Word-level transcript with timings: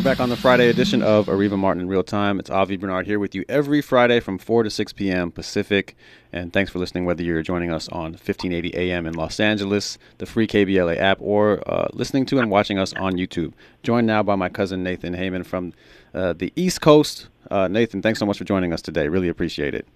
we're 0.00 0.04
back 0.04 0.20
on 0.20 0.30
the 0.30 0.36
Friday 0.36 0.70
edition 0.70 1.02
of 1.02 1.26
Areva 1.26 1.58
Martin 1.58 1.82
in 1.82 1.86
Real 1.86 2.02
Time. 2.02 2.40
It's 2.40 2.48
Avi 2.48 2.78
Bernard 2.78 3.06
here 3.06 3.18
with 3.18 3.34
you 3.34 3.44
every 3.50 3.82
Friday 3.82 4.18
from 4.18 4.38
4 4.38 4.62
to 4.62 4.70
6 4.70 4.94
p.m. 4.94 5.30
Pacific. 5.30 5.94
And 6.32 6.54
thanks 6.54 6.70
for 6.70 6.78
listening, 6.78 7.04
whether 7.04 7.22
you're 7.22 7.42
joining 7.42 7.70
us 7.70 7.86
on 7.90 8.12
1580 8.12 8.74
AM 8.74 9.06
in 9.06 9.12
Los 9.12 9.38
Angeles, 9.38 9.98
the 10.16 10.24
free 10.24 10.46
KBLA 10.46 10.96
app, 10.96 11.18
or 11.20 11.62
uh, 11.70 11.88
listening 11.92 12.24
to 12.26 12.38
and 12.38 12.50
watching 12.50 12.78
us 12.78 12.94
on 12.94 13.12
YouTube. 13.12 13.52
Joined 13.82 14.06
now 14.06 14.22
by 14.22 14.36
my 14.36 14.48
cousin 14.48 14.82
Nathan 14.82 15.12
Hayman 15.12 15.44
from 15.44 15.74
uh, 16.14 16.32
the 16.32 16.50
East 16.56 16.80
Coast. 16.80 17.28
Uh, 17.50 17.68
Nathan, 17.68 18.00
thanks 18.00 18.20
so 18.20 18.24
much 18.24 18.38
for 18.38 18.44
joining 18.44 18.72
us 18.72 18.80
today. 18.80 19.06
Really 19.08 19.28
appreciate 19.28 19.74
it. 19.74 19.86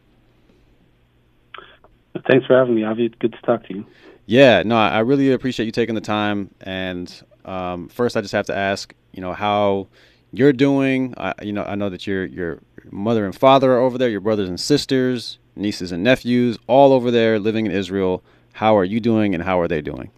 Thanks 2.29 2.45
for 2.45 2.59
having 2.59 2.75
me, 2.75 2.85
Avi. 2.85 3.09
Good 3.09 3.33
to 3.33 3.41
talk 3.41 3.67
to 3.69 3.75
you. 3.75 3.87
Yeah, 4.27 4.65
no, 4.67 4.77
I 4.77 4.99
really 4.99 5.33
appreciate 5.33 5.65
you 5.65 5.73
taking 5.73 5.95
the 5.95 6.03
time. 6.03 6.51
And 6.61 7.23
um, 7.45 7.89
first, 7.89 8.17
I 8.17 8.21
just 8.21 8.33
have 8.33 8.47
to 8.47 8.57
ask, 8.57 8.95
you 9.13 9.21
know, 9.21 9.33
how 9.33 9.89
you're 10.33 10.53
doing. 10.53 11.15
I, 11.17 11.35
you 11.43 11.53
know, 11.53 11.65
I 11.65 11.75
know 11.75 11.91
that 11.91 12.07
your 12.07 12.25
your 12.25 12.61
mother 12.91 13.25
and 13.25 13.35
father 13.35 13.73
are 13.73 13.81
over 13.81 13.99
there, 13.99 14.09
your 14.09 14.21
brothers 14.21 14.49
and 14.49 14.61
sisters, 14.61 15.39
nieces 15.57 15.93
and 15.93 16.03
nephews, 16.03 16.59
all 16.67 16.93
over 16.93 17.11
there 17.11 17.39
living 17.39 17.67
in 17.67 17.73
Israel. 17.73 18.23
How 18.55 18.77
are 18.77 18.85
you 18.85 19.01
doing, 19.01 19.35
and 19.35 19.43
how 19.43 19.61
are 19.61 19.69
they 19.69 19.81
doing? 19.81 20.11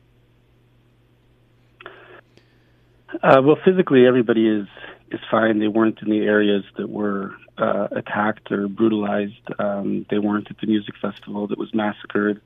Uh, 3.22 3.40
well, 3.42 3.56
physically, 3.64 4.06
everybody 4.06 4.48
is 4.48 4.66
is 5.10 5.20
fine. 5.30 5.58
They 5.58 5.68
weren't 5.68 6.00
in 6.02 6.10
the 6.10 6.20
areas 6.20 6.64
that 6.76 6.90
were 6.90 7.34
uh, 7.58 7.88
attacked 7.92 8.50
or 8.50 8.68
brutalized. 8.68 9.40
Um, 9.58 10.04
they 10.10 10.18
weren't 10.18 10.50
at 10.50 10.58
the 10.58 10.66
music 10.66 10.94
festival 11.00 11.46
that 11.46 11.58
was 11.58 11.72
massacred, 11.74 12.40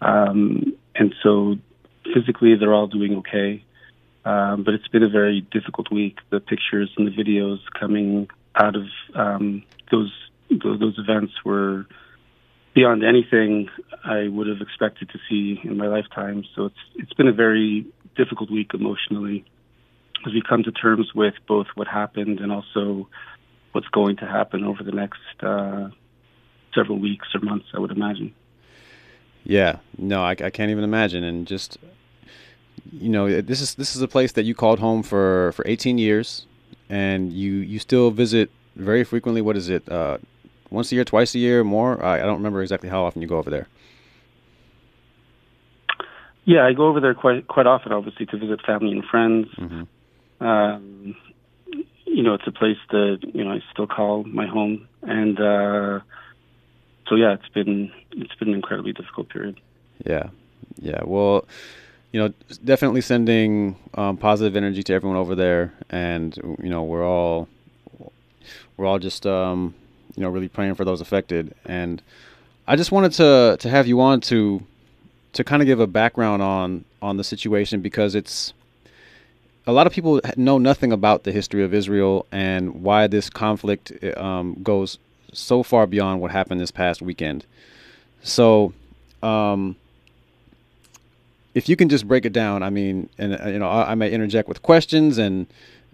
um, 0.00 0.74
and 0.94 1.14
so 1.22 1.56
physically, 2.12 2.54
they're 2.56 2.74
all 2.74 2.86
doing 2.86 3.16
okay. 3.18 3.64
Um, 4.24 4.64
but 4.64 4.74
it's 4.74 4.88
been 4.88 5.02
a 5.02 5.08
very 5.08 5.42
difficult 5.52 5.90
week. 5.92 6.18
The 6.30 6.40
pictures 6.40 6.90
and 6.96 7.06
the 7.06 7.10
videos 7.10 7.58
coming 7.78 8.28
out 8.54 8.74
of 8.74 8.86
um, 9.14 9.62
those, 9.90 10.12
those 10.50 10.98
events 10.98 11.32
were 11.44 11.86
beyond 12.74 13.04
anything 13.04 13.68
I 14.04 14.28
would 14.28 14.46
have 14.46 14.60
expected 14.60 15.10
to 15.10 15.18
see 15.28 15.60
in 15.62 15.76
my 15.76 15.86
lifetime. 15.86 16.44
So 16.54 16.66
it's 16.66 16.78
it's 16.96 17.12
been 17.12 17.28
a 17.28 17.32
very 17.32 17.86
difficult 18.16 18.50
week 18.50 18.72
emotionally 18.74 19.44
as 20.26 20.32
we 20.32 20.42
come 20.46 20.62
to 20.64 20.72
terms 20.72 21.12
with 21.14 21.34
both 21.46 21.66
what 21.74 21.86
happened 21.86 22.40
and 22.40 22.50
also 22.50 23.08
what's 23.72 23.88
going 23.88 24.16
to 24.16 24.26
happen 24.26 24.64
over 24.64 24.82
the 24.82 24.92
next 24.92 25.20
uh, 25.42 25.88
several 26.74 26.98
weeks 26.98 27.28
or 27.34 27.40
months. 27.40 27.66
I 27.74 27.78
would 27.78 27.90
imagine. 27.90 28.34
Yeah, 29.44 29.78
no, 29.98 30.22
I, 30.22 30.30
I 30.30 30.50
can't 30.50 30.70
even 30.70 30.84
imagine, 30.84 31.22
and 31.22 31.46
just 31.46 31.76
you 32.92 33.08
know, 33.08 33.40
this 33.40 33.60
is 33.60 33.74
this 33.74 33.96
is 33.96 34.02
a 34.02 34.08
place 34.08 34.32
that 34.32 34.44
you 34.44 34.54
called 34.54 34.78
home 34.78 35.02
for 35.02 35.52
for 35.52 35.66
18 35.66 35.98
years, 35.98 36.46
and 36.88 37.32
you 37.32 37.52
you 37.54 37.78
still 37.78 38.10
visit 38.10 38.50
very 38.76 39.04
frequently. 39.04 39.40
What 39.40 39.56
is 39.56 39.68
it? 39.68 39.88
Uh, 39.88 40.18
once 40.70 40.90
a 40.92 40.94
year, 40.96 41.04
twice 41.04 41.34
a 41.34 41.38
year, 41.38 41.64
more? 41.64 42.02
I, 42.04 42.16
I 42.16 42.22
don't 42.22 42.36
remember 42.36 42.62
exactly 42.62 42.88
how 42.88 43.04
often 43.04 43.22
you 43.22 43.28
go 43.28 43.38
over 43.38 43.50
there. 43.50 43.68
Yeah, 46.44 46.66
I 46.66 46.72
go 46.72 46.88
over 46.88 47.00
there 47.00 47.14
quite 47.14 47.48
quite 47.48 47.66
often, 47.66 47.92
obviously, 47.92 48.26
to 48.26 48.36
visit 48.36 48.60
family 48.66 48.92
and 48.92 49.04
friends. 49.04 49.48
Mm-hmm. 49.56 50.46
Um, 50.46 51.16
you 52.04 52.22
know, 52.22 52.34
it's 52.34 52.46
a 52.46 52.52
place 52.52 52.76
that 52.90 53.18
you 53.32 53.44
know 53.44 53.52
I 53.52 53.60
still 53.72 53.86
call 53.86 54.24
my 54.24 54.46
home, 54.46 54.86
and 55.02 55.40
uh, 55.40 56.00
so 57.08 57.14
yeah, 57.14 57.34
it's 57.34 57.48
been 57.48 57.90
it's 58.12 58.34
been 58.34 58.48
an 58.48 58.54
incredibly 58.54 58.92
difficult 58.92 59.30
period. 59.30 59.58
Yeah, 60.04 60.28
yeah. 60.80 61.00
Well, 61.04 61.46
you 62.14 62.20
know, 62.20 62.32
definitely 62.64 63.00
sending 63.00 63.74
um, 63.94 64.16
positive 64.16 64.54
energy 64.54 64.84
to 64.84 64.94
everyone 64.94 65.18
over 65.18 65.34
there, 65.34 65.74
and 65.90 66.36
you 66.62 66.70
know, 66.70 66.84
we're 66.84 67.04
all 67.04 67.48
we're 68.76 68.86
all 68.86 69.00
just 69.00 69.26
um, 69.26 69.74
you 70.14 70.22
know 70.22 70.28
really 70.28 70.46
praying 70.46 70.76
for 70.76 70.84
those 70.84 71.00
affected. 71.00 71.56
And 71.64 72.00
I 72.68 72.76
just 72.76 72.92
wanted 72.92 73.14
to 73.14 73.56
to 73.58 73.68
have 73.68 73.88
you 73.88 74.00
on 74.00 74.20
to 74.30 74.62
to 75.32 75.42
kind 75.42 75.60
of 75.60 75.66
give 75.66 75.80
a 75.80 75.88
background 75.88 76.40
on 76.40 76.84
on 77.02 77.16
the 77.16 77.24
situation 77.24 77.80
because 77.80 78.14
it's 78.14 78.52
a 79.66 79.72
lot 79.72 79.88
of 79.88 79.92
people 79.92 80.20
know 80.36 80.58
nothing 80.58 80.92
about 80.92 81.24
the 81.24 81.32
history 81.32 81.64
of 81.64 81.74
Israel 81.74 82.26
and 82.30 82.84
why 82.84 83.08
this 83.08 83.28
conflict 83.28 83.92
um, 84.16 84.54
goes 84.62 84.98
so 85.32 85.64
far 85.64 85.84
beyond 85.84 86.20
what 86.20 86.30
happened 86.30 86.60
this 86.60 86.70
past 86.70 87.02
weekend. 87.02 87.44
So, 88.22 88.72
um, 89.20 89.74
if 91.54 91.68
you 91.68 91.76
can 91.76 91.88
just 91.88 92.06
break 92.06 92.24
it 92.26 92.32
down, 92.32 92.62
I 92.62 92.70
mean, 92.70 93.08
and 93.18 93.40
uh, 93.40 93.48
you 93.48 93.58
know, 93.58 93.68
I, 93.68 93.92
I 93.92 93.94
may 93.94 94.10
interject 94.10 94.48
with 94.48 94.62
questions 94.62 95.18
and, 95.18 95.46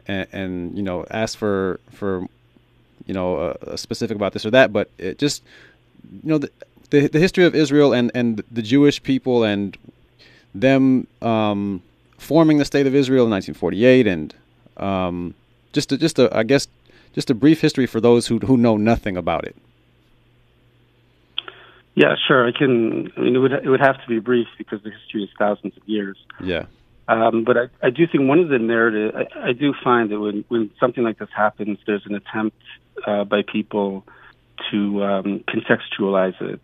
and, 0.09 0.27
and 0.33 0.77
you 0.77 0.83
know, 0.83 1.05
ask 1.11 1.37
for 1.39 1.81
for 1.93 2.27
you 3.07 3.15
know 3.15 3.37
uh, 3.37 3.77
specific 3.77 4.17
about 4.17 4.33
this 4.33 4.47
or 4.47 4.51
that, 4.51 4.73
but 4.73 4.91
it 4.99 5.19
just 5.19 5.43
you 6.23 6.29
know 6.29 6.39
the, 6.39 6.51
the, 6.91 7.09
the 7.09 7.19
history 7.19 7.45
of 7.45 7.55
Israel 7.55 7.93
and 7.93 8.11
and 8.15 8.43
the 8.51 8.63
Jewish 8.63 9.03
people 9.03 9.45
and 9.45 9.77
them 10.55 11.07
um, 11.23 11.83
forming 12.19 12.59
the 12.59 12.65
state 12.65 12.87
of 12.87 12.95
Israel 12.95 13.25
in 13.25 13.31
1948 13.31 14.07
and 14.07 14.35
um, 14.79 15.35
just 15.73 15.93
a, 15.93 15.99
just 15.99 16.19
a 16.19 16.35
I 16.37 16.43
guess 16.43 16.69
just 17.15 17.31
a 17.31 17.35
brief 17.35 17.61
history 17.61 17.87
for 17.87 18.01
those 18.01 18.27
who 18.27 18.39
who 18.39 18.57
know 18.57 18.77
nothing 18.77 19.17
about 19.17 19.45
it. 19.45 19.57
Yeah, 21.95 22.15
sure. 22.29 22.47
I 22.47 22.53
can. 22.53 23.13
I 23.17 23.21
mean, 23.21 23.37
it 23.37 23.39
would 23.39 23.53
it 23.53 23.69
would 23.69 23.81
have 23.81 24.01
to 24.01 24.07
be 24.09 24.21
brief 24.21 24.47
because 24.59 24.83
the 24.83 24.91
history 24.91 25.25
is 25.25 25.31
thousands 25.39 25.77
of 25.77 25.83
years. 25.87 26.19
Yeah. 26.43 26.67
Um, 27.09 27.43
but 27.43 27.57
I, 27.57 27.87
I 27.87 27.91
do 27.91 28.07
think 28.07 28.29
one 28.29 28.39
of 28.39 28.49
the 28.49 28.59
narrative. 28.59 29.15
I, 29.17 29.49
I 29.49 29.53
do 29.53 29.75
find 29.83 30.11
that 30.11 30.21
when 30.21 30.45
when 30.49 30.71
something 30.79 31.03
like 31.03 31.19
this 31.19 31.29
happens, 31.35 31.79
there's 31.87 32.07
an 32.07 32.15
attempt 32.15 32.57
uh, 33.07 33.25
by 33.25 33.43
people 33.43 34.05
to 34.71 35.03
um, 35.03 35.45
contextualize 35.49 36.41
it, 36.41 36.61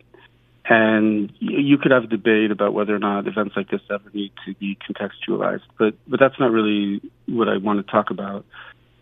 and 0.69 1.33
you, 1.39 1.59
you 1.59 1.77
could 1.77 1.91
have 1.91 2.05
a 2.05 2.07
debate 2.07 2.51
about 2.51 2.73
whether 2.73 2.95
or 2.95 2.99
not 2.99 3.27
events 3.27 3.57
like 3.57 3.69
this 3.69 3.81
ever 3.91 4.09
need 4.13 4.31
to 4.45 4.53
be 4.55 4.77
contextualized. 4.89 5.63
But 5.77 5.95
but 6.07 6.21
that's 6.21 6.39
not 6.39 6.51
really 6.51 7.01
what 7.25 7.49
I 7.49 7.57
want 7.57 7.85
to 7.85 7.91
talk 7.91 8.09
about. 8.09 8.45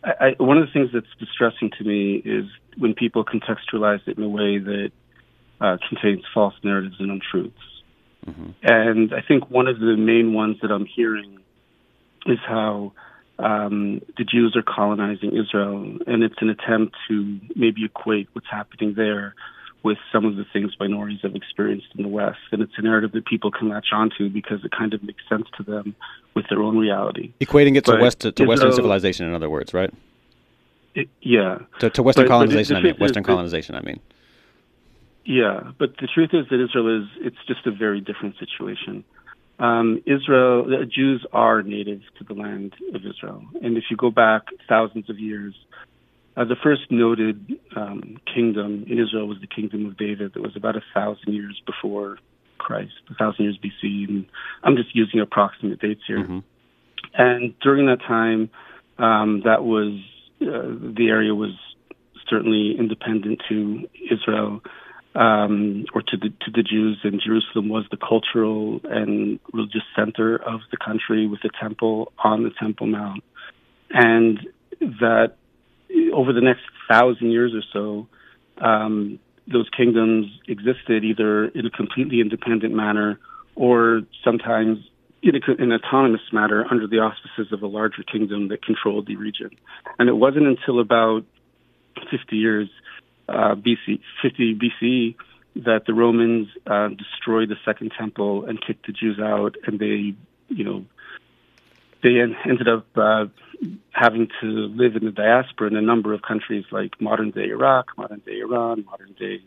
I, 0.04 0.36
I, 0.40 0.44
one 0.44 0.58
of 0.58 0.66
the 0.66 0.74
things 0.74 0.90
that's 0.92 1.06
distressing 1.20 1.70
to 1.78 1.84
me 1.84 2.16
is 2.26 2.46
when 2.78 2.96
people 2.96 3.24
contextualize 3.24 4.08
it 4.08 4.18
in 4.18 4.24
a 4.24 4.30
way 4.30 4.58
that 4.58 4.92
uh, 5.62 5.78
contains 5.88 6.24
false 6.34 6.54
narratives 6.64 6.96
and 7.00 7.12
untruths. 7.12 7.56
Mm-hmm. 8.26 8.50
And 8.64 9.14
I 9.14 9.22
think 9.22 9.50
one 9.50 9.68
of 9.68 9.80
the 9.80 9.96
main 9.98 10.34
ones 10.34 10.58
that 10.62 10.72
I'm 10.72 10.86
hearing 10.86 11.40
is 12.26 12.40
how 12.46 12.94
um, 13.38 14.02
the 14.18 14.24
Jews 14.24 14.56
are 14.56 14.64
colonizing 14.64 15.36
Israel, 15.36 15.98
and 16.08 16.24
it's 16.24 16.36
an 16.40 16.50
attempt 16.50 16.96
to 17.08 17.40
maybe 17.56 17.86
equate 17.86 18.30
what's 18.34 18.48
happening 18.50 18.94
there 18.96 19.36
with 19.84 20.00
some 20.12 20.26
of 20.26 20.36
the 20.36 20.46
things 20.52 20.72
minorities 20.80 21.20
have 21.22 21.36
experienced 21.36 21.88
in 21.96 22.02
the 22.02 22.10
West. 22.10 22.40
And 22.52 22.62
it's 22.64 22.72
a 22.78 22.82
narrative 22.82 23.12
that 23.12 23.26
people 23.26 23.52
can 23.52 23.70
latch 23.70 23.88
onto 23.94 24.30
because 24.30 24.66
it 24.66 24.72
kind 24.72 24.96
of 24.96 25.04
makes 25.04 25.22
sense 25.30 25.46
to 25.58 25.64
them 25.64 25.96
with 26.34 26.46
their 26.50 26.60
own 26.64 26.76
reality. 26.76 27.34
Equating 27.40 27.78
it 27.78 27.86
to, 27.86 27.96
West, 28.02 28.22
to, 28.22 28.32
to 28.32 28.46
Western 28.46 28.74
civilization, 28.74 29.28
in 29.28 29.36
other 29.36 29.50
words, 29.50 29.76
right? 29.76 29.94
It, 30.96 31.08
yeah. 31.22 31.60
To, 31.80 31.92
to 31.92 32.02
Western 32.02 32.26
but, 32.26 32.30
colonization, 32.30 32.76
but 32.78 32.80
I 32.80 32.84
mean. 32.84 32.96
Western 32.96 33.24
colonization, 33.24 33.76
I 33.76 33.82
mean. 33.82 34.00
Yeah, 35.26 35.72
but 35.80 35.96
the 36.00 36.08
truth 36.14 36.30
is 36.34 36.46
that 36.50 36.64
Israel 36.64 37.02
is 37.02 37.10
it's 37.20 37.38
just 37.48 37.66
a 37.66 37.72
very 37.72 38.00
different 38.00 38.36
situation. 38.38 39.04
Um, 39.58 40.04
Israel, 40.06 40.66
the 40.66 40.86
Jews 40.86 41.26
are 41.34 41.64
native 41.64 42.02
to 42.20 42.24
the 42.26 42.34
land 42.34 42.74
of 42.94 43.02
Israel, 43.06 43.44
and 43.62 43.78
if 43.78 43.86
you 43.90 43.98
go 43.98 44.12
back 44.12 44.44
thousands 44.70 45.10
of 45.10 45.18
years, 45.18 45.56
uh, 46.38 46.44
the 46.44 46.58
first 46.62 46.92
noted 46.92 47.60
um, 47.76 48.18
kingdom 48.32 48.86
in 48.88 49.00
Israel 49.00 49.28
was 49.28 49.40
the 49.42 49.48
kingdom 49.48 49.88
of 49.88 49.98
David. 49.98 50.34
That 50.34 50.42
was 50.42 50.56
about 50.56 50.76
a 50.76 50.84
thousand 50.94 51.34
years 51.34 51.60
before 51.66 52.18
Christ, 52.60 52.94
a 53.10 53.16
thousand 53.16 53.46
years 53.46 53.58
BC, 53.58 54.08
and 54.08 54.26
I'm 54.64 54.76
just 54.76 54.96
using 54.96 55.22
approximate 55.22 55.80
dates 55.80 56.02
here. 56.06 56.20
Mm-hmm. 56.20 56.40
And 57.14 57.58
during 57.62 57.88
that 57.88 58.02
time, 58.02 58.50
um, 59.00 59.42
that 59.46 59.64
was 59.64 60.00
uh, 60.42 60.94
the 60.98 61.08
area 61.10 61.34
was 61.34 61.54
certainly 62.30 62.76
independent 62.78 63.42
to 63.50 63.88
Israel 64.12 64.62
um, 65.16 65.86
or 65.94 66.02
to 66.02 66.18
the 66.18 66.30
to 66.30 66.52
the 66.54 66.64
Jews, 66.64 67.00
and 67.04 67.22
Jerusalem 67.26 67.70
was 67.70 67.86
the 67.90 67.98
cultural 67.98 68.82
and 68.84 69.40
religious 69.54 69.84
center 69.96 70.36
of 70.36 70.62
the 70.72 70.78
country, 70.78 71.28
with 71.28 71.42
the 71.42 71.52
temple 71.60 72.12
on 72.24 72.44
the 72.44 72.52
Temple 72.60 72.88
Mount, 72.88 73.24
and 73.90 74.40
that 74.80 75.36
over 76.14 76.34
the 76.34 76.42
next 76.42 76.64
thousand 76.90 77.32
years 77.32 77.54
or 77.54 77.64
so, 77.72 78.08
um, 78.64 79.20
those 79.52 79.70
kingdoms 79.76 80.28
existed 80.48 81.04
either 81.04 81.46
in 81.46 81.66
a 81.66 81.70
completely 81.70 82.20
independent 82.20 82.74
manner 82.74 83.20
or 83.56 84.02
sometimes 84.24 84.80
in 85.22 85.34
an 85.36 85.72
autonomous 85.72 86.22
manner 86.32 86.66
under 86.70 86.88
the 86.88 86.98
auspices 86.98 87.52
of 87.52 87.64
a 87.64 87.68
larger 87.68 88.04
kingdom 88.04 88.50
that 88.50 88.64
controlled 88.64 89.08
the 89.08 89.16
region. 89.16 89.50
And 89.98 90.08
it 90.10 90.14
wasn't 90.14 90.46
until 90.46 90.80
about 90.80 91.24
50 92.12 92.36
years 92.36 92.70
uh, 93.28 93.56
BC, 93.56 94.02
50 94.22 94.56
BC, 94.56 95.16
that 95.64 95.86
the 95.86 95.94
Romans 95.94 96.50
uh, 96.68 96.90
destroyed 96.90 97.50
the 97.50 97.58
Second 97.64 97.94
Temple 97.98 98.46
and 98.46 98.62
kicked 98.62 98.88
the 98.88 98.94
Jews 98.94 99.20
out, 99.20 99.56
and 99.66 99.80
they, 99.80 100.16
you 100.50 100.64
know, 100.64 100.86
they 102.04 102.20
ended 102.20 102.68
up 102.68 102.86
uh, 102.96 103.26
having 103.92 104.28
to 104.42 104.48
live 104.48 104.96
in 104.96 105.06
the 105.06 105.12
diaspora 105.12 105.68
in 105.68 105.76
a 105.76 105.82
number 105.82 106.14
of 106.14 106.22
countries 106.22 106.66
like 106.72 107.00
modern 107.02 107.32
day 107.32 107.46
Iraq, 107.46 107.98
modern 107.98 108.22
day 108.26 108.40
Iran, 108.40 108.86
modern 108.86 109.14
day 109.14 109.42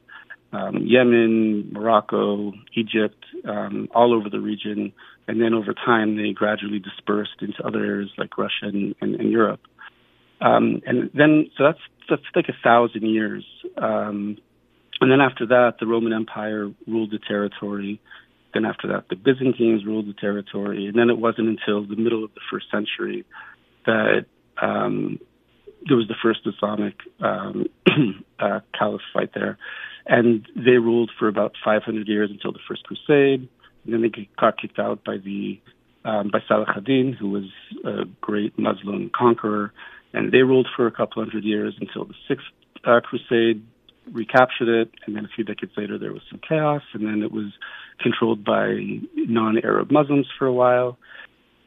um, 0.52 0.78
Yemen, 0.78 1.72
Morocco, 1.72 2.52
Egypt, 2.72 3.22
um, 3.44 3.88
all 3.94 4.14
over 4.14 4.30
the 4.30 4.40
region. 4.40 4.92
And 5.26 5.40
then 5.40 5.52
over 5.52 5.74
time, 5.74 6.16
they 6.16 6.32
gradually 6.32 6.78
dispersed 6.78 7.42
into 7.42 7.64
other 7.66 7.84
areas 7.84 8.10
like 8.16 8.38
Russia 8.38 8.64
and, 8.64 8.94
and, 9.00 9.14
and 9.16 9.30
Europe. 9.30 9.60
Um, 10.40 10.82
and 10.86 11.10
then, 11.14 11.50
so 11.56 11.64
that's, 11.64 11.80
that's 12.08 12.22
like 12.34 12.48
a 12.48 12.56
thousand 12.62 13.06
years. 13.06 13.44
Um, 13.76 14.38
and 15.00 15.10
then 15.10 15.20
after 15.20 15.46
that, 15.46 15.74
the 15.80 15.86
Roman 15.86 16.12
Empire 16.12 16.70
ruled 16.86 17.10
the 17.10 17.18
territory. 17.18 18.00
Then 18.54 18.64
after 18.64 18.88
that, 18.88 19.08
the 19.08 19.16
Byzantines 19.16 19.84
ruled 19.84 20.08
the 20.08 20.14
territory. 20.14 20.86
And 20.86 20.98
then 20.98 21.10
it 21.10 21.18
wasn't 21.18 21.48
until 21.48 21.86
the 21.86 22.00
middle 22.00 22.24
of 22.24 22.34
the 22.34 22.40
first 22.50 22.66
century 22.70 23.24
that 23.86 24.26
um, 24.60 25.20
there 25.86 25.96
was 25.96 26.08
the 26.08 26.16
first 26.22 26.40
Islamic 26.46 26.94
um, 27.20 27.66
uh, 28.38 28.60
caliphate 28.76 29.34
there. 29.34 29.58
And 30.06 30.46
they 30.56 30.78
ruled 30.78 31.10
for 31.18 31.28
about 31.28 31.52
500 31.64 32.08
years 32.08 32.30
until 32.30 32.52
the 32.52 32.58
First 32.66 32.84
Crusade. 32.84 33.48
And 33.84 33.92
then 33.92 34.02
they 34.02 34.28
got 34.38 34.60
kicked 34.60 34.78
out 34.78 35.04
by 35.04 35.18
the 35.18 35.60
um, 36.04 36.30
by 36.32 36.38
Salah 36.48 36.64
ad-Din, 36.74 37.12
who 37.12 37.28
was 37.28 37.44
a 37.84 38.04
great 38.20 38.58
Muslim 38.58 39.10
conqueror, 39.14 39.72
and 40.12 40.32
they 40.32 40.42
ruled 40.42 40.68
for 40.74 40.86
a 40.86 40.92
couple 40.92 41.22
hundred 41.22 41.44
years 41.44 41.74
until 41.80 42.04
the 42.04 42.14
Sixth 42.26 42.46
uh, 42.84 43.00
Crusade 43.00 43.64
recaptured 44.12 44.68
it, 44.68 44.90
and 45.06 45.14
then 45.14 45.24
a 45.24 45.28
few 45.28 45.44
decades 45.44 45.72
later 45.76 45.98
there 45.98 46.12
was 46.12 46.22
some 46.30 46.40
chaos, 46.46 46.82
and 46.94 47.06
then 47.06 47.22
it 47.22 47.32
was 47.32 47.52
controlled 48.00 48.44
by 48.44 48.78
non-Arab 49.14 49.90
Muslims 49.90 50.26
for 50.38 50.46
a 50.46 50.52
while, 50.52 50.98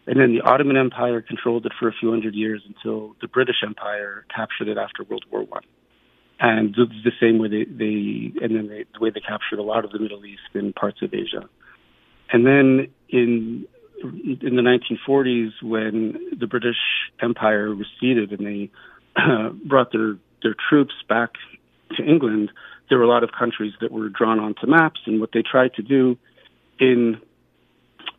and 0.07 0.19
then 0.19 0.33
the 0.33 0.41
Ottoman 0.41 0.77
Empire 0.77 1.21
controlled 1.21 1.65
it 1.65 1.71
for 1.79 1.88
a 1.88 1.93
few 1.93 2.09
hundred 2.09 2.33
years 2.33 2.63
until 2.67 3.15
the 3.21 3.27
British 3.27 3.57
Empire 3.63 4.25
captured 4.35 4.67
it 4.67 4.77
after 4.77 5.03
World 5.03 5.25
War 5.31 5.43
One, 5.43 5.63
and 6.39 6.73
the 6.75 7.11
same 7.19 7.38
way 7.38 7.49
they, 7.49 7.63
they 7.65 8.33
and 8.43 8.55
then 8.55 8.67
they, 8.67 8.85
the 8.93 8.99
way 8.99 9.11
they 9.11 9.19
captured 9.21 9.59
a 9.59 9.63
lot 9.63 9.85
of 9.85 9.91
the 9.91 9.99
Middle 9.99 10.25
East 10.25 10.41
and 10.53 10.73
parts 10.73 11.01
of 11.01 11.13
Asia, 11.13 11.47
and 12.31 12.45
then 12.45 12.88
in 13.09 13.67
in 14.03 14.56
the 14.56 14.62
1940s 14.62 15.51
when 15.62 16.18
the 16.38 16.48
British 16.48 16.77
Empire 17.21 17.74
receded 17.74 18.31
and 18.31 18.45
they 18.45 18.71
uh, 19.15 19.50
brought 19.65 19.92
their 19.92 20.18
their 20.44 20.56
troops 20.69 20.94
back 21.07 21.31
to 21.95 22.03
England, 22.03 22.51
there 22.89 22.98
were 22.98 23.03
a 23.03 23.07
lot 23.07 23.24
of 23.24 23.31
countries 23.38 23.74
that 23.80 23.92
were 23.92 24.09
drawn 24.09 24.39
onto 24.39 24.65
maps, 24.65 25.00
and 25.06 25.19
what 25.19 25.30
they 25.33 25.44
tried 25.44 25.74
to 25.75 25.83
do 25.83 26.18
in 26.80 27.21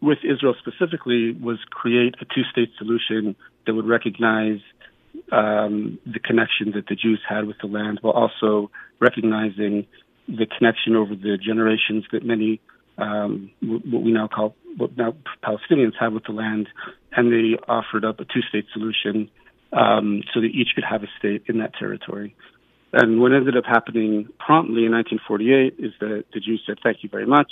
with 0.01 0.19
Israel 0.25 0.55
specifically 0.59 1.33
was 1.33 1.59
create 1.71 2.15
a 2.21 2.25
two-state 2.25 2.71
solution 2.79 3.37
that 3.67 3.75
would 3.75 3.87
recognize 3.87 4.61
um, 5.31 5.99
the 6.07 6.19
connection 6.19 6.73
that 6.75 6.87
the 6.89 6.97
Jews 6.97 7.21
had 7.29 7.47
with 7.47 7.57
the 7.61 7.67
land, 7.67 7.99
while 8.03 8.15
also 8.15 8.71
recognizing 8.99 9.87
the 10.29 10.47
connection 10.47 10.97
over 10.97 11.15
the 11.15 11.37
generations 11.37 12.05
that 12.13 12.25
many 12.25 12.61
um, 12.99 13.51
what 13.61 14.03
we 14.03 14.13
now 14.13 14.29
call 14.29 14.55
what 14.77 14.97
now 14.97 15.15
Palestinians 15.45 15.93
have 15.99 16.13
with 16.13 16.25
the 16.25 16.33
land, 16.33 16.69
and 17.13 17.33
they 17.33 17.59
offered 17.69 18.05
up 18.05 18.21
a 18.21 18.25
two-state 18.25 18.67
solution 18.73 19.31
um, 19.73 20.23
so 20.33 20.41
that 20.41 20.47
each 20.47 20.69
could 20.75 20.85
have 20.85 21.03
a 21.03 21.09
state 21.19 21.45
in 21.47 21.59
that 21.59 21.75
territory. 21.79 22.35
And 22.93 23.21
what 23.21 23.33
ended 23.33 23.57
up 23.57 23.65
happening 23.65 24.29
promptly 24.39 24.85
in 24.85 24.93
1948 24.93 25.77
is 25.79 25.93
that 26.01 26.25
the 26.33 26.41
Jews 26.41 26.63
said, 26.67 26.79
"Thank 26.83 27.03
you 27.03 27.09
very 27.09 27.27
much," 27.27 27.51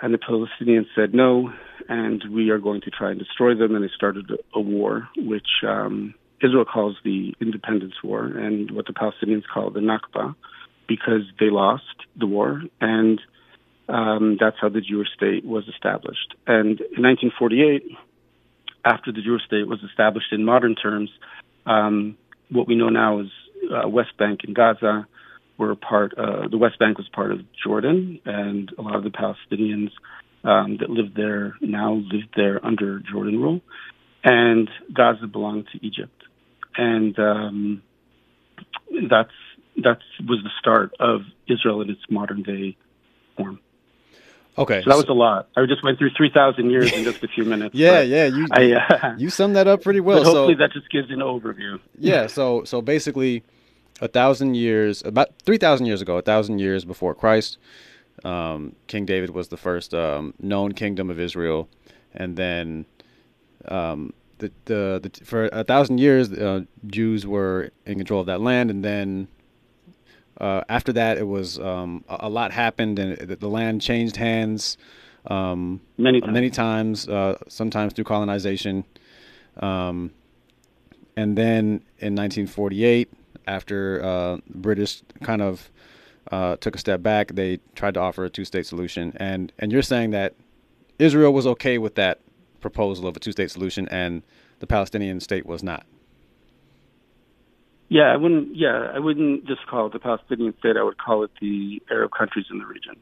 and 0.00 0.14
the 0.14 0.18
Palestinians 0.18 0.86
said 0.94 1.14
no, 1.14 1.52
and 1.88 2.22
we 2.30 2.50
are 2.50 2.58
going 2.58 2.80
to 2.82 2.90
try 2.90 3.10
and 3.10 3.18
destroy 3.18 3.54
them. 3.54 3.74
And 3.74 3.84
they 3.84 3.90
started 3.94 4.30
a 4.54 4.60
war, 4.60 5.08
which 5.16 5.62
um, 5.66 6.14
Israel 6.42 6.64
calls 6.64 6.96
the 7.04 7.34
Independence 7.40 7.94
War, 8.02 8.24
and 8.24 8.70
what 8.70 8.86
the 8.86 8.94
Palestinians 8.94 9.44
call 9.52 9.70
the 9.70 9.80
Nakba, 9.80 10.34
because 10.88 11.22
they 11.38 11.50
lost 11.50 11.84
the 12.16 12.26
war 12.26 12.62
and 12.80 13.20
um, 13.90 14.36
that's 14.40 14.56
how 14.60 14.68
the 14.68 14.80
Jewish 14.80 15.08
state 15.14 15.44
was 15.44 15.64
established. 15.68 16.34
And 16.46 16.80
in 16.80 17.02
1948, 17.02 17.82
after 18.84 19.12
the 19.12 19.22
Jewish 19.22 19.42
state 19.46 19.66
was 19.66 19.80
established 19.82 20.32
in 20.32 20.44
modern 20.44 20.74
terms, 20.74 21.10
um, 21.66 22.16
what 22.50 22.66
we 22.66 22.74
know 22.74 22.88
now 22.88 23.20
is 23.20 23.28
uh, 23.70 23.88
West 23.88 24.16
Bank 24.18 24.40
and 24.44 24.54
Gaza 24.54 25.06
were 25.58 25.74
part. 25.74 26.14
Uh, 26.16 26.48
the 26.48 26.58
West 26.58 26.78
Bank 26.78 26.98
was 26.98 27.08
part 27.08 27.32
of 27.32 27.40
Jordan, 27.62 28.20
and 28.24 28.72
a 28.78 28.82
lot 28.82 28.96
of 28.96 29.04
the 29.04 29.10
Palestinians 29.10 29.90
um, 30.44 30.78
that 30.80 30.88
lived 30.88 31.14
there 31.16 31.54
now 31.60 31.94
lived 31.94 32.30
there 32.34 32.64
under 32.64 33.00
Jordan 33.00 33.40
rule, 33.40 33.60
and 34.24 34.68
Gaza 34.92 35.26
belonged 35.26 35.66
to 35.72 35.86
Egypt, 35.86 36.22
and 36.76 37.18
um, 37.18 37.82
that's 39.08 39.30
that 39.76 39.98
was 40.26 40.40
the 40.42 40.50
start 40.58 40.92
of 40.98 41.20
Israel 41.48 41.82
in 41.82 41.90
its 41.90 42.00
modern 42.08 42.42
day. 42.42 42.76
Okay, 44.60 44.82
so 44.82 44.90
that 44.90 44.96
was 44.96 45.06
a 45.08 45.14
lot. 45.14 45.48
I 45.56 45.64
just 45.64 45.82
went 45.82 45.98
through 45.98 46.10
three 46.14 46.28
thousand 46.28 46.70
years 46.70 46.92
in 46.92 47.02
just 47.02 47.24
a 47.24 47.28
few 47.28 47.44
minutes. 47.44 47.74
yeah, 47.74 48.02
yeah, 48.02 48.26
you 48.26 48.46
I, 48.52 48.72
uh, 48.72 49.14
you 49.16 49.30
summed 49.30 49.56
that 49.56 49.66
up 49.66 49.82
pretty 49.82 50.00
well. 50.00 50.22
hopefully, 50.22 50.54
so, 50.54 50.58
that 50.58 50.72
just 50.72 50.90
gives 50.90 51.10
an 51.10 51.20
overview. 51.20 51.80
yeah, 51.98 52.26
so 52.26 52.64
so 52.64 52.82
basically, 52.82 53.42
a 54.02 54.08
thousand 54.08 54.56
years, 54.56 55.02
about 55.02 55.30
three 55.46 55.56
thousand 55.56 55.86
years 55.86 56.02
ago, 56.02 56.18
a 56.18 56.22
thousand 56.22 56.58
years 56.58 56.84
before 56.84 57.14
Christ, 57.14 57.56
um, 58.22 58.76
King 58.86 59.06
David 59.06 59.30
was 59.30 59.48
the 59.48 59.56
first 59.56 59.94
um, 59.94 60.34
known 60.38 60.72
kingdom 60.72 61.08
of 61.08 61.18
Israel, 61.18 61.66
and 62.12 62.36
then 62.36 62.84
um, 63.68 64.12
the, 64.40 64.52
the, 64.66 65.00
the 65.02 65.24
for 65.24 65.48
a 65.52 65.64
thousand 65.64 65.98
years, 65.98 66.30
uh, 66.32 66.64
Jews 66.86 67.26
were 67.26 67.70
in 67.86 67.96
control 67.96 68.20
of 68.20 68.26
that 68.26 68.42
land, 68.42 68.70
and 68.70 68.84
then 68.84 69.28
uh, 70.40 70.62
after 70.68 70.92
that, 70.94 71.18
it 71.18 71.26
was 71.26 71.58
um, 71.58 72.04
a, 72.08 72.18
a, 72.20 72.28
lot 72.28 72.50
happened, 72.50 72.98
and 72.98 73.16
the 73.18 73.48
land 73.48 73.82
changed 73.82 74.16
hands 74.16 74.78
um, 75.26 75.80
many 75.98 76.20
times. 76.20 76.32
many 76.32 76.50
times, 76.50 77.08
uh, 77.08 77.36
sometimes 77.46 77.92
through 77.92 78.04
colonization. 78.04 78.84
Um, 79.58 80.12
and 81.16 81.36
then 81.36 81.82
in 81.98 82.14
1948, 82.14 83.12
after 83.46 84.02
uh, 84.02 84.38
British 84.48 85.02
kind 85.22 85.42
of 85.42 85.70
uh, 86.30 86.56
took 86.56 86.74
a 86.74 86.78
step 86.78 87.02
back, 87.02 87.34
they 87.34 87.58
tried 87.74 87.94
to 87.94 88.00
offer 88.00 88.24
a 88.24 88.30
two-state 88.30 88.64
solution. 88.66 89.12
And 89.16 89.52
and 89.58 89.70
you're 89.70 89.82
saying 89.82 90.10
that 90.10 90.34
Israel 90.98 91.32
was 91.32 91.46
okay 91.46 91.76
with 91.76 91.96
that 91.96 92.20
proposal 92.60 93.06
of 93.06 93.16
a 93.16 93.20
two-state 93.20 93.50
solution, 93.50 93.88
and 93.90 94.22
the 94.60 94.66
Palestinian 94.66 95.20
state 95.20 95.44
was 95.44 95.62
not. 95.62 95.84
Yeah, 97.90 98.12
I 98.12 98.16
wouldn't. 98.16 98.54
Yeah, 98.56 98.92
I 98.94 99.00
wouldn't 99.00 99.46
just 99.46 99.66
call 99.66 99.88
it 99.88 99.92
the 99.92 99.98
Palestinian 99.98 100.56
state. 100.60 100.76
I 100.76 100.82
would 100.84 100.96
call 100.96 101.24
it 101.24 101.30
the 101.40 101.82
Arab 101.90 102.12
countries 102.16 102.46
in 102.48 102.58
the 102.58 102.64
region. 102.64 102.94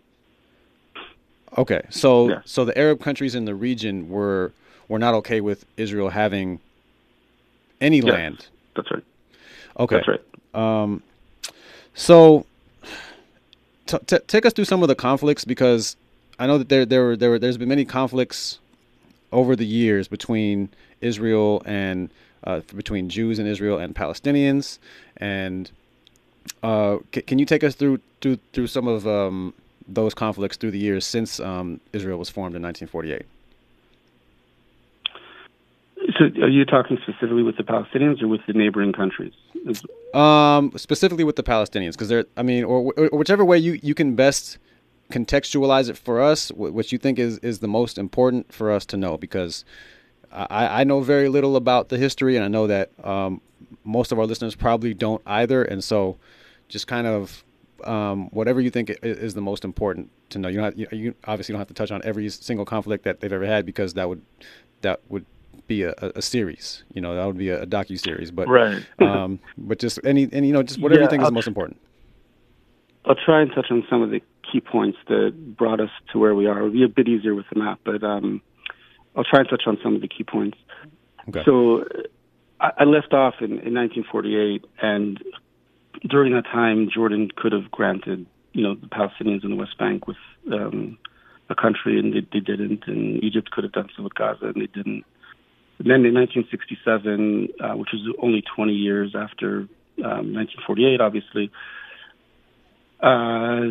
Okay, 1.59 1.83
so 1.91 2.31
yeah. 2.31 2.41
so 2.47 2.65
the 2.65 2.77
Arab 2.77 3.01
countries 3.01 3.35
in 3.35 3.45
the 3.45 3.55
region 3.55 4.09
were 4.09 4.51
were 4.89 4.99
not 4.99 5.13
okay 5.15 5.43
with 5.43 5.67
Israel 5.77 6.09
having 6.09 6.59
any 7.83 7.99
yes, 7.99 8.07
land. 8.07 8.47
That's 8.75 8.91
right. 8.91 9.05
Okay, 9.79 9.97
that's 9.97 10.09
right. 10.09 10.83
Um, 10.83 11.03
so 11.93 12.47
t- 13.85 13.99
t- 14.07 14.19
take 14.27 14.47
us 14.47 14.55
through 14.55 14.65
some 14.65 14.83
of 14.83 14.89
the 14.89 14.95
conflicts 14.95 15.45
because 15.45 15.97
I 16.39 16.47
know 16.47 16.57
that 16.57 16.71
there 16.71 16.87
there 16.87 17.05
were 17.05 17.17
there 17.17 17.29
were 17.29 17.39
there's 17.39 17.59
been 17.59 17.69
many 17.69 17.85
conflicts 17.85 18.59
over 19.33 19.55
the 19.55 19.67
years 19.67 20.09
between 20.09 20.71
Israel 21.03 21.63
and 21.67 22.09
uh, 22.45 22.61
between 22.75 23.09
Jews 23.09 23.39
in 23.39 23.47
Israel 23.47 23.79
and 23.79 23.95
Palestinians. 23.95 24.79
And 25.17 25.71
uh, 26.63 26.99
c- 27.15 27.23
can 27.23 27.39
you 27.39 27.47
take 27.47 27.65
us 27.65 27.75
through 27.75 28.01
through, 28.21 28.39
through 28.53 28.67
some 28.67 28.89
of 28.89 29.07
um, 29.07 29.55
those 29.87 30.15
conflicts 30.15 30.57
through 30.57 30.73
the 30.73 30.79
years 30.79 31.07
since 31.07 31.41
um, 31.41 31.81
Israel 31.93 32.19
was 32.19 32.29
formed 32.29 32.57
in 32.57 32.63
1948? 32.63 33.27
So, 36.19 36.25
are 36.43 36.49
you 36.49 36.65
talking 36.65 36.99
specifically 37.03 37.43
with 37.43 37.57
the 37.57 37.63
Palestinians 37.63 38.23
or 38.23 38.29
with 38.29 38.41
the 38.47 38.53
neighboring 38.53 38.93
countries? 38.93 39.33
Um, 40.15 40.73
specifically 40.77 41.23
with 41.23 41.37
the 41.37 41.43
Palestinians, 41.43 41.93
because 41.93 42.09
they're, 42.09 42.25
I 42.37 42.43
mean, 42.43 42.65
or, 42.65 42.93
or, 42.97 43.09
whichever 43.11 43.45
way 43.45 43.59
you, 43.59 43.79
you 43.83 43.95
can 43.95 44.17
best 44.17 44.59
contextualize 45.13 45.89
it 45.89 45.97
for 45.97 46.21
us, 46.21 46.51
what 46.51 46.93
you 46.93 46.99
think 46.99 47.19
is, 47.19 47.39
is 47.39 47.61
the 47.61 47.69
most 47.69 47.99
important 47.99 48.53
for 48.53 48.71
us 48.71 48.85
to 48.87 48.97
know, 48.97 49.17
because 49.17 49.65
I, 50.33 50.81
I 50.81 50.85
know 50.85 51.01
very 51.01 51.29
little 51.29 51.57
about 51.57 51.89
the 51.89 51.99
history, 51.99 52.37
and 52.37 52.45
I 52.45 52.49
know 52.49 52.67
that 52.67 52.91
um, 53.05 53.41
most 53.85 54.13
of 54.13 54.19
our 54.19 54.27
listeners 54.27 54.55
probably 54.55 54.95
don't 54.95 55.23
either. 55.27 55.63
And 55.63 55.83
so, 55.83 56.19
just 56.69 56.87
kind 56.87 57.07
of 57.07 57.45
um, 57.85 58.29
whatever 58.31 58.61
you 58.61 58.71
think 58.71 58.91
is 59.03 59.35
the 59.35 59.41
most 59.41 59.65
important 59.65 60.11
to 60.31 60.39
know. 60.39 60.49
You, 60.49 60.59
don't 60.59 60.79
have, 60.79 60.93
you, 60.93 61.15
obviously 61.25 61.53
don't 61.53 61.61
have 61.61 61.69
to 61.69 61.75
touch 61.75 61.91
on 61.91 62.03
every 62.05 62.29
single 62.29 62.65
conflict 62.65 63.05
that 63.05 63.21
they've 63.21 63.33
ever 63.33 63.47
had 63.47 63.65
because 63.65 63.95
that 63.95 64.09
would 64.09 64.23
that 64.83 65.01
would 65.09 65.25
be 65.67 65.83
a, 65.83 65.95
a 66.15 66.23
series. 66.23 66.85
You 66.93 67.01
know, 67.01 67.15
that 67.15 67.27
would 67.27 67.39
be 67.39 67.51
a, 67.51 67.63
a 67.63 67.67
docu 67.67 67.99
series. 67.99 68.31
But 68.31 68.49
right. 68.49 68.85
um, 69.01 69.41
but 69.57 69.79
just 69.79 69.99
any 70.05 70.29
and 70.33 70.47
you 70.47 70.53
know 70.53 70.63
just 70.63 70.81
whatever 70.81 71.01
yeah, 71.01 71.07
you 71.07 71.11
think 71.11 71.21
I'll 71.21 71.27
is 71.27 71.31
the 71.31 71.35
most 71.35 71.49
important. 71.49 71.81
I'll 73.05 73.15
try 73.15 73.41
and 73.41 73.51
touch 73.55 73.67
on 73.71 73.87
some 73.89 74.03
of 74.03 74.11
the 74.11 74.21
key 74.51 74.61
points 74.61 74.99
that 75.09 75.57
brought 75.57 75.81
us 75.81 75.91
to 76.13 76.19
where 76.19 76.35
we 76.35 76.47
are. 76.47 76.59
It'll 76.59 76.71
be 76.71 76.85
a 76.85 76.89
bit 76.89 77.09
easier 77.09 77.35
with 77.35 77.47
the 77.53 77.59
map, 77.59 77.81
but 77.85 78.03
um, 78.03 78.43
I'll 79.19 79.25
try 79.25 79.41
and 79.41 79.49
touch 79.49 79.65
on 79.67 79.79
some 79.83 79.97
of 79.97 80.01
the 80.01 80.07
key 80.07 80.23
points. 80.23 80.57
Okay. 81.29 81.43
So 81.45 81.85
I, 82.61 82.71
I 82.79 82.85
left 82.85 83.13
off 83.13 83.35
in, 83.41 83.59
in 83.59 83.75
1948, 83.75 84.65
and 84.81 85.23
during 86.09 86.33
that 86.35 86.45
time, 86.45 86.89
Jordan 86.89 87.29
could 87.37 87.51
have 87.51 87.69
granted, 87.73 88.27
you 88.53 88.63
know, 88.63 88.77
the 88.77 88.87
Palestinians 88.87 89.43
in 89.43 89.51
the 89.51 89.57
West 89.57 89.77
Bank 89.77 90.07
with 90.07 90.17
um, 90.53 90.99
a 91.51 91.57
country, 91.57 91.99
and 91.99 92.13
they, 92.15 92.21
they 92.33 92.39
didn't. 92.39 92.85
And 92.87 93.23
Egypt 93.25 93.51
could 93.51 93.65
have 93.65 93.73
done 93.73 93.89
so 93.97 94.05
with 94.05 94.15
Gaza, 94.15 94.47
and 94.47 94.63
they 94.63 94.67
didn't. 94.67 95.05
And 95.81 95.91
then 95.91 96.07
in 96.07 96.15
1967, 96.15 97.49
uh, 97.61 97.77
which 97.77 97.89
was 97.93 98.15
only 98.23 98.45
20 98.55 98.73
years 98.73 99.17
after 99.17 99.67
um, 100.05 100.33
1948, 100.33 101.01
obviously, 101.01 101.51
uh, 103.01 103.67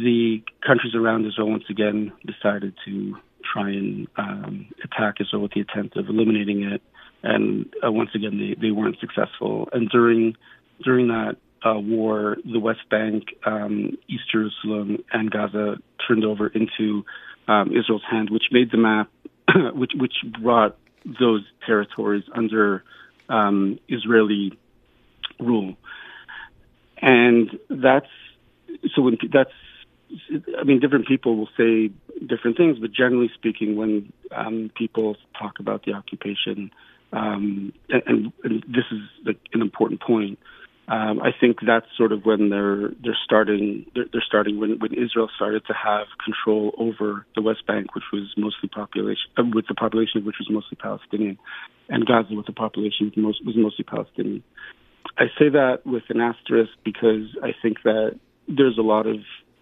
the 0.00 0.42
countries 0.66 0.94
around 0.94 1.26
Israel 1.26 1.50
once 1.50 1.64
again 1.68 2.10
decided 2.26 2.72
to 2.86 3.18
try 3.52 3.70
and 3.70 4.08
um, 4.16 4.68
attack 4.84 5.16
Israel 5.20 5.42
with 5.42 5.52
the 5.52 5.60
intent 5.60 5.96
of 5.96 6.08
eliminating 6.08 6.62
it. 6.64 6.82
And 7.22 7.72
uh, 7.84 7.90
once 7.90 8.10
again, 8.14 8.38
they, 8.38 8.68
they 8.68 8.70
weren't 8.70 8.98
successful. 9.00 9.68
And 9.72 9.88
during 9.88 10.36
during 10.84 11.08
that 11.08 11.36
uh, 11.66 11.78
war, 11.78 12.36
the 12.44 12.60
West 12.60 12.88
Bank, 12.88 13.24
um, 13.44 13.98
East 14.08 14.30
Jerusalem, 14.30 14.98
and 15.12 15.30
Gaza 15.30 15.76
turned 16.06 16.24
over 16.24 16.46
into 16.46 17.04
um, 17.48 17.72
Israel's 17.76 18.04
hand, 18.08 18.30
which 18.30 18.44
made 18.52 18.70
the 18.70 18.76
map, 18.76 19.10
which 19.74 19.92
which 19.96 20.14
brought 20.40 20.76
those 21.04 21.42
territories 21.66 22.24
under 22.32 22.84
um, 23.28 23.78
Israeli 23.88 24.58
rule. 25.40 25.76
And 27.00 27.58
that's 27.68 28.08
so 28.94 29.02
when 29.02 29.18
that's 29.32 29.52
I 30.58 30.64
mean, 30.64 30.80
different 30.80 31.06
people 31.06 31.36
will 31.36 31.48
say 31.56 31.90
different 32.26 32.56
things, 32.56 32.78
but 32.78 32.92
generally 32.92 33.30
speaking, 33.34 33.76
when 33.76 34.12
um, 34.34 34.70
people 34.76 35.16
talk 35.38 35.60
about 35.60 35.84
the 35.84 35.92
occupation, 35.92 36.70
um, 37.12 37.72
and, 37.88 38.02
and, 38.06 38.32
and 38.44 38.62
this 38.62 38.84
is 38.90 39.36
an 39.52 39.60
important 39.60 40.00
point, 40.00 40.38
um, 40.88 41.20
I 41.20 41.32
think 41.38 41.58
that's 41.66 41.86
sort 41.98 42.12
of 42.12 42.24
when 42.24 42.48
they're 42.48 42.88
they're 43.02 43.18
starting 43.22 43.84
they're, 43.94 44.06
they're 44.10 44.24
starting 44.26 44.58
when, 44.58 44.78
when 44.78 44.94
Israel 44.94 45.28
started 45.36 45.66
to 45.66 45.74
have 45.74 46.06
control 46.24 46.74
over 46.78 47.26
the 47.34 47.42
West 47.42 47.66
Bank, 47.66 47.94
which 47.94 48.04
was 48.10 48.32
mostly 48.38 48.70
population 48.70 49.30
uh, 49.36 49.42
with 49.52 49.66
the 49.68 49.74
population 49.74 50.24
which 50.24 50.36
was 50.40 50.48
mostly 50.50 50.76
Palestinian, 50.76 51.38
and 51.90 52.06
Gaza 52.06 52.34
with 52.34 52.46
the 52.46 52.52
population 52.52 53.12
most, 53.16 53.44
was 53.44 53.54
mostly 53.54 53.84
Palestinian. 53.84 54.42
I 55.18 55.26
say 55.38 55.50
that 55.50 55.80
with 55.84 56.04
an 56.08 56.22
asterisk 56.22 56.72
because 56.84 57.36
I 57.42 57.50
think 57.60 57.82
that 57.84 58.18
there's 58.48 58.78
a 58.78 58.82
lot 58.82 59.06
of 59.06 59.18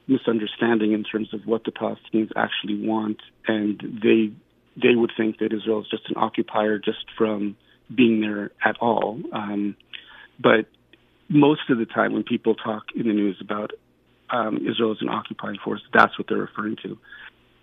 misunderstanding 0.08 0.92
in 0.92 1.04
terms 1.04 1.32
of 1.34 1.46
what 1.46 1.64
the 1.64 1.72
Palestinians 1.72 2.30
actually 2.36 2.86
want, 2.86 3.18
and 3.46 3.80
they 4.02 4.32
they 4.76 4.94
would 4.94 5.12
think 5.16 5.38
that 5.38 5.52
Israel 5.52 5.80
is 5.80 5.88
just 5.90 6.08
an 6.10 6.16
occupier 6.16 6.78
just 6.78 7.06
from 7.16 7.56
being 7.94 8.20
there 8.20 8.50
at 8.64 8.76
all. 8.80 9.18
Um, 9.32 9.76
but 10.38 10.66
most 11.28 11.70
of 11.70 11.78
the 11.78 11.86
time, 11.86 12.12
when 12.12 12.22
people 12.22 12.54
talk 12.54 12.84
in 12.94 13.06
the 13.06 13.14
news 13.14 13.38
about 13.40 13.72
um, 14.30 14.58
Israel 14.58 14.92
as 14.92 14.98
an 15.00 15.08
occupying 15.08 15.56
force, 15.64 15.80
that's 15.92 16.18
what 16.18 16.28
they're 16.28 16.38
referring 16.38 16.76
to. 16.82 16.98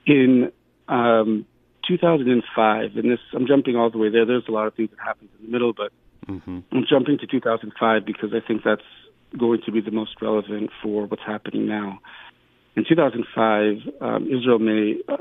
In 0.05 0.51
um, 0.87 1.45
2005, 1.87 2.95
and 2.95 3.11
this 3.11 3.19
I'm 3.33 3.47
jumping 3.47 3.75
all 3.75 3.89
the 3.89 3.97
way 3.97 4.09
there. 4.09 4.25
There's 4.25 4.47
a 4.47 4.51
lot 4.51 4.67
of 4.67 4.73
things 4.73 4.89
that 4.89 4.99
happened 4.99 5.29
in 5.39 5.45
the 5.45 5.51
middle, 5.51 5.73
but 5.73 5.91
mm-hmm. 6.27 6.59
I'm 6.71 6.85
jumping 6.89 7.17
to 7.19 7.27
2005 7.27 8.05
because 8.05 8.31
I 8.33 8.45
think 8.45 8.63
that's 8.63 8.81
going 9.37 9.61
to 9.65 9.71
be 9.71 9.81
the 9.81 9.91
most 9.91 10.21
relevant 10.21 10.69
for 10.81 11.05
what's 11.05 11.23
happening 11.25 11.67
now. 11.67 11.99
In 12.75 12.85
2005, 12.87 14.01
um, 14.01 14.23
Israel 14.25 14.59
made 14.59 14.97
uh, 15.07 15.17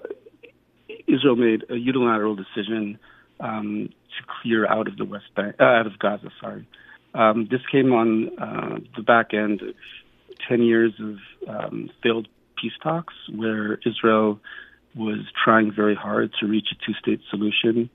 Israel 1.06 1.36
made 1.36 1.64
a 1.68 1.76
unilateral 1.76 2.34
decision 2.34 2.98
um, 3.40 3.88
to 3.88 4.32
clear 4.40 4.66
out 4.66 4.88
of 4.88 4.96
the 4.96 5.04
West 5.04 5.34
Bank, 5.36 5.56
uh, 5.60 5.64
out 5.64 5.86
of 5.86 5.98
Gaza. 5.98 6.30
Sorry, 6.40 6.66
um, 7.14 7.48
this 7.50 7.60
came 7.70 7.92
on 7.92 8.30
uh, 8.38 8.78
the 8.96 9.02
back 9.02 9.34
end 9.34 9.60
of 9.60 9.74
10 10.48 10.62
years 10.62 10.92
of 10.98 11.16
um, 11.48 11.90
failed 12.02 12.28
peace 12.60 12.72
talks, 12.82 13.14
where 13.34 13.78
Israel 13.84 14.40
was 14.94 15.20
trying 15.44 15.72
very 15.72 15.94
hard 15.94 16.32
to 16.40 16.46
reach 16.46 16.68
a 16.72 16.86
two-state 16.86 17.20
solution 17.30 17.90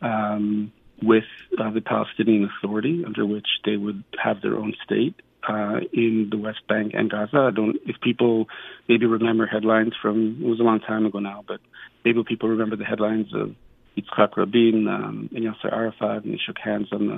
um, 0.00 0.72
with 1.02 1.24
uh, 1.58 1.70
the 1.70 1.80
Palestinian 1.80 2.48
Authority, 2.58 3.04
under 3.04 3.26
which 3.26 3.46
they 3.64 3.76
would 3.76 4.04
have 4.22 4.40
their 4.40 4.56
own 4.56 4.74
state 4.84 5.16
uh, 5.48 5.80
in 5.92 6.28
the 6.30 6.38
West 6.38 6.60
Bank 6.68 6.92
and 6.94 7.10
Gaza. 7.10 7.48
I 7.48 7.50
don't, 7.54 7.76
if 7.86 7.96
people 8.02 8.46
maybe 8.88 9.06
remember 9.06 9.46
headlines 9.46 9.92
from, 10.00 10.38
it 10.40 10.46
was 10.46 10.60
a 10.60 10.64
long 10.64 10.80
time 10.80 11.06
ago 11.06 11.18
now, 11.18 11.44
but 11.46 11.60
maybe 12.04 12.22
people 12.26 12.48
remember 12.48 12.76
the 12.76 12.84
headlines 12.84 13.28
of 13.34 13.54
Yitzhak 13.96 14.36
Rabin 14.36 14.88
um, 14.88 15.30
and 15.34 15.44
Yasser 15.44 15.72
Arafat, 15.72 16.24
and 16.24 16.32
they 16.32 16.38
shook 16.46 16.56
hands 16.62 16.88
on 16.92 17.08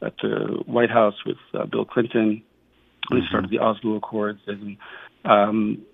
the, 0.00 0.06
at 0.06 0.14
the 0.22 0.62
White 0.66 0.90
House 0.90 1.14
with 1.26 1.38
uh, 1.54 1.66
Bill 1.66 1.84
Clinton 1.84 2.42
mm-hmm. 3.12 3.26
started 3.28 3.50
the 3.50 3.58
Oslo 3.58 3.96
Accords. 3.96 4.40
And 4.46 4.76
um, 5.24 5.84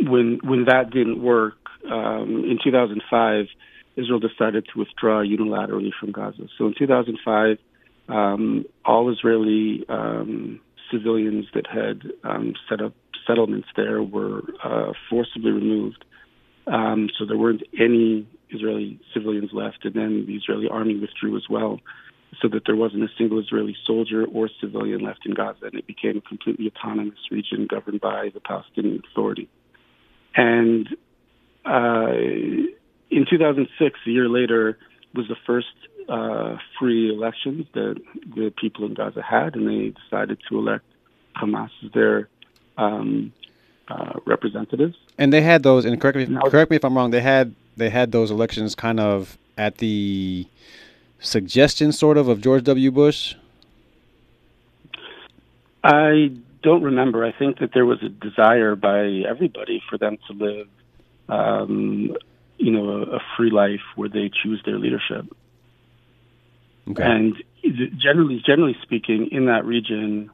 when 0.00 0.40
when 0.42 0.64
that 0.66 0.90
didn't 0.90 1.22
work 1.22 1.54
um, 1.90 2.44
in 2.48 2.58
2005, 2.62 3.46
Israel 3.96 4.20
decided 4.20 4.66
to 4.72 4.78
withdraw 4.78 5.22
unilaterally 5.22 5.90
from 5.98 6.12
Gaza. 6.12 6.48
So 6.58 6.66
in 6.66 6.74
2005, 6.78 7.58
um, 8.08 8.64
all 8.84 9.12
Israeli 9.12 9.84
um, 9.88 10.60
civilians 10.90 11.46
that 11.54 11.66
had 11.66 12.02
um, 12.24 12.54
set 12.68 12.80
up 12.80 12.94
settlements 13.26 13.68
there 13.76 14.02
were 14.02 14.42
uh, 14.62 14.92
forcibly 15.10 15.50
removed. 15.50 16.04
Um, 16.66 17.08
so 17.18 17.24
there 17.26 17.36
weren't 17.36 17.62
any 17.78 18.26
Israeli 18.50 19.00
civilians 19.12 19.50
left, 19.52 19.84
and 19.84 19.94
then 19.94 20.24
the 20.26 20.34
Israeli 20.36 20.68
army 20.68 20.98
withdrew 20.98 21.36
as 21.36 21.44
well, 21.50 21.80
so 22.40 22.48
that 22.48 22.62
there 22.66 22.76
wasn't 22.76 23.02
a 23.02 23.08
single 23.18 23.40
Israeli 23.40 23.76
soldier 23.86 24.24
or 24.24 24.48
civilian 24.60 25.00
left 25.00 25.26
in 25.26 25.34
Gaza, 25.34 25.66
and 25.66 25.74
it 25.74 25.86
became 25.86 26.18
a 26.18 26.20
completely 26.20 26.72
autonomous 26.74 27.18
region 27.30 27.66
governed 27.68 28.00
by 28.00 28.30
the 28.32 28.40
Palestinian 28.40 29.02
Authority. 29.10 29.48
And 30.34 30.88
uh, 31.64 32.12
in 33.10 33.26
2006, 33.28 33.98
a 34.06 34.10
year 34.10 34.28
later, 34.28 34.78
was 35.14 35.28
the 35.28 35.36
first 35.46 35.68
uh, 36.08 36.56
free 36.78 37.10
elections 37.10 37.66
that 37.74 38.00
the 38.34 38.52
people 38.56 38.84
in 38.86 38.94
Gaza 38.94 39.22
had, 39.22 39.54
and 39.54 39.68
they 39.68 39.94
decided 40.00 40.38
to 40.48 40.58
elect 40.58 40.84
Hamas 41.36 41.70
as 41.84 41.92
their 41.92 42.28
um, 42.78 43.32
uh, 43.88 44.12
representatives. 44.24 44.96
And 45.18 45.32
they 45.32 45.42
had 45.42 45.62
those. 45.62 45.84
And 45.84 46.00
correct 46.00 46.16
me, 46.16 46.24
if, 46.24 46.50
correct 46.50 46.70
me 46.70 46.76
if 46.76 46.84
I'm 46.84 46.96
wrong. 46.96 47.10
They 47.10 47.20
had 47.20 47.54
they 47.76 47.90
had 47.90 48.12
those 48.12 48.30
elections 48.30 48.74
kind 48.74 49.00
of 49.00 49.38
at 49.56 49.78
the 49.78 50.46
suggestion, 51.18 51.92
sort 51.92 52.18
of, 52.18 52.28
of 52.28 52.40
George 52.40 52.64
W. 52.64 52.90
Bush. 52.90 53.34
I 55.82 56.32
don't 56.62 56.82
remember. 56.82 57.24
I 57.24 57.32
think 57.32 57.58
that 57.60 57.70
there 57.72 57.86
was 57.86 58.02
a 58.02 58.08
desire 58.08 58.74
by 58.74 59.06
everybody 59.28 59.82
for 59.88 59.96
them 59.98 60.18
to 60.26 60.32
live, 60.32 60.68
um, 61.28 62.16
you 62.58 62.70
know, 62.70 62.88
a, 62.90 63.16
a 63.16 63.20
free 63.36 63.50
life 63.50 63.80
where 63.96 64.08
they 64.08 64.30
choose 64.42 64.62
their 64.64 64.78
leadership. 64.78 65.26
Okay. 66.88 67.02
And 67.02 67.34
generally, 67.98 68.42
generally 68.46 68.76
speaking, 68.82 69.28
in 69.32 69.46
that 69.46 69.64
region, 69.64 70.30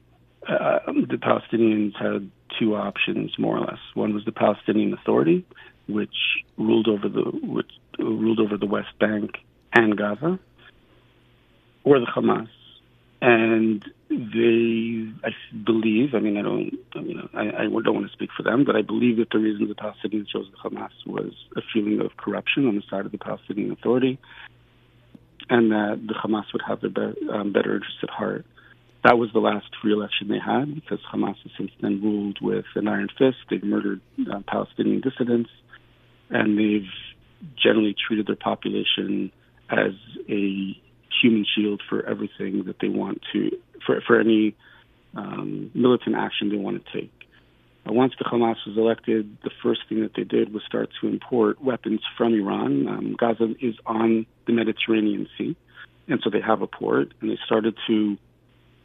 uh, 0.46 0.80
the 0.86 1.16
Palestinians 1.16 1.96
had 1.96 2.30
two 2.58 2.74
options, 2.74 3.38
more 3.38 3.56
or 3.56 3.60
less. 3.60 3.78
One 3.94 4.14
was 4.14 4.24
the 4.24 4.32
Palestinian 4.32 4.92
Authority, 4.92 5.44
which 5.88 6.14
ruled 6.58 6.88
over 6.88 7.08
the 7.08 7.22
which 7.22 7.70
ruled 7.98 8.40
over 8.40 8.56
the 8.56 8.66
West 8.66 8.98
Bank 8.98 9.38
and 9.72 9.96
Gaza, 9.96 10.38
or 11.84 12.00
the 12.00 12.06
Hamas. 12.06 12.48
And 13.22 13.84
they, 14.10 15.06
I 15.24 15.30
believe, 15.64 16.12
I 16.12 16.18
mean, 16.18 16.36
I 16.36 16.42
don't, 16.42 16.72
I 16.96 17.00
mean, 17.00 17.28
I, 17.32 17.62
I 17.62 17.62
don't 17.68 17.94
want 17.94 18.08
to 18.08 18.12
speak 18.12 18.30
for 18.36 18.42
them, 18.42 18.64
but 18.64 18.74
I 18.74 18.82
believe 18.82 19.18
that 19.18 19.30
the 19.30 19.38
reason 19.38 19.68
the 19.68 19.76
Palestinians 19.76 20.26
chose 20.26 20.48
the 20.50 20.68
Hamas 20.68 20.90
was 21.06 21.32
a 21.56 21.60
feeling 21.72 22.00
of 22.00 22.16
corruption 22.16 22.66
on 22.66 22.74
the 22.74 22.82
side 22.90 23.06
of 23.06 23.12
the 23.12 23.18
Palestinian 23.18 23.70
Authority 23.70 24.18
and 25.48 25.70
that 25.70 26.00
the 26.04 26.14
Hamas 26.14 26.46
would 26.52 26.62
have 26.66 26.80
their 26.80 26.90
be- 26.90 27.28
um, 27.30 27.52
better 27.52 27.76
interests 27.76 28.00
at 28.02 28.10
heart. 28.10 28.44
That 29.04 29.18
was 29.18 29.30
the 29.32 29.38
last 29.38 29.66
free 29.80 29.92
election 29.92 30.26
they 30.26 30.40
had 30.44 30.74
because 30.74 30.98
Hamas 31.12 31.36
has 31.44 31.52
since 31.56 31.70
then 31.80 32.02
ruled 32.02 32.38
with 32.42 32.64
an 32.74 32.88
iron 32.88 33.08
fist. 33.16 33.36
They've 33.48 33.62
murdered 33.62 34.00
uh, 34.18 34.40
Palestinian 34.48 35.00
dissidents, 35.00 35.50
and 36.28 36.58
they've 36.58 36.90
generally 37.56 37.94
treated 37.94 38.26
their 38.26 38.36
population 38.36 39.30
as 39.70 39.92
a 40.28 40.81
human 41.20 41.44
shield 41.44 41.82
for 41.88 42.04
everything 42.06 42.64
that 42.64 42.76
they 42.80 42.88
want 42.88 43.22
to, 43.32 43.50
for, 43.84 44.00
for 44.06 44.20
any 44.20 44.54
um, 45.14 45.70
militant 45.74 46.16
action 46.16 46.48
they 46.48 46.56
want 46.56 46.84
to 46.84 46.92
take. 46.92 47.12
Uh, 47.88 47.92
once 47.92 48.12
the 48.18 48.24
Hamas 48.24 48.56
was 48.66 48.76
elected, 48.76 49.36
the 49.42 49.50
first 49.62 49.80
thing 49.88 50.02
that 50.02 50.14
they 50.14 50.24
did 50.24 50.52
was 50.52 50.62
start 50.64 50.90
to 51.00 51.08
import 51.08 51.62
weapons 51.62 52.00
from 52.16 52.34
Iran. 52.34 52.88
Um, 52.88 53.16
Gaza 53.18 53.54
is 53.60 53.74
on 53.86 54.26
the 54.46 54.52
Mediterranean 54.52 55.28
Sea, 55.36 55.56
and 56.08 56.20
so 56.22 56.30
they 56.30 56.40
have 56.40 56.62
a 56.62 56.66
port, 56.66 57.12
and 57.20 57.30
they 57.30 57.38
started 57.44 57.76
to 57.88 58.16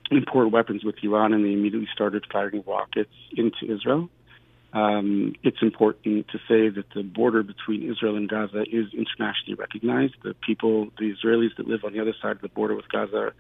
import 0.10 0.52
weapons 0.52 0.84
with 0.84 0.96
Iran, 1.04 1.34
and 1.34 1.46
they 1.46 1.54
immediately 1.54 1.90
started 1.94 2.26
firing 2.32 2.64
rockets 2.66 3.14
into 3.36 3.72
Israel. 3.72 4.10
Um, 4.74 5.34
it's 5.44 5.62
important 5.62 6.28
to 6.30 6.38
say 6.40 6.70
that 6.70 6.86
the 6.94 7.04
border 7.04 7.42
between 7.42 7.90
Israel 7.90 8.18
and 8.18 8.28
Gaza 8.28 8.62
is 8.62 8.94
internationally 8.94 9.56
recognized. 9.58 10.16
The 10.24 10.36
people, 10.46 10.90
the 11.00 11.14
Israelis 11.14 11.56
that 11.58 11.68
live 11.68 11.84
on 11.86 11.94
the 11.94 12.02
other 12.02 12.14
side 12.22 12.32
of 12.32 12.42
the 12.42 12.50
border 12.50 12.76
with 12.76 12.90
Gaza, 12.90 13.32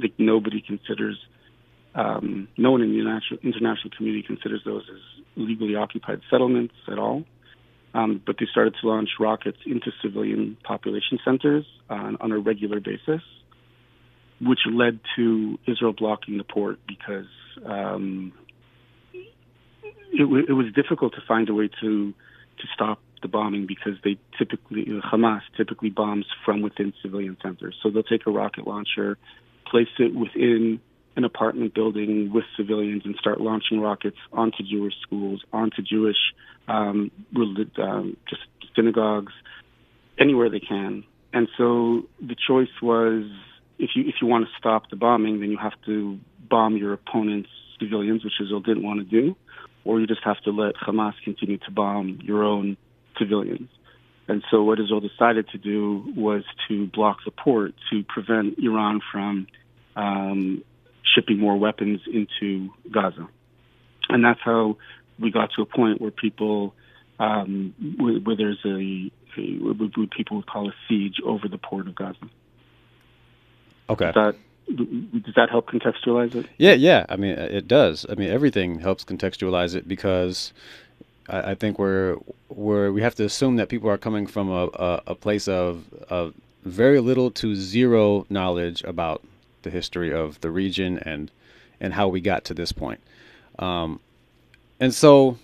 that 0.00 0.18
nobody 0.18 0.62
considers, 0.62 1.18
um, 1.94 2.48
no 2.56 2.70
one 2.70 2.80
in 2.80 2.90
the 2.90 2.98
international, 3.42 3.90
community 3.96 4.24
considers 4.26 4.62
those 4.64 4.82
as 4.90 5.24
legally 5.36 5.76
occupied 5.76 6.20
settlements 6.30 6.74
at 6.90 6.98
all. 6.98 7.24
Um, 7.92 8.20
but 8.26 8.36
they 8.40 8.46
started 8.50 8.74
to 8.80 8.88
launch 8.88 9.10
rockets 9.20 9.58
into 9.66 9.92
civilian 10.02 10.56
population 10.64 11.18
centers 11.24 11.64
on, 11.88 12.16
on 12.20 12.32
a 12.32 12.38
regular 12.38 12.80
basis, 12.80 13.22
which 14.40 14.60
led 14.66 14.98
to 15.14 15.58
Israel 15.68 15.92
blocking 15.92 16.38
the 16.38 16.44
port 16.44 16.80
because 16.88 17.26
um, 17.64 18.32
it, 20.14 20.22
w- 20.22 20.46
it 20.48 20.52
was 20.52 20.66
difficult 20.74 21.14
to 21.14 21.20
find 21.26 21.48
a 21.48 21.54
way 21.54 21.68
to 21.80 22.14
to 22.58 22.66
stop 22.72 23.00
the 23.20 23.28
bombing 23.28 23.66
because 23.66 23.94
they 24.04 24.16
typically 24.38 24.86
Hamas 25.02 25.40
typically 25.56 25.90
bombs 25.90 26.26
from 26.44 26.62
within 26.62 26.92
civilian 27.02 27.36
centers. 27.42 27.76
So 27.82 27.90
they'll 27.90 28.02
take 28.02 28.26
a 28.26 28.30
rocket 28.30 28.66
launcher, 28.66 29.18
place 29.66 29.88
it 29.98 30.14
within 30.14 30.80
an 31.16 31.24
apartment 31.24 31.74
building 31.74 32.32
with 32.32 32.44
civilians, 32.56 33.02
and 33.04 33.16
start 33.16 33.40
launching 33.40 33.80
rockets 33.80 34.16
onto 34.32 34.62
Jewish 34.62 34.94
schools, 35.02 35.42
onto 35.52 35.82
Jewish 35.82 36.16
um, 36.68 37.10
um, 37.78 38.16
just 38.28 38.42
synagogues, 38.76 39.32
anywhere 40.18 40.50
they 40.50 40.60
can. 40.60 41.04
And 41.32 41.48
so 41.58 42.02
the 42.20 42.36
choice 42.46 42.68
was 42.80 43.24
if 43.78 43.90
you 43.96 44.04
if 44.06 44.16
you 44.20 44.28
want 44.28 44.44
to 44.44 44.50
stop 44.58 44.90
the 44.90 44.96
bombing, 44.96 45.40
then 45.40 45.50
you 45.50 45.58
have 45.58 45.74
to 45.86 46.18
bomb 46.48 46.76
your 46.76 46.92
opponent's 46.92 47.50
civilians, 47.80 48.22
which 48.22 48.34
Israel 48.40 48.60
didn't 48.60 48.84
want 48.84 49.00
to 49.00 49.04
do 49.04 49.34
or 49.84 50.00
you 50.00 50.06
just 50.06 50.22
have 50.24 50.40
to 50.42 50.50
let 50.50 50.74
Hamas 50.76 51.14
continue 51.24 51.58
to 51.58 51.70
bomb 51.70 52.18
your 52.22 52.42
own 52.42 52.76
civilians. 53.18 53.68
And 54.26 54.42
so 54.50 54.62
what 54.62 54.80
Israel 54.80 55.00
decided 55.00 55.48
to 55.50 55.58
do 55.58 56.02
was 56.16 56.44
to 56.68 56.86
block 56.86 57.18
the 57.24 57.30
port 57.30 57.74
to 57.90 58.02
prevent 58.04 58.58
Iran 58.58 59.00
from 59.12 59.46
um, 59.96 60.64
shipping 61.14 61.38
more 61.38 61.56
weapons 61.56 62.00
into 62.10 62.70
Gaza. 62.90 63.28
And 64.08 64.24
that's 64.24 64.40
how 64.42 64.78
we 65.18 65.30
got 65.30 65.50
to 65.56 65.62
a 65.62 65.66
point 65.66 66.00
where 66.00 66.10
people, 66.10 66.74
um, 67.18 67.74
where, 67.98 68.14
where, 68.14 68.36
there's 68.36 68.58
a, 68.64 69.10
a, 69.38 69.42
what 69.60 70.10
people 70.10 70.38
would 70.38 70.46
call 70.46 70.68
a 70.68 70.74
siege 70.88 71.16
over 71.24 71.48
the 71.48 71.58
port 71.58 71.86
of 71.86 71.94
Gaza. 71.94 72.30
Okay. 73.90 74.10
That 74.14 74.36
does 74.66 75.34
that 75.36 75.50
help 75.50 75.68
contextualize 75.68 76.34
it? 76.34 76.46
Yeah, 76.58 76.72
yeah. 76.72 77.06
I 77.08 77.16
mean, 77.16 77.32
it 77.32 77.68
does. 77.68 78.06
I 78.08 78.14
mean, 78.14 78.30
everything 78.30 78.80
helps 78.80 79.04
contextualize 79.04 79.74
it 79.74 79.86
because 79.86 80.52
I, 81.28 81.52
I 81.52 81.54
think 81.54 81.78
we're 81.78 82.16
we're 82.48 82.90
we 82.90 83.02
have 83.02 83.14
to 83.16 83.24
assume 83.24 83.56
that 83.56 83.68
people 83.68 83.90
are 83.90 83.98
coming 83.98 84.26
from 84.26 84.48
a, 84.50 84.68
a, 84.74 85.02
a 85.08 85.14
place 85.14 85.48
of, 85.48 85.84
of 86.08 86.34
very 86.64 87.00
little 87.00 87.30
to 87.32 87.54
zero 87.54 88.26
knowledge 88.30 88.82
about 88.84 89.22
the 89.62 89.70
history 89.70 90.12
of 90.12 90.40
the 90.40 90.50
region 90.50 90.98
and 90.98 91.30
and 91.80 91.94
how 91.94 92.08
we 92.08 92.20
got 92.20 92.44
to 92.44 92.54
this 92.54 92.72
point. 92.72 93.00
Um, 93.58 94.00
and 94.80 94.94
so 94.94 95.38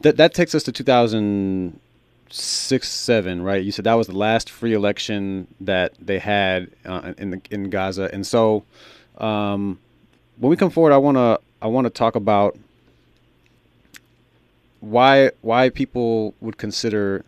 that 0.00 0.16
that 0.16 0.34
takes 0.34 0.54
us 0.54 0.62
to 0.64 0.72
2000 0.72 1.80
six 2.30 2.88
seven, 2.88 3.42
right? 3.42 3.62
You 3.62 3.72
said 3.72 3.84
that 3.84 3.94
was 3.94 4.06
the 4.06 4.16
last 4.16 4.50
free 4.50 4.72
election 4.72 5.46
that 5.60 5.94
they 6.00 6.18
had 6.18 6.70
uh, 6.84 7.12
in 7.18 7.30
the, 7.30 7.40
in 7.50 7.70
Gaza, 7.70 8.10
and 8.12 8.26
so 8.26 8.64
um, 9.18 9.78
when 10.36 10.50
we 10.50 10.56
come 10.56 10.70
forward, 10.70 10.92
I 10.92 10.98
want 10.98 11.16
to 11.16 11.40
I 11.60 11.66
want 11.66 11.86
to 11.86 11.90
talk 11.90 12.16
about 12.16 12.56
why 14.80 15.30
why 15.42 15.70
people 15.70 16.34
would 16.40 16.58
consider 16.58 17.24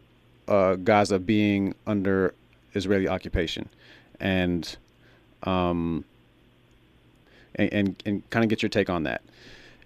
uh, 0.49 0.75
Gaza 0.77 1.19
being 1.19 1.75
under 1.87 2.35
Israeli 2.75 3.09
occupation, 3.09 3.69
and 4.21 4.77
um, 5.43 6.05
and 7.55 7.73
and, 7.73 8.03
and 8.07 8.31
kind 8.31 8.45
of 8.45 8.51
get 8.51 8.63
your 8.63 8.69
take 8.69 8.91
on 8.91 9.05
that. 9.05 9.23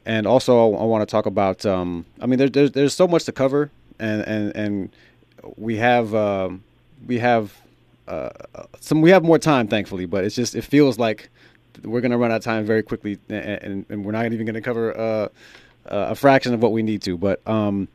And 0.07 0.27
also, 0.27 0.75
I, 0.75 0.83
I 0.83 0.85
want 0.85 1.03
to 1.03 1.11
talk 1.11 1.27
about. 1.27 1.65
Um, 1.65 2.05
I 2.21 2.27
mean, 2.27 2.39
there's 2.39 2.51
there's 2.51 2.73
there's 2.73 2.95
so 2.95 3.09
much 3.09 3.25
to 3.25 3.33
cover 3.33 3.71
and 3.99 4.23
and 4.23 4.57
and 4.57 4.97
we 5.57 5.77
have 5.77 6.15
um, 6.15 6.65
we 7.07 7.19
have 7.19 7.53
uh, 8.07 8.31
some 8.81 9.01
we 9.01 9.11
have 9.11 9.25
more 9.25 9.39
time, 9.39 9.69
thankfully. 9.69 10.07
But 10.07 10.25
it's 10.25 10.35
just 10.35 10.55
it 10.55 10.63
feels 10.63 10.99
like 10.99 11.31
we're 11.83 12.01
gonna 12.01 12.19
run 12.19 12.31
out 12.31 12.37
of 12.39 12.45
time 12.45 12.65
very 12.65 12.83
quickly, 12.83 13.19
and, 13.29 13.45
and, 13.63 13.87
and 13.89 14.05
we're 14.05 14.13
not 14.13 14.31
even 14.33 14.47
gonna 14.47 14.61
cover 14.61 14.97
uh, 14.99 15.29
a 15.87 16.15
fraction 16.15 16.55
of 16.55 16.63
what 16.63 16.73
we 16.73 16.83
need 16.83 17.03
to. 17.03 17.17
But 17.17 17.47
um, 17.49 17.89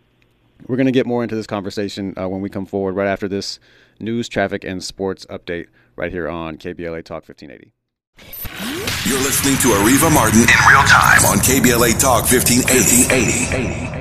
we're 0.68 0.78
gonna 0.78 0.92
get 0.92 1.06
more 1.06 1.24
into 1.24 1.36
this 1.36 1.48
conversation 1.48 2.14
uh, 2.18 2.28
when 2.28 2.42
we 2.42 2.50
come 2.50 2.66
forward 2.66 2.96
right 2.96 3.08
after 3.08 3.28
this 3.28 3.60
news, 4.00 4.30
traffic, 4.30 4.64
and 4.64 4.84
sports 4.84 5.26
update 5.30 5.68
right 5.96 6.12
here 6.12 6.30
on 6.30 6.58
KBLA 6.58 7.04
Talk 7.04 7.28
1580. 7.28 7.72
You're 9.06 9.20
listening 9.20 9.56
to 9.58 9.70
Areva 9.70 10.14
Martin 10.14 10.42
in 10.42 10.60
real 10.68 10.84
time 10.84 11.26
on 11.26 11.38
KBLA 11.38 12.00
Talk 12.00 12.30
1580. 12.30 13.99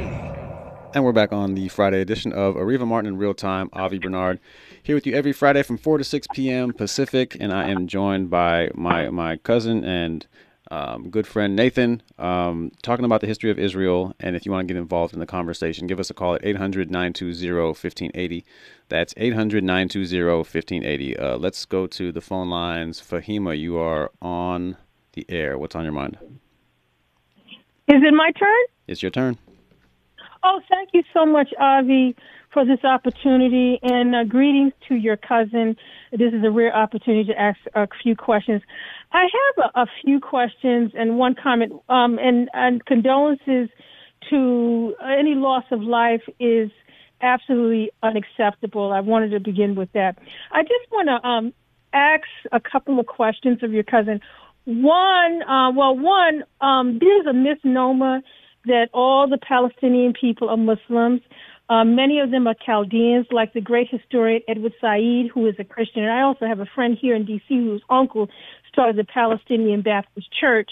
And 0.95 1.05
we're 1.05 1.13
back 1.13 1.35
on 1.35 1.55
the 1.55 1.69
Friday 1.69 2.01
edition 2.01 2.33
of 2.33 2.55
Areva 2.55 2.87
Martin 2.87 3.13
in 3.13 3.19
Real 3.19 3.35
Time. 3.35 3.69
Avi 3.75 3.99
Bernard 3.99 4.41
here 4.83 4.95
with 4.95 5.07
you 5.07 5.15
every 5.15 5.35
Friday 5.35 5.63
from 5.63 5.77
4 5.77 5.99
to 5.99 6.05
6 6.05 6.27
p.m. 6.33 6.73
Pacific. 6.73 7.37
And 7.39 7.53
I 7.53 7.69
am 7.69 7.87
joined 7.87 8.31
by 8.31 8.71
my, 8.75 9.11
my 9.11 9.37
cousin 9.37 9.85
and 9.85 10.27
um, 10.71 11.11
good 11.11 11.27
friend 11.27 11.55
Nathan, 11.55 12.03
um, 12.19 12.73
talking 12.83 13.05
about 13.05 13.21
the 13.21 13.27
history 13.27 13.51
of 13.51 13.59
Israel. 13.59 14.15
And 14.19 14.35
if 14.35 14.47
you 14.47 14.53
want 14.53 14.67
to 14.67 14.73
get 14.73 14.81
involved 14.81 15.13
in 15.13 15.21
the 15.21 15.27
conversation, 15.27 15.87
give 15.87 16.01
us 16.01 16.09
a 16.09 16.15
call 16.15 16.35
at 16.35 16.45
800 16.45 16.91
920 16.91 17.53
1580. 17.53 18.45
That's 18.89 19.13
800 19.19 19.63
920 19.63 20.25
1580. 20.25 21.17
Uh, 21.19 21.37
let's 21.37 21.67
go 21.67 21.87
to 21.87 22.13
the 22.13 22.23
phone 22.23 22.49
lines. 22.49 22.99
Fahima, 22.99 23.59
you 23.59 23.77
are 23.77 24.11
on 24.23 24.79
the 25.13 25.27
air. 25.29 25.59
What's 25.59 25.77
on 25.77 25.85
your 25.85 25.93
mind? 25.93 26.17
Is 27.89 28.03
it 28.03 28.15
my 28.15 28.31
turn? 28.33 28.65
It's 28.87 29.03
your 29.03 29.11
turn. 29.11 29.37
Oh, 30.43 30.61
thank 30.69 30.91
you 30.93 31.03
so 31.13 31.27
much, 31.27 31.49
Avi, 31.59 32.15
for 32.53 32.65
this 32.65 32.85
opportunity, 32.85 33.79
and 33.83 34.15
uh, 34.15 34.25
greetings 34.25 34.73
to 34.89 34.95
your 34.95 35.17
cousin. 35.17 35.77
This 36.13 36.33
is 36.33 36.45
a 36.45 36.51
rare 36.51 36.75
opportunity 36.75 37.33
to 37.33 37.39
ask 37.39 37.59
a 37.75 37.89
few 38.03 38.15
questions. 38.15 38.63
I 39.13 39.23
have 39.23 39.71
a, 39.75 39.81
a 39.83 39.87
few 40.03 40.21
questions 40.21 40.93
and 40.95 41.19
one 41.19 41.35
comment, 41.35 41.73
um, 41.89 42.19
and, 42.19 42.49
and 42.53 42.85
condolences 42.85 43.69
to 44.31 44.95
any 45.03 45.35
loss 45.35 45.65
of 45.71 45.83
life 45.83 46.23
is 46.39 46.71
absolutely 47.21 47.91
unacceptable. 48.03 48.93
I 48.93 49.01
wanted 49.01 49.31
to 49.31 49.41
begin 49.41 49.75
with 49.75 49.91
that. 49.93 50.19
I 50.53 50.63
just 50.63 50.91
want 50.93 51.09
to 51.09 51.29
um, 51.29 51.53
ask 51.93 52.25
a 52.53 52.61
couple 52.61 53.01
of 53.01 53.07
questions 53.07 53.63
of 53.63 53.73
your 53.73 53.83
cousin. 53.83 54.21
One, 54.65 55.43
uh, 55.43 55.73
well, 55.73 55.97
one, 55.97 56.45
um, 56.61 56.99
there's 57.01 57.27
a 57.27 57.33
misnomer 57.33 58.21
that 58.69 58.89
all 58.95 59.29
the 59.29 59.39
Palestinian 59.39 60.13
people 60.13 60.49
are 60.49 60.57
Muslims. 60.57 61.21
Um, 61.71 61.95
many 61.95 62.21
of 62.21 62.31
them 62.31 62.47
are 62.47 62.55
Chaldeans, 62.65 63.27
like 63.31 63.53
the 63.53 63.61
great 63.61 63.89
historian 63.91 64.43
Edward 64.49 64.73
Said, 64.81 65.31
who 65.33 65.47
is 65.47 65.55
a 65.59 65.65
Christian. 65.65 66.03
And 66.03 66.13
I 66.13 66.23
also 66.23 66.47
have 66.47 66.61
a 66.61 66.67
friend 66.75 66.97
here 66.99 67.15
in 67.15 67.27
D.C. 67.27 67.55
whose 67.55 67.83
uncle 67.91 68.29
started 68.73 68.97
the 68.97 69.05
Palestinian 69.05 69.83
Baptist 69.83 70.29
Church. 70.33 70.71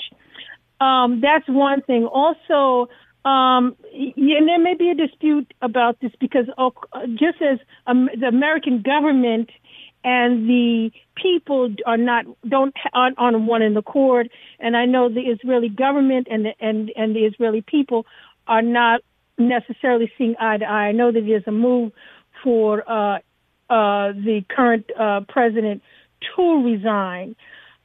Um, 0.80 1.20
that's 1.20 1.46
one 1.48 1.82
thing. 1.82 2.06
Also, 2.06 2.88
um, 3.26 3.76
and 3.92 4.48
there 4.48 4.60
may 4.60 4.74
be 4.74 4.90
a 4.90 4.94
dispute 4.94 5.52
about 5.60 6.00
this 6.00 6.12
because 6.20 6.46
uh, 6.56 6.70
just 7.08 7.42
as 7.42 7.58
um, 7.86 8.08
the 8.18 8.28
American 8.28 8.82
government 8.82 9.50
and 10.06 10.48
the 10.48 10.92
people 11.20 11.74
are 11.84 11.96
not 11.96 12.24
don't 12.48 12.72
aren't 12.94 13.18
on 13.18 13.46
one 13.46 13.60
in 13.60 13.74
the 13.74 13.80
accord. 13.80 14.30
And 14.60 14.76
I 14.76 14.86
know 14.86 15.08
the 15.08 15.22
Israeli 15.22 15.68
government 15.68 16.28
and 16.30 16.46
the, 16.46 16.52
and 16.60 16.90
and 16.96 17.14
the 17.14 17.24
Israeli 17.24 17.60
people 17.60 18.06
are 18.46 18.62
not 18.62 19.00
necessarily 19.36 20.10
seeing 20.16 20.36
eye 20.40 20.58
to 20.58 20.64
eye. 20.64 20.88
I 20.88 20.92
know 20.92 21.10
that 21.10 21.22
there's 21.26 21.42
a 21.48 21.52
move 21.52 21.90
for 22.44 22.88
uh, 22.88 23.16
uh, 23.68 24.12
the 24.12 24.44
current 24.48 24.86
uh, 24.98 25.22
president 25.28 25.82
to 26.36 26.64
resign. 26.64 27.34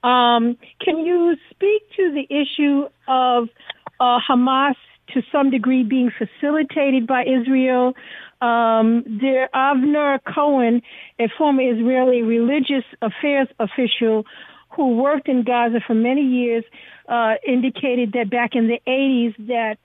Um, 0.04 0.58
can 0.80 1.00
you 1.00 1.36
speak 1.50 1.82
to 1.98 2.12
the 2.14 2.28
issue 2.30 2.88
of 3.08 3.50
uh, 4.00 4.20
Hamas 4.30 4.76
to 5.14 5.22
some 5.32 5.50
degree 5.50 5.84
being 5.84 6.12
facilitated 6.12 7.08
by 7.08 7.24
Israel? 7.24 7.94
Um, 8.42 9.04
there, 9.06 9.50
Avner 9.54 10.20
Cohen, 10.24 10.82
a 11.20 11.28
former 11.38 11.62
Israeli 11.62 12.22
religious 12.22 12.86
affairs 13.02 13.48
official 13.60 14.26
who 14.70 14.96
worked 14.96 15.28
in 15.28 15.44
Gaza 15.44 15.80
for 15.86 15.94
many 15.94 16.22
years, 16.22 16.64
uh, 17.08 17.36
indicated 17.46 18.14
that 18.14 18.30
back 18.30 18.56
in 18.56 18.68
the 18.68 18.80
80s 18.88 19.36
that 19.48 19.78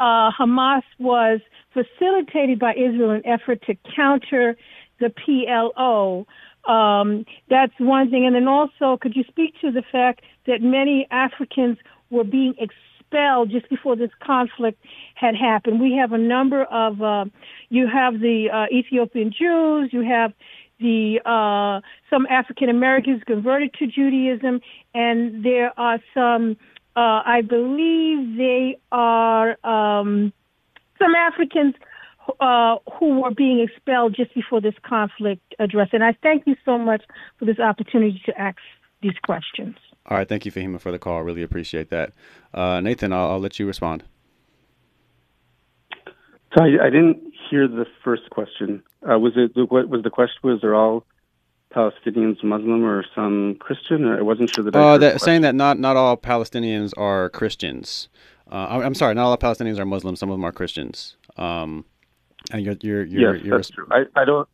uh, 0.00 0.30
Hamas 0.32 0.82
was 0.98 1.40
facilitated 1.72 2.58
by 2.58 2.74
Israel 2.74 3.10
in 3.10 3.16
an 3.16 3.26
effort 3.26 3.62
to 3.66 3.76
counter 3.94 4.56
the 5.00 5.10
PLO. 5.10 6.26
Um, 6.70 7.24
that's 7.48 7.72
one 7.78 8.10
thing. 8.10 8.26
And 8.26 8.34
then 8.34 8.48
also, 8.48 8.96
could 9.00 9.16
you 9.16 9.24
speak 9.28 9.54
to 9.60 9.70
the 9.70 9.82
fact 9.90 10.22
that 10.46 10.60
many 10.60 11.06
Africans 11.10 11.78
were 12.10 12.24
being 12.24 12.54
expelled 13.12 13.50
just 13.50 13.68
before 13.68 13.96
this 13.96 14.10
conflict 14.22 14.82
had 15.14 15.34
happened. 15.34 15.80
We 15.80 15.96
have 15.96 16.12
a 16.12 16.18
number 16.18 16.64
of, 16.64 17.02
uh, 17.02 17.24
you 17.68 17.86
have 17.86 18.20
the 18.20 18.48
uh, 18.52 18.74
Ethiopian 18.74 19.32
Jews, 19.32 19.90
you 19.92 20.02
have 20.02 20.32
the 20.80 21.20
uh, 21.24 21.80
some 22.10 22.26
African 22.26 22.68
Americans 22.68 23.22
converted 23.24 23.72
to 23.74 23.86
Judaism, 23.86 24.60
and 24.94 25.44
there 25.44 25.72
are 25.78 26.00
some, 26.12 26.56
uh, 26.96 27.22
I 27.24 27.42
believe 27.42 28.36
they 28.36 28.78
are 28.90 29.56
um, 29.64 30.32
some 30.98 31.14
Africans 31.14 31.74
uh, 32.40 32.76
who 32.98 33.20
were 33.20 33.30
being 33.30 33.60
expelled 33.60 34.16
just 34.16 34.34
before 34.34 34.60
this 34.60 34.74
conflict 34.82 35.54
addressed. 35.58 35.92
And 35.92 36.02
I 36.04 36.16
thank 36.22 36.46
you 36.46 36.56
so 36.64 36.78
much 36.78 37.02
for 37.38 37.44
this 37.44 37.58
opportunity 37.58 38.20
to 38.26 38.40
ask 38.40 38.58
these 39.02 39.18
questions. 39.24 39.76
All 40.06 40.16
right, 40.16 40.28
thank 40.28 40.44
you, 40.44 40.52
Fahima, 40.52 40.80
for 40.80 40.90
the 40.90 40.98
call. 40.98 41.18
I 41.18 41.20
really 41.20 41.42
appreciate 41.42 41.90
that. 41.90 42.12
Uh, 42.52 42.80
Nathan, 42.80 43.12
I'll, 43.12 43.32
I'll, 43.32 43.40
let 43.40 43.58
you 43.58 43.66
respond. 43.66 44.02
So 45.96 46.64
I, 46.64 46.86
I 46.86 46.90
didn't 46.90 47.32
hear 47.48 47.68
the 47.68 47.86
first 48.02 48.28
question. 48.30 48.82
Uh, 49.08 49.18
was 49.18 49.32
it 49.36 49.52
what 49.70 49.88
was 49.88 50.02
the 50.02 50.10
question? 50.10 50.38
Was 50.42 50.60
there 50.60 50.74
all 50.74 51.04
Palestinians 51.74 52.42
Muslim 52.42 52.84
or 52.84 53.04
some 53.14 53.56
Christian? 53.60 54.04
Or 54.04 54.18
I 54.18 54.22
wasn't 54.22 54.54
sure 54.54 54.64
that. 54.64 54.74
Uh, 54.74 54.98
that 54.98 55.20
saying 55.20 55.42
that 55.42 55.54
not 55.54 55.78
not 55.78 55.96
all 55.96 56.16
Palestinians 56.16 56.92
are 56.96 57.30
Christians. 57.30 58.08
Uh, 58.50 58.82
I'm 58.84 58.94
sorry, 58.94 59.14
not 59.14 59.24
all 59.24 59.38
Palestinians 59.38 59.78
are 59.78 59.86
Muslims. 59.86 60.20
Some 60.20 60.28
of 60.28 60.34
them 60.34 60.44
are 60.44 60.52
Christians. 60.52 61.16
Um, 61.36 61.86
and 62.50 62.62
you're, 62.62 62.76
you're, 62.82 63.04
you're, 63.04 63.36
yes, 63.36 63.44
you're 63.44 63.58
that's 63.58 63.70
true. 63.70 63.86
I, 63.90 64.02
I 64.14 64.24
don't. 64.24 64.48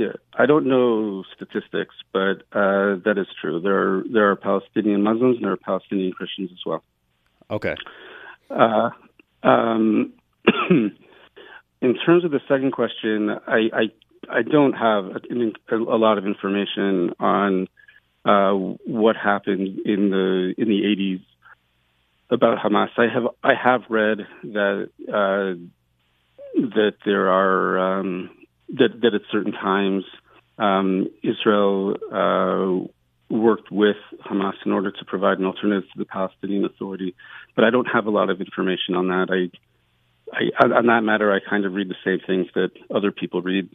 Yeah, 0.00 0.12
I 0.32 0.46
don't 0.46 0.64
know 0.66 1.24
statistics, 1.36 1.94
but 2.10 2.40
uh, 2.52 2.96
that 3.04 3.16
is 3.18 3.26
true. 3.38 3.60
There 3.60 3.76
are 3.76 4.04
there 4.10 4.30
are 4.30 4.36
Palestinian 4.36 5.02
Muslims 5.02 5.36
and 5.36 5.44
there 5.44 5.52
are 5.52 5.58
Palestinian 5.58 6.12
Christians 6.12 6.48
as 6.52 6.60
well. 6.64 6.82
Okay. 7.50 7.74
Uh, 8.48 8.88
um, 9.42 10.14
in 10.70 11.94
terms 12.06 12.24
of 12.24 12.30
the 12.30 12.40
second 12.48 12.72
question, 12.72 13.28
I 13.46 13.68
I, 13.74 14.38
I 14.38 14.40
don't 14.40 14.72
have 14.72 15.04
a, 15.70 15.76
a, 15.76 15.98
lot 15.98 16.16
of 16.16 16.24
information 16.24 17.12
on 17.20 17.68
uh, 18.24 18.52
what 18.52 19.16
happened 19.16 19.80
in 19.84 20.08
the 20.08 20.54
in 20.56 20.68
the 20.68 20.80
80s 20.96 21.22
about 22.30 22.56
Hamas. 22.56 22.88
I 22.96 23.08
have 23.12 23.26
I 23.44 23.52
have 23.52 23.82
read 23.90 24.20
that 24.44 24.88
uh, 25.08 25.60
that 26.54 26.94
there 27.04 27.28
are 27.28 27.98
um, 28.00 28.30
that 28.78 29.00
that 29.02 29.14
at 29.14 29.22
certain 29.30 29.52
times 29.52 30.04
um, 30.58 31.08
Israel 31.22 31.96
uh, 32.12 33.34
worked 33.34 33.70
with 33.70 33.96
Hamas 34.24 34.54
in 34.64 34.72
order 34.72 34.90
to 34.90 35.04
provide 35.04 35.38
an 35.38 35.46
alternative 35.46 35.88
to 35.92 35.98
the 35.98 36.04
Palestinian 36.04 36.64
Authority, 36.64 37.14
but 37.54 37.64
I 37.64 37.70
don't 37.70 37.86
have 37.86 38.06
a 38.06 38.10
lot 38.10 38.30
of 38.30 38.40
information 38.40 38.94
on 38.94 39.08
that. 39.08 39.28
I, 39.30 39.50
I 40.36 40.78
on 40.78 40.86
that 40.86 41.02
matter, 41.02 41.32
I 41.32 41.38
kind 41.48 41.64
of 41.64 41.72
read 41.72 41.88
the 41.88 41.96
same 42.04 42.18
things 42.26 42.48
that 42.54 42.70
other 42.94 43.12
people 43.12 43.42
read, 43.42 43.68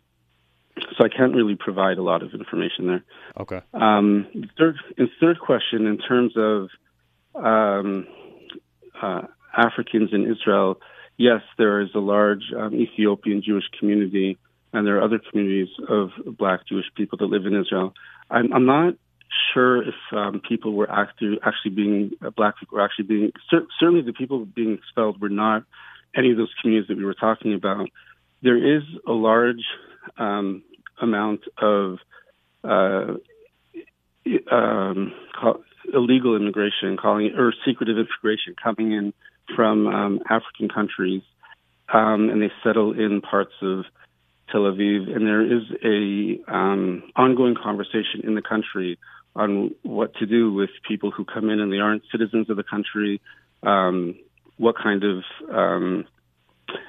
so 0.97 1.05
I 1.05 1.09
can't 1.09 1.33
really 1.33 1.55
provide 1.55 1.97
a 1.97 2.03
lot 2.03 2.23
of 2.23 2.33
information 2.33 2.87
there. 2.87 3.03
Okay. 3.39 3.61
Um, 3.73 4.27
third, 4.57 4.75
in 4.97 5.09
third 5.19 5.39
question, 5.39 5.87
in 5.87 5.97
terms 5.97 6.33
of 6.37 6.69
um, 7.35 8.07
uh, 9.01 9.23
Africans 9.57 10.11
in 10.13 10.31
Israel 10.31 10.79
yes, 11.17 11.41
there 11.57 11.81
is 11.81 11.89
a 11.95 11.99
large 11.99 12.43
um, 12.57 12.73
Ethiopian 12.75 13.41
Jewish 13.41 13.65
community, 13.79 14.37
and 14.75 14.85
there 14.85 14.97
are 14.97 15.01
other 15.01 15.19
communities 15.19 15.69
of 15.87 16.09
Black 16.37 16.67
Jewish 16.67 16.85
people 16.95 17.17
that 17.19 17.25
live 17.25 17.45
in 17.45 17.55
Israel. 17.55 17.93
I'm, 18.29 18.51
I'm 18.53 18.65
not 18.65 18.95
sure 19.53 19.81
if 19.81 19.95
um, 20.11 20.41
people 20.47 20.73
were 20.73 20.91
actually 20.91 21.39
actually 21.43 21.71
being 21.71 22.11
uh, 22.21 22.29
Black 22.29 22.59
people 22.59 22.77
were 22.77 22.83
actually 22.83 23.05
being 23.05 23.31
cer- 23.49 23.67
certainly 23.79 24.01
the 24.01 24.13
people 24.13 24.45
being 24.45 24.73
expelled 24.73 25.21
were 25.21 25.29
not 25.29 25.63
any 26.15 26.31
of 26.31 26.37
those 26.37 26.53
communities 26.61 26.89
that 26.89 26.97
we 26.97 27.05
were 27.05 27.13
talking 27.13 27.53
about. 27.53 27.89
There 28.41 28.57
is 28.57 28.83
a 29.07 29.13
large 29.13 29.63
um, 30.17 30.61
amount 31.01 31.41
of 31.57 31.99
uh, 32.63 33.13
um, 34.51 35.13
illegal 35.93 36.35
immigration, 36.35 36.97
calling 36.97 37.27
it, 37.27 37.39
or 37.39 37.53
secretive 37.65 37.97
immigration 37.97 38.55
coming 38.61 38.91
in 38.91 39.13
from 39.55 39.87
um, 39.87 40.19
African 40.29 40.67
countries, 40.67 41.21
um, 41.93 42.29
and 42.29 42.41
they 42.41 42.51
settle 42.63 42.91
in 42.91 43.21
parts 43.21 43.53
of 43.61 43.85
Tel 44.51 44.61
Aviv. 44.61 45.13
And 45.15 45.25
there 45.25 45.41
is 45.41 45.63
a 45.83 46.53
um, 46.53 47.03
ongoing 47.15 47.55
conversation 47.55 48.21
in 48.23 48.35
the 48.35 48.41
country 48.41 48.97
on 49.35 49.71
what 49.83 50.15
to 50.15 50.25
do 50.25 50.51
with 50.53 50.69
people 50.87 51.11
who 51.11 51.25
come 51.25 51.49
in 51.49 51.59
and 51.59 51.71
they 51.71 51.79
aren't 51.79 52.03
citizens 52.11 52.49
of 52.49 52.57
the 52.57 52.63
country. 52.63 53.21
Um, 53.63 54.15
what 54.57 54.75
kind 54.77 55.03
of 55.03 55.23
um, 55.53 56.05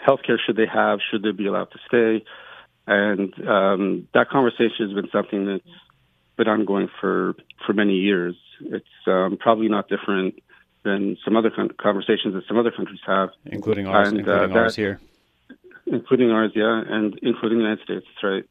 health 0.05 0.21
care 0.25 0.41
should 0.45 0.57
they 0.57 0.67
have? 0.67 1.01
Should 1.11 1.23
they 1.23 1.33
be 1.33 1.47
allowed 1.47 1.71
to 1.73 1.79
stay? 1.87 2.25
And 2.87 3.35
um, 3.49 4.09
that 4.15 4.31
conversation 4.31 4.87
has 4.87 4.93
been 4.93 5.11
something 5.11 5.47
that's 5.47 5.65
been 6.37 6.49
ongoing 6.49 6.89
for, 7.01 7.35
for 7.67 7.73
many 7.73 7.95
years. 7.95 8.37
It's 8.61 8.87
um, 9.07 9.37
probably 9.41 9.69
not 9.69 9.89
different 9.89 10.41
than 10.85 11.17
some 11.25 11.37
other 11.37 11.51
con- 11.51 11.71
conversations 11.81 12.35
that 12.35 12.47
some 12.47 12.57
other 12.57 12.71
countries 12.71 13.01
have, 13.07 13.31
including 13.45 13.87
ours, 13.87 14.09
and, 14.09 14.19
including 14.19 14.51
uh, 14.51 14.55
that, 14.55 14.57
ours 14.57 14.77
here, 14.77 15.01
including 15.87 16.31
ours, 16.31 16.53
yeah, 16.55 16.83
and 16.87 17.19
including 17.23 17.59
the 17.59 17.65
United 17.65 17.85
States, 17.85 18.07
right. 18.23 18.45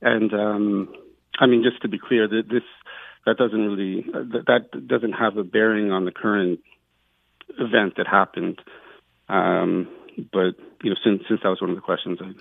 And 0.00 0.32
um, 0.32 0.94
I 1.38 1.46
mean, 1.46 1.62
just 1.62 1.82
to 1.82 1.88
be 1.88 1.98
clear, 1.98 2.28
that 2.28 2.48
this 2.50 2.62
that 3.26 3.36
doesn't 3.36 3.60
really 3.60 4.02
that, 4.12 4.44
that 4.46 4.88
doesn't 4.88 5.12
have 5.12 5.36
a 5.36 5.44
bearing 5.44 5.92
on 5.92 6.04
the 6.04 6.12
current 6.12 6.60
event 7.58 7.94
that 7.96 8.06
happened. 8.06 8.60
Um, 9.28 9.88
but 10.32 10.56
you 10.82 10.90
know, 10.90 10.96
since 11.04 11.22
since 11.28 11.40
that 11.42 11.48
was 11.48 11.60
one 11.60 11.70
of 11.70 11.76
the 11.76 11.82
questions, 11.82 12.18
I 12.20 12.32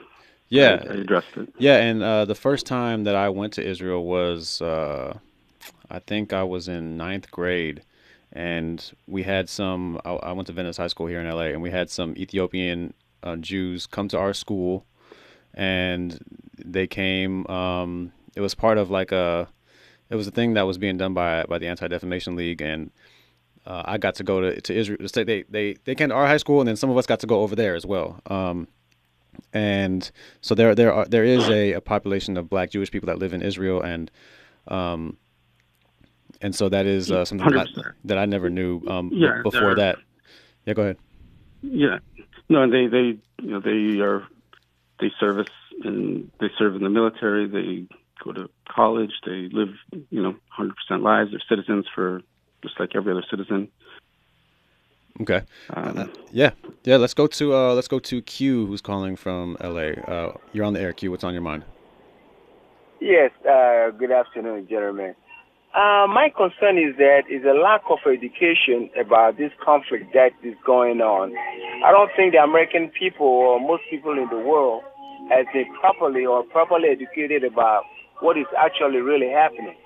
yeah 0.50 0.84
I, 0.84 0.94
I 0.94 0.96
addressed 0.98 1.38
it. 1.38 1.54
Yeah, 1.58 1.78
and 1.78 2.04
uh, 2.04 2.26
the 2.26 2.36
first 2.36 2.66
time 2.66 3.04
that 3.06 3.16
I 3.16 3.30
went 3.30 3.54
to 3.54 3.66
Israel 3.66 4.04
was 4.04 4.62
uh, 4.62 5.18
I 5.90 6.00
think 6.00 6.34
I 6.34 6.44
was 6.44 6.68
in 6.68 6.98
ninth 6.98 7.30
grade 7.32 7.84
and 8.34 8.92
we 9.08 9.24
had 9.24 9.50
some. 9.50 10.00
I, 10.06 10.12
I, 10.12 10.32
went 10.32 10.48
to 10.48 10.54
Venice 10.54 10.78
High 10.78 10.88
School 10.88 11.08
here 11.08 11.20
in 11.20 11.30
LA, 11.30 11.48
and 11.48 11.62
we 11.62 11.70
had 11.70 11.90
some 11.90 12.16
Ethiopian 12.16 12.94
uh, 13.24 13.36
Jews 13.38 13.88
come 13.88 14.08
to 14.10 14.18
our 14.18 14.34
school, 14.34 14.86
and 15.54 16.20
they 16.58 16.88
came. 16.88 17.46
Um, 17.48 18.12
it 18.36 18.42
was 18.42 18.56
part 18.56 18.78
of 18.78 18.90
like 18.90 19.12
a. 19.12 19.48
It 20.10 20.16
was 20.16 20.28
a 20.28 20.32
thing 20.32 20.56
that 20.56 20.64
was 20.64 20.78
being 20.78 20.98
done 20.98 21.14
by 21.14 21.44
by 21.46 21.58
the 21.58 21.68
Anti 21.68 21.88
Defamation 21.88 22.36
League, 22.36 22.62
and 22.62 22.92
uh, 23.66 23.84
I 23.86 23.98
got 23.98 24.16
to 24.16 24.24
go 24.24 24.42
to 24.42 24.62
to 24.62 24.74
Israel. 24.74 25.00
They 25.14 25.44
they 25.44 25.76
they 25.84 25.96
came 25.96 26.10
to 26.10 26.16
our 26.16 26.28
high 26.28 26.38
school, 26.38 26.60
and 26.60 26.68
then 26.68 26.76
some 26.76 26.90
of 26.90 26.98
us 26.98 27.06
got 27.06 27.20
to 27.22 27.28
go 27.28 27.42
over 27.42 27.56
there 27.56 27.76
as 27.76 27.86
well. 27.86 28.20
Um, 28.28 28.68
and 29.54 30.10
so 30.42 30.56
there 30.56 30.76
there 30.76 30.92
are 30.94 31.06
there 31.06 31.24
is 31.24 31.48
a, 31.50 31.74
a 31.74 31.82
population 31.82 32.38
of 32.38 32.50
Black 32.50 32.72
Jewish 32.72 32.92
people 32.92 33.08
that 33.08 33.20
live 33.20 33.34
in 33.34 33.42
Israel, 33.42 33.82
and 33.82 34.12
um, 34.68 35.18
and 36.42 36.56
so 36.56 36.70
that 36.70 36.86
is 36.86 37.12
uh, 37.12 37.26
something 37.26 37.52
that 37.52 37.68
I, 37.68 37.82
that 38.06 38.18
I, 38.18 38.26
never 38.26 38.50
knew 38.50 38.82
um, 38.88 39.10
yeah, 39.14 39.42
before 39.44 39.76
that. 39.76 39.98
Yeah, 40.66 40.74
go 40.74 40.82
ahead. 40.84 40.98
Yeah, 41.62 42.00
no, 42.52 42.64
and 42.64 42.74
they 42.74 42.88
they 42.88 43.18
you 43.42 43.52
know 43.52 43.62
they 43.62 44.02
are 44.02 44.28
they 45.00 45.10
service 45.20 45.48
and 45.84 46.30
they 46.40 46.48
serve 46.58 46.76
in 46.76 46.84
the 46.84 46.90
military. 46.90 47.48
They 47.48 47.88
go 48.24 48.34
to 48.34 48.50
college. 48.70 49.14
They 49.26 49.48
live 49.54 49.70
you 50.10 50.22
know 50.22 50.36
100% 50.60 50.74
lives. 51.02 51.32
They're 51.32 51.42
citizens 51.48 51.86
for 51.96 52.22
just 52.62 52.78
like 52.78 52.94
every 52.94 53.14
other 53.14 53.24
citizen. 53.30 53.70
Okay. 55.22 55.42
Um, 55.70 55.98
uh, 55.98 56.08
yeah, 56.32 56.52
yeah. 56.84 56.98
Let's 56.98 57.14
go 57.14 57.26
to 57.28 57.56
uh, 57.56 57.74
let's 57.74 57.88
go 57.88 58.00
to 58.00 58.22
Q, 58.22 58.66
who's 58.66 58.82
calling 58.82 59.16
from 59.16 59.56
LA. 59.64 59.92
Uh, 60.06 60.36
you're 60.52 60.66
on 60.66 60.74
the 60.74 60.82
air, 60.82 60.92
Q. 60.92 61.10
What's 61.12 61.24
on 61.24 61.32
your 61.34 61.42
mind? 61.42 61.64
Yes. 63.00 63.32
Uh, 63.50 63.92
good 63.92 64.12
afternoon, 64.12 64.68
gentlemen. 64.70 65.16
Uh, 65.72 66.04
my 66.04 66.28
concern 66.36 66.76
is 66.76 66.98
that 67.00 67.24
is 67.32 67.48
a 67.48 67.56
lack 67.56 67.80
of 67.88 68.00
education 68.04 68.92
about 69.00 69.38
this 69.38 69.56
conflict 69.64 70.12
that 70.12 70.36
is 70.44 70.56
going 70.66 71.00
on. 71.00 71.32
I 71.86 71.96
don't 71.96 72.12
think 72.12 72.34
the 72.34 72.44
American 72.44 72.92
people 72.92 73.26
or 73.26 73.56
most 73.56 73.84
people 73.90 74.12
in 74.20 74.28
the 74.28 74.44
world 74.44 74.84
has 75.32 75.48
been 75.54 75.72
properly 75.80 76.26
or 76.26 76.44
properly 76.44 76.90
educated 76.92 77.46
about 77.46 77.84
what 78.20 78.38
is 78.38 78.52
actually 78.60 79.00
really 79.00 79.32
happening. 79.32 79.80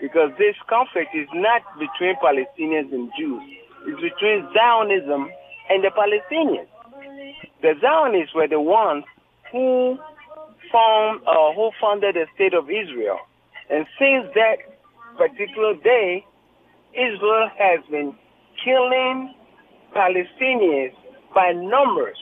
Because 0.00 0.30
this 0.38 0.54
conflict 0.70 1.10
is 1.10 1.26
not 1.34 1.66
between 1.74 2.14
Palestinians 2.22 2.94
and 2.94 3.10
Jews. 3.18 3.42
It's 3.90 3.98
between 3.98 4.46
Zionism 4.54 5.26
and 5.74 5.82
the 5.82 5.90
Palestinians. 5.90 6.70
The 7.62 7.74
Zionists 7.82 8.32
were 8.32 8.46
the 8.46 8.60
ones 8.60 9.02
who 9.50 9.98
formed, 10.70 11.20
uh, 11.26 11.50
who 11.58 11.74
founded 11.82 12.14
the 12.14 12.26
state 12.36 12.54
of 12.54 12.70
Israel. 12.70 13.18
And 13.68 13.86
since 13.98 14.30
that 14.38 14.69
particular 15.20 15.74
day, 15.84 16.24
Israel 16.96 17.52
has 17.60 17.84
been 17.90 18.16
killing 18.64 19.34
Palestinians 19.92 20.96
by 21.34 21.52
numbers. 21.52 22.16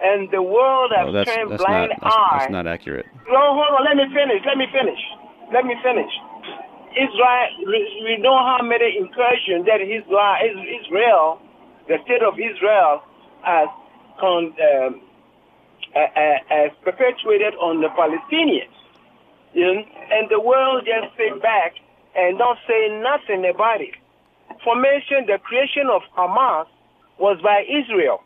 And 0.00 0.30
the 0.30 0.40
world 0.40 0.92
has 0.96 1.12
that's, 1.12 1.28
turned 1.28 1.50
that's 1.50 1.62
blind 1.62 1.90
not, 1.90 2.00
that's, 2.00 2.14
eye. 2.14 2.38
That's 2.38 2.52
not 2.52 2.66
accurate. 2.66 3.06
No, 3.26 3.58
hold 3.58 3.74
on. 3.74 3.84
Let 3.84 3.96
me 3.98 4.06
finish. 4.14 4.40
Let 4.46 4.56
me 4.56 4.66
finish. 4.70 5.02
Let 5.52 5.64
me 5.66 5.74
finish. 5.82 6.12
Israel, 6.94 7.46
we 8.06 8.16
know 8.22 8.38
how 8.38 8.62
many 8.62 8.96
incursions 8.96 9.66
that 9.66 9.82
Israel, 9.82 10.38
Israel 10.46 11.42
the 11.90 11.98
state 12.06 12.22
of 12.22 12.38
Israel 12.38 13.02
has, 13.42 13.68
con, 14.18 14.54
um, 14.54 15.02
has 15.94 16.70
perpetuated 16.82 17.54
on 17.58 17.82
the 17.82 17.90
Palestinians. 17.98 18.70
You 19.52 19.66
know, 19.66 19.82
and 20.14 20.30
the 20.30 20.38
world 20.38 20.86
just 20.86 21.10
sit 21.18 21.42
back 21.42 21.74
and 22.16 22.38
don't 22.38 22.58
say 22.66 22.88
nothing 23.02 23.48
about 23.48 23.80
it. 23.80 23.94
Formation, 24.64 25.26
the 25.26 25.38
creation 25.42 25.86
of 25.90 26.02
Hamas 26.16 26.66
was 27.18 27.38
by 27.42 27.64
Israel. 27.68 28.22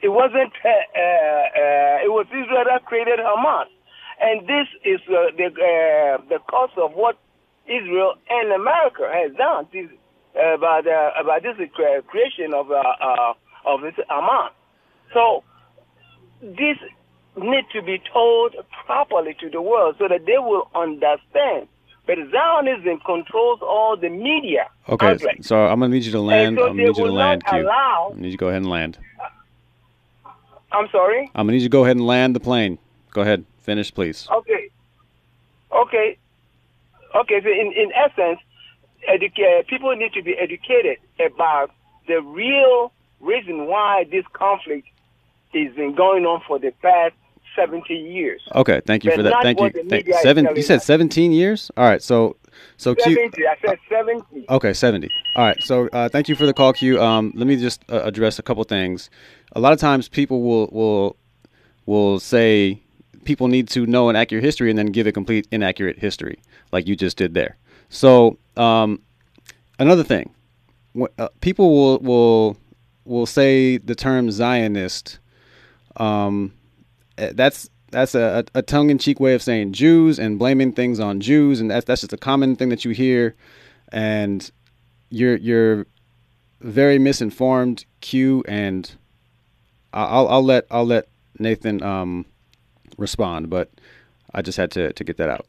It 0.00 0.08
wasn't, 0.08 0.52
uh, 0.64 0.68
uh, 0.68 2.06
it 2.06 2.10
was 2.10 2.26
Israel 2.30 2.64
that 2.66 2.84
created 2.84 3.18
Hamas. 3.18 3.66
And 4.20 4.46
this 4.46 4.66
is 4.84 5.00
uh, 5.08 5.30
the, 5.36 5.46
uh, 5.46 6.22
the 6.28 6.38
cause 6.50 6.70
of 6.76 6.92
what 6.92 7.18
Israel 7.66 8.14
and 8.28 8.52
America 8.52 9.06
has 9.12 9.34
done 9.36 9.66
this, 9.72 9.86
uh, 10.36 10.54
about, 10.54 10.86
uh, 10.86 11.10
about 11.20 11.42
this 11.42 11.56
creation 12.06 12.54
of, 12.54 12.70
of 12.70 13.80
this 13.82 13.94
Hamas. 14.10 14.50
So 15.14 15.44
this 16.42 16.78
need 17.36 17.64
to 17.72 17.82
be 17.82 18.00
told 18.12 18.54
properly 18.86 19.34
to 19.40 19.50
the 19.50 19.62
world 19.62 19.96
so 19.98 20.08
that 20.08 20.26
they 20.26 20.38
will 20.38 20.68
understand. 20.74 21.68
But 22.08 22.16
Zionism 22.30 23.00
controls 23.04 23.60
all 23.60 23.94
the 23.94 24.08
media. 24.08 24.70
Okay, 24.88 25.08
outlets. 25.08 25.46
so 25.46 25.66
I'm 25.66 25.78
gonna 25.78 25.92
need 25.92 26.04
you 26.04 26.12
to 26.12 26.20
land. 26.20 26.56
So 26.56 26.62
I'm 26.62 26.68
gonna 26.70 26.88
need 26.88 26.96
you 26.96 27.04
to 27.04 27.12
land. 27.12 27.42
Allow, 27.46 28.14
I 28.16 28.18
need 28.18 28.28
you 28.28 28.32
to 28.32 28.36
go 28.38 28.48
ahead 28.48 28.62
and 28.62 28.70
land. 28.70 28.96
Uh, 29.20 29.28
I'm 30.72 30.88
sorry. 30.90 31.30
I'm 31.34 31.46
gonna 31.46 31.52
need 31.52 31.58
you 31.58 31.68
to 31.68 31.70
go 31.70 31.84
ahead 31.84 31.98
and 31.98 32.06
land 32.06 32.34
the 32.34 32.40
plane. 32.40 32.78
Go 33.10 33.20
ahead, 33.20 33.44
finish, 33.60 33.92
please. 33.92 34.26
Okay. 34.32 34.70
Okay. 35.70 36.16
Okay. 37.14 37.40
So 37.42 37.48
in 37.50 37.74
in 37.76 37.92
essence, 37.92 38.40
educa- 39.06 39.66
people 39.66 39.94
need 39.94 40.14
to 40.14 40.22
be 40.22 40.32
educated 40.32 40.96
about 41.20 41.72
the 42.06 42.22
real 42.22 42.90
reason 43.20 43.66
why 43.66 44.04
this 44.10 44.24
conflict 44.32 44.88
has 45.52 45.74
been 45.74 45.94
going 45.94 46.24
on 46.24 46.40
for 46.48 46.58
the 46.58 46.70
past 46.80 47.14
70 47.58 47.94
years. 47.94 48.42
Okay, 48.54 48.80
thank 48.86 49.04
you 49.04 49.10
but 49.10 49.16
for 49.16 49.22
that. 49.24 49.42
Thank 49.42 49.60
you. 49.60 49.70
Thank, 49.88 50.08
seven. 50.22 50.48
You 50.54 50.62
said 50.62 50.80
17 50.82 51.32
years. 51.32 51.70
All 51.76 51.84
right. 51.84 52.02
So, 52.02 52.36
so 52.76 52.94
70. 52.98 53.30
Q, 53.30 53.48
I 53.48 53.66
said 53.66 53.78
70. 53.88 54.46
Okay, 54.48 54.72
70. 54.72 55.08
All 55.36 55.44
right. 55.44 55.62
So, 55.62 55.88
uh, 55.88 56.08
thank 56.08 56.28
you 56.28 56.36
for 56.36 56.46
the 56.46 56.54
call, 56.54 56.72
Q. 56.72 57.02
Um, 57.02 57.32
let 57.34 57.46
me 57.46 57.56
just 57.56 57.84
uh, 57.90 58.02
address 58.04 58.38
a 58.38 58.42
couple 58.42 58.62
things. 58.64 59.10
A 59.52 59.60
lot 59.60 59.72
of 59.72 59.80
times, 59.80 60.08
people 60.08 60.42
will 60.42 60.68
will 60.68 61.16
will 61.86 62.20
say 62.20 62.80
people 63.24 63.48
need 63.48 63.68
to 63.68 63.86
know 63.86 64.08
an 64.08 64.16
accurate 64.16 64.44
history 64.44 64.70
and 64.70 64.78
then 64.78 64.86
give 64.86 65.06
a 65.06 65.12
complete 65.12 65.48
inaccurate 65.50 65.98
history, 65.98 66.38
like 66.72 66.86
you 66.86 66.94
just 66.94 67.16
did 67.16 67.34
there. 67.34 67.56
So, 67.88 68.38
um, 68.56 69.02
another 69.78 70.04
thing, 70.04 70.30
uh, 71.18 71.28
people 71.40 71.74
will 71.74 71.98
will 71.98 72.56
will 73.04 73.26
say 73.26 73.78
the 73.78 73.94
term 73.94 74.30
Zionist. 74.30 75.18
Um, 75.96 76.52
that's 77.34 77.68
that's 77.90 78.14
a, 78.14 78.44
a 78.54 78.62
tongue-in-cheek 78.62 79.18
way 79.18 79.34
of 79.34 79.42
saying 79.42 79.72
Jews 79.72 80.18
and 80.18 80.38
blaming 80.38 80.72
things 80.72 81.00
on 81.00 81.20
Jews, 81.20 81.60
and 81.60 81.70
that's 81.70 81.86
that's 81.86 82.02
just 82.02 82.12
a 82.12 82.18
common 82.18 82.56
thing 82.56 82.68
that 82.68 82.84
you 82.84 82.92
hear, 82.92 83.34
and 83.92 84.50
you're 85.10 85.36
you're 85.36 85.86
very 86.60 86.98
misinformed. 86.98 87.84
Q 88.00 88.44
and 88.46 88.90
I'll 89.92 90.28
I'll 90.28 90.44
let 90.44 90.66
I'll 90.70 90.86
let 90.86 91.08
Nathan 91.38 91.82
um, 91.82 92.26
respond, 92.96 93.50
but 93.50 93.70
I 94.34 94.42
just 94.42 94.58
had 94.58 94.70
to 94.72 94.92
to 94.92 95.04
get 95.04 95.16
that 95.16 95.30
out. 95.30 95.46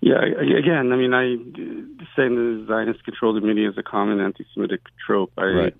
Yeah, 0.00 0.22
again, 0.22 0.92
I 0.92 0.96
mean, 0.96 1.14
I 1.14 1.36
saying 2.14 2.34
the 2.34 2.64
Zionist 2.68 3.04
control 3.04 3.34
the 3.34 3.40
media 3.40 3.68
is 3.68 3.78
a 3.78 3.82
common 3.82 4.20
anti-Semitic 4.20 4.80
trope. 5.04 5.32
I 5.36 5.44
right. 5.44 5.74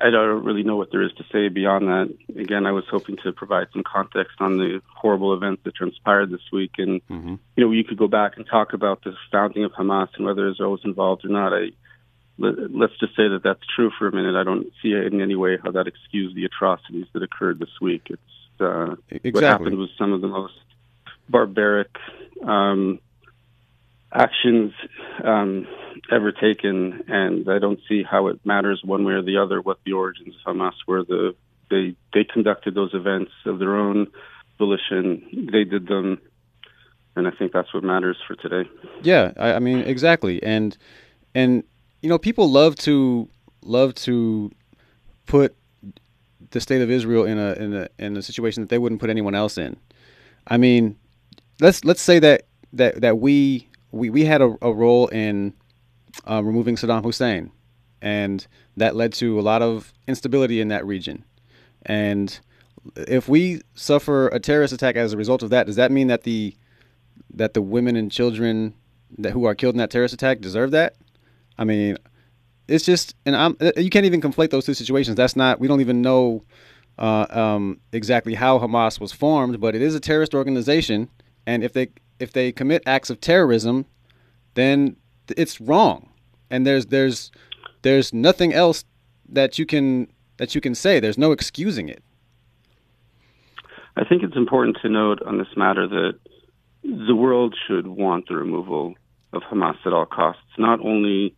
I 0.00 0.10
don't 0.10 0.44
really 0.44 0.62
know 0.62 0.76
what 0.76 0.90
there 0.90 1.02
is 1.02 1.12
to 1.14 1.24
say 1.32 1.48
beyond 1.48 1.88
that. 1.88 2.14
Again, 2.36 2.66
I 2.66 2.72
was 2.72 2.84
hoping 2.90 3.16
to 3.24 3.32
provide 3.32 3.68
some 3.72 3.82
context 3.84 4.36
on 4.40 4.58
the 4.58 4.82
horrible 4.94 5.34
events 5.34 5.62
that 5.64 5.74
transpired 5.74 6.30
this 6.30 6.52
week, 6.52 6.72
and 6.78 7.00
mm-hmm. 7.08 7.34
you 7.56 7.64
know, 7.64 7.70
you 7.70 7.84
could 7.84 7.98
go 7.98 8.08
back 8.08 8.36
and 8.36 8.46
talk 8.46 8.72
about 8.72 9.02
the 9.04 9.14
founding 9.30 9.64
of 9.64 9.72
Hamas 9.72 10.08
and 10.16 10.26
whether 10.26 10.48
Israel 10.48 10.72
was 10.72 10.84
involved 10.84 11.24
or 11.24 11.28
not. 11.28 11.52
I 11.52 11.70
let, 12.38 12.90
us 12.90 12.96
just 12.98 13.14
say 13.14 13.28
that 13.28 13.42
that's 13.44 13.60
true 13.76 13.90
for 13.98 14.08
a 14.08 14.12
minute. 14.12 14.34
I 14.34 14.44
don't 14.44 14.66
see 14.82 14.92
in 14.92 15.20
any 15.20 15.36
way 15.36 15.58
how 15.62 15.70
that 15.72 15.86
excused 15.86 16.34
the 16.34 16.44
atrocities 16.44 17.06
that 17.12 17.22
occurred 17.22 17.58
this 17.58 17.80
week. 17.80 18.08
It's 18.10 18.60
uh, 18.60 18.96
exactly. 19.10 19.32
what 19.32 19.44
happened 19.44 19.78
was 19.78 19.90
some 19.98 20.12
of 20.12 20.20
the 20.20 20.28
most 20.28 20.54
barbaric 21.28 21.90
um, 22.42 23.00
actions 24.14 24.72
um, 25.24 25.66
ever 26.10 26.32
taken, 26.32 27.04
and 27.08 27.48
I 27.48 27.58
don't 27.58 27.80
see 27.88 28.02
how 28.02 28.28
it 28.28 28.44
matters 28.44 28.82
one 28.84 29.04
way 29.04 29.14
or 29.14 29.22
the 29.22 29.38
other 29.38 29.60
what 29.60 29.78
the 29.84 29.92
origins 29.92 30.34
of 30.46 30.54
Hamas 30.54 30.72
were. 30.86 31.04
The 31.04 31.34
they 31.70 31.96
they 32.12 32.24
conducted 32.24 32.74
those 32.74 32.94
events 32.94 33.32
of 33.46 33.58
their 33.58 33.76
own 33.76 34.08
volition. 34.58 35.48
They 35.52 35.64
did 35.64 35.88
them, 35.88 36.20
and 37.16 37.26
I 37.26 37.30
think 37.30 37.52
that's 37.52 37.72
what 37.72 37.82
matters 37.82 38.18
for 38.26 38.36
today. 38.36 38.68
Yeah, 39.02 39.32
I, 39.36 39.54
I 39.54 39.58
mean 39.58 39.78
exactly, 39.78 40.42
and 40.42 40.76
and 41.34 41.64
you 42.00 42.08
know 42.08 42.18
people 42.18 42.50
love 42.50 42.76
to 42.76 43.28
love 43.62 43.94
to 43.94 44.50
put 45.26 45.54
the 46.50 46.60
state 46.60 46.82
of 46.82 46.90
Israel 46.90 47.24
in 47.24 47.38
a 47.38 47.52
in 47.54 47.74
a 47.74 47.88
in 47.98 48.16
a 48.16 48.22
situation 48.22 48.62
that 48.62 48.68
they 48.68 48.78
wouldn't 48.78 49.00
put 49.00 49.10
anyone 49.10 49.34
else 49.34 49.56
in. 49.56 49.76
I 50.46 50.56
mean, 50.58 50.96
let's 51.60 51.84
let's 51.84 52.02
say 52.02 52.18
that 52.18 52.46
that 52.72 53.00
that 53.00 53.18
we 53.18 53.68
we, 53.92 54.10
we 54.10 54.24
had 54.24 54.42
a, 54.42 54.56
a 54.62 54.72
role 54.72 55.06
in 55.08 55.54
uh, 56.28 56.42
removing 56.42 56.76
Saddam 56.76 57.04
Hussein, 57.04 57.52
and 58.00 58.46
that 58.76 58.96
led 58.96 59.12
to 59.14 59.38
a 59.38 59.42
lot 59.42 59.62
of 59.62 59.92
instability 60.08 60.60
in 60.60 60.68
that 60.68 60.84
region. 60.84 61.24
And 61.86 62.38
if 62.96 63.28
we 63.28 63.60
suffer 63.74 64.28
a 64.28 64.40
terrorist 64.40 64.72
attack 64.72 64.96
as 64.96 65.12
a 65.12 65.16
result 65.16 65.42
of 65.42 65.50
that, 65.50 65.66
does 65.66 65.76
that 65.76 65.92
mean 65.92 66.08
that 66.08 66.24
the 66.24 66.56
that 67.34 67.54
the 67.54 67.62
women 67.62 67.96
and 67.96 68.10
children 68.10 68.74
that 69.18 69.32
who 69.32 69.44
are 69.44 69.54
killed 69.54 69.74
in 69.74 69.78
that 69.78 69.90
terrorist 69.90 70.14
attack 70.14 70.40
deserve 70.40 70.70
that? 70.72 70.96
I 71.58 71.64
mean, 71.64 71.96
it's 72.68 72.84
just 72.84 73.14
and 73.26 73.36
I'm 73.36 73.56
you 73.76 73.90
can't 73.90 74.06
even 74.06 74.20
conflate 74.20 74.50
those 74.50 74.64
two 74.64 74.74
situations. 74.74 75.16
That's 75.16 75.36
not 75.36 75.60
we 75.60 75.68
don't 75.68 75.80
even 75.80 76.02
know 76.02 76.44
uh, 76.98 77.26
um, 77.30 77.80
exactly 77.92 78.34
how 78.34 78.58
Hamas 78.58 79.00
was 79.00 79.12
formed, 79.12 79.60
but 79.60 79.74
it 79.74 79.82
is 79.82 79.94
a 79.94 80.00
terrorist 80.00 80.34
organization, 80.34 81.08
and 81.46 81.62
if 81.62 81.72
they 81.72 81.88
if 82.22 82.32
they 82.32 82.52
commit 82.52 82.84
acts 82.86 83.10
of 83.10 83.20
terrorism, 83.20 83.84
then 84.54 84.96
it's 85.36 85.60
wrong, 85.60 86.08
and 86.50 86.64
there's 86.64 86.86
there's 86.86 87.32
there's 87.82 88.14
nothing 88.14 88.54
else 88.54 88.84
that 89.28 89.58
you 89.58 89.66
can 89.66 90.06
that 90.36 90.54
you 90.54 90.60
can 90.60 90.74
say. 90.74 91.00
There's 91.00 91.18
no 91.18 91.32
excusing 91.32 91.88
it. 91.88 92.02
I 93.96 94.04
think 94.04 94.22
it's 94.22 94.36
important 94.36 94.78
to 94.82 94.88
note 94.88 95.20
on 95.26 95.38
this 95.38 95.48
matter 95.56 95.88
that 95.88 96.12
the 96.84 97.16
world 97.16 97.56
should 97.66 97.88
want 97.88 98.28
the 98.28 98.36
removal 98.36 98.94
of 99.32 99.42
Hamas 99.42 99.76
at 99.84 99.92
all 99.92 100.06
costs, 100.06 100.42
not 100.56 100.78
only 100.80 101.34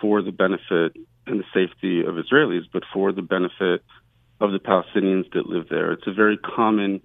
for 0.00 0.20
the 0.20 0.32
benefit 0.32 0.96
and 1.26 1.40
the 1.40 1.44
safety 1.54 2.00
of 2.00 2.14
Israelis, 2.14 2.64
but 2.70 2.82
for 2.92 3.10
the 3.10 3.22
benefit 3.22 3.82
of 4.40 4.52
the 4.52 4.58
Palestinians 4.58 5.32
that 5.32 5.46
live 5.46 5.68
there. 5.70 5.92
It's 5.92 6.06
a 6.06 6.12
very 6.12 6.36
common 6.36 7.00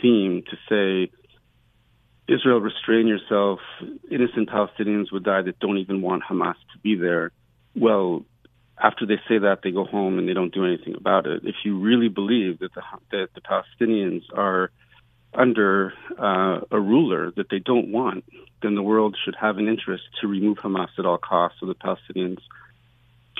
theme 0.00 0.42
to 0.50 0.56
say 0.68 1.12
Israel, 2.32 2.60
restrain 2.60 3.06
yourself. 3.06 3.60
Innocent 4.10 4.48
Palestinians 4.48 5.12
would 5.12 5.24
die 5.24 5.42
that 5.42 5.58
don't 5.58 5.78
even 5.78 6.02
want 6.02 6.22
Hamas 6.24 6.54
to 6.72 6.78
be 6.82 6.94
there. 6.94 7.30
Well, 7.74 8.24
after 8.82 9.06
they 9.06 9.20
say 9.28 9.38
that, 9.38 9.60
they 9.62 9.70
go 9.70 9.84
home 9.84 10.18
and 10.18 10.28
they 10.28 10.32
don't 10.32 10.52
do 10.52 10.64
anything 10.64 10.94
about 10.94 11.26
it. 11.26 11.42
If 11.44 11.56
you 11.64 11.78
really 11.78 12.08
believe 12.08 12.58
that 12.60 12.74
the 12.74 12.82
that 13.10 13.28
the 13.34 13.40
Palestinians 13.40 14.22
are 14.34 14.70
under 15.34 15.94
uh, 16.18 16.60
a 16.70 16.80
ruler 16.80 17.30
that 17.36 17.48
they 17.50 17.58
don't 17.58 17.90
want, 17.90 18.24
then 18.62 18.74
the 18.74 18.82
world 18.82 19.16
should 19.24 19.36
have 19.36 19.58
an 19.58 19.68
interest 19.68 20.04
to 20.20 20.26
remove 20.26 20.58
Hamas 20.58 20.88
at 20.98 21.06
all 21.06 21.18
costs, 21.18 21.60
so 21.60 21.66
the 21.66 21.74
Palestinians 21.74 22.40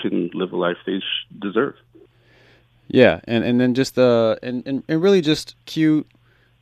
can 0.00 0.30
live 0.32 0.52
a 0.52 0.56
life 0.56 0.78
they 0.86 1.00
sh- 1.00 1.26
deserve. 1.38 1.74
Yeah, 2.88 3.20
and 3.24 3.44
and 3.44 3.60
then 3.60 3.74
just 3.74 3.98
uh 3.98 4.36
and 4.42 4.66
and, 4.66 4.82
and 4.88 5.02
really 5.02 5.20
just 5.20 5.56
cute 5.66 6.06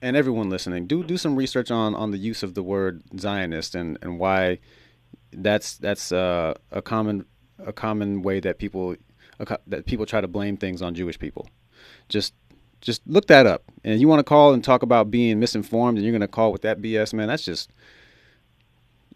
and 0.03 0.17
everyone 0.17 0.51
listening, 0.51 0.87
do 0.87 1.05
do 1.05 1.17
some 1.17 1.37
research 1.37 1.71
on 1.71 1.95
on 1.95 2.11
the 2.11 2.19
use 2.19 2.43
of 2.43 2.55
the 2.55 2.63
word 2.63 3.03
Zionist 3.19 3.75
and 3.75 3.99
and 4.03 4.19
why 4.19 4.59
that's 5.33 5.77
that's 5.77 6.13
uh, 6.13 6.55
a 6.71 6.83
common 6.83 7.25
a 7.59 7.73
common 7.73 8.23
way 8.23 8.41
that 8.41 8.59
people 8.59 8.97
that 9.67 9.87
people 9.87 10.07
try 10.07 10.21
to 10.21 10.29
blame 10.29 10.57
things 10.57 10.83
on 10.83 10.95
Jewish 10.95 11.19
people. 11.19 11.49
Just 12.09 12.35
just 12.81 13.03
look 13.07 13.27
that 13.27 13.47
up. 13.47 13.63
And 13.85 14.01
you 14.01 14.09
want 14.09 14.21
to 14.21 14.25
call 14.25 14.53
and 14.53 14.65
talk 14.65 14.83
about 14.83 15.11
being 15.11 15.39
misinformed 15.39 15.99
and 15.99 16.05
you're 16.05 16.13
going 16.13 16.21
to 16.21 16.29
call 16.29 16.53
with 16.53 16.63
that 16.63 16.81
BS, 16.81 17.13
man, 17.13 17.29
that's 17.29 17.45
just 17.45 17.71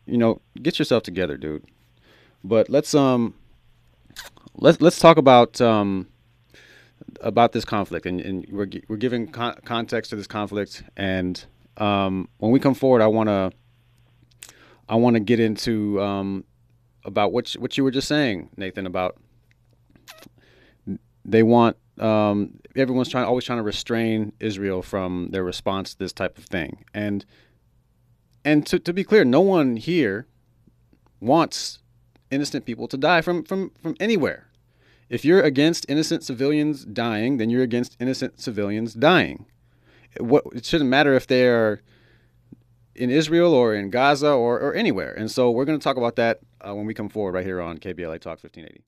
you 0.06 0.18
know, 0.18 0.40
get 0.60 0.78
yourself 0.78 1.02
together, 1.02 1.36
dude. 1.36 1.64
But 2.42 2.68
let's 2.68 2.94
um 2.94 3.34
let's 4.56 4.80
let's 4.80 4.98
talk 4.98 5.16
about 5.16 5.60
um 5.60 6.08
about 7.24 7.52
this 7.52 7.64
conflict, 7.64 8.06
and, 8.06 8.20
and 8.20 8.46
we're 8.50 8.68
we're 8.86 8.96
giving 8.96 9.26
con- 9.26 9.58
context 9.64 10.10
to 10.10 10.16
this 10.16 10.26
conflict. 10.26 10.84
And 10.96 11.44
um, 11.78 12.28
when 12.38 12.52
we 12.52 12.60
come 12.60 12.74
forward, 12.74 13.02
I 13.02 13.08
want 13.08 13.28
to 13.28 13.50
I 14.88 14.94
want 14.96 15.14
to 15.14 15.20
get 15.20 15.40
into 15.40 16.00
um, 16.00 16.44
about 17.04 17.32
what 17.32 17.50
what 17.54 17.76
you 17.76 17.82
were 17.82 17.90
just 17.90 18.06
saying, 18.06 18.50
Nathan, 18.56 18.86
about 18.86 19.16
they 21.24 21.42
want 21.42 21.76
um, 21.98 22.60
everyone's 22.76 23.08
trying 23.08 23.24
always 23.24 23.44
trying 23.44 23.58
to 23.58 23.64
restrain 23.64 24.32
Israel 24.38 24.82
from 24.82 25.30
their 25.30 25.42
response 25.42 25.92
to 25.92 25.98
this 25.98 26.12
type 26.12 26.36
of 26.38 26.44
thing, 26.44 26.84
and 26.92 27.24
and 28.44 28.66
to 28.66 28.78
to 28.78 28.92
be 28.92 29.02
clear, 29.02 29.24
no 29.24 29.40
one 29.40 29.76
here 29.76 30.26
wants 31.20 31.78
innocent 32.30 32.66
people 32.66 32.86
to 32.88 32.98
die 32.98 33.22
from 33.22 33.42
from 33.44 33.70
from 33.80 33.96
anywhere. 33.98 34.48
If 35.08 35.24
you're 35.24 35.42
against 35.42 35.86
innocent 35.88 36.22
civilians 36.22 36.84
dying, 36.84 37.36
then 37.36 37.50
you're 37.50 37.62
against 37.62 37.96
innocent 38.00 38.40
civilians 38.40 38.94
dying. 38.94 39.46
What 40.18 40.44
it 40.54 40.64
shouldn't 40.64 40.90
matter 40.90 41.14
if 41.14 41.26
they're 41.26 41.82
in 42.94 43.10
Israel 43.10 43.52
or 43.52 43.74
in 43.74 43.90
Gaza 43.90 44.30
or, 44.30 44.58
or 44.60 44.74
anywhere. 44.74 45.12
And 45.12 45.30
so 45.30 45.50
we're 45.50 45.64
going 45.64 45.78
to 45.78 45.82
talk 45.82 45.96
about 45.96 46.16
that 46.16 46.40
uh, 46.60 46.74
when 46.74 46.86
we 46.86 46.94
come 46.94 47.08
forward 47.08 47.34
right 47.34 47.44
here 47.44 47.60
on 47.60 47.78
KBLA 47.78 48.20
Talk 48.20 48.42
1580. 48.42 48.82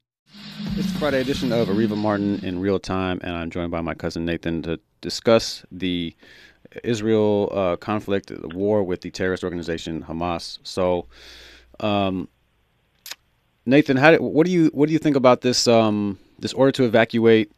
It's 0.78 0.92
the 0.92 0.98
Friday 0.98 1.20
edition 1.20 1.52
of 1.52 1.68
Areva 1.68 1.96
Martin 1.96 2.44
in 2.44 2.60
real 2.60 2.78
time, 2.78 3.20
and 3.22 3.34
I'm 3.34 3.50
joined 3.50 3.70
by 3.70 3.80
my 3.80 3.94
cousin 3.94 4.24
Nathan 4.24 4.62
to 4.62 4.78
discuss 5.00 5.64
the 5.70 6.14
Israel 6.84 7.50
uh, 7.52 7.76
conflict, 7.76 8.28
the 8.28 8.48
war 8.48 8.82
with 8.82 9.00
the 9.00 9.10
terrorist 9.10 9.44
organization 9.44 10.02
Hamas. 10.02 10.58
So, 10.62 11.06
um, 11.80 12.28
Nathan, 13.66 13.96
how 13.96 14.12
do, 14.12 14.22
what 14.22 14.46
do 14.46 14.52
you 14.52 14.70
what 14.72 14.86
do 14.86 14.92
you 14.92 14.98
think 14.98 15.16
about 15.16 15.40
this 15.40 15.66
um, 15.66 16.18
this 16.38 16.52
order 16.52 16.70
to 16.72 16.84
evacuate 16.84 17.50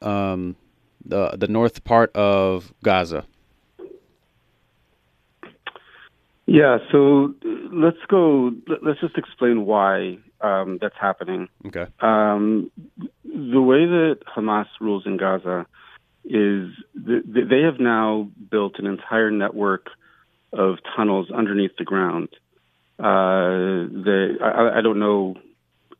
um, 0.00 0.56
the 1.04 1.36
the 1.36 1.46
north 1.46 1.84
part 1.84 2.14
of 2.16 2.72
Gaza? 2.82 3.24
Yeah, 6.46 6.78
so 6.90 7.34
let's 7.72 7.98
go. 8.08 8.52
Let's 8.82 9.00
just 9.00 9.18
explain 9.18 9.66
why 9.66 10.18
um, 10.40 10.78
that's 10.80 10.94
happening. 10.98 11.48
Okay. 11.66 11.86
Um, 12.00 12.70
the 13.24 13.60
way 13.60 13.84
that 13.84 14.18
Hamas 14.34 14.66
rules 14.80 15.04
in 15.06 15.16
Gaza 15.16 15.66
is 16.24 16.70
th- 17.06 17.24
they 17.26 17.60
have 17.60 17.78
now 17.78 18.30
built 18.50 18.78
an 18.78 18.86
entire 18.86 19.30
network 19.30 19.88
of 20.52 20.76
tunnels 20.96 21.30
underneath 21.30 21.76
the 21.78 21.84
ground. 21.84 22.28
Uh, 22.98 23.88
they, 24.04 24.36
I, 24.42 24.78
I 24.78 24.80
don't 24.82 24.98
know 24.98 25.34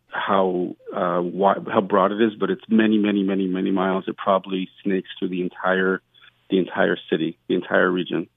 how 0.08 0.74
uh, 0.94 1.22
how 1.70 1.80
broad 1.82 2.12
it 2.12 2.22
is, 2.22 2.34
but 2.38 2.50
it's 2.50 2.64
many, 2.68 2.98
many, 2.98 3.22
many, 3.22 3.46
many 3.46 3.70
miles. 3.70 4.04
It 4.06 4.16
probably 4.16 4.68
snakes 4.82 5.08
through 5.18 5.28
the 5.28 5.42
entire 5.42 6.00
the 6.50 6.58
entire 6.58 6.96
city, 7.10 7.38
the 7.48 7.54
entire 7.54 7.90
region. 7.90 8.28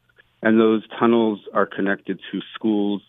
And 0.42 0.60
those 0.60 0.84
tunnels 1.00 1.40
are 1.54 1.66
connected 1.66 2.20
to 2.32 2.40
schools, 2.56 3.02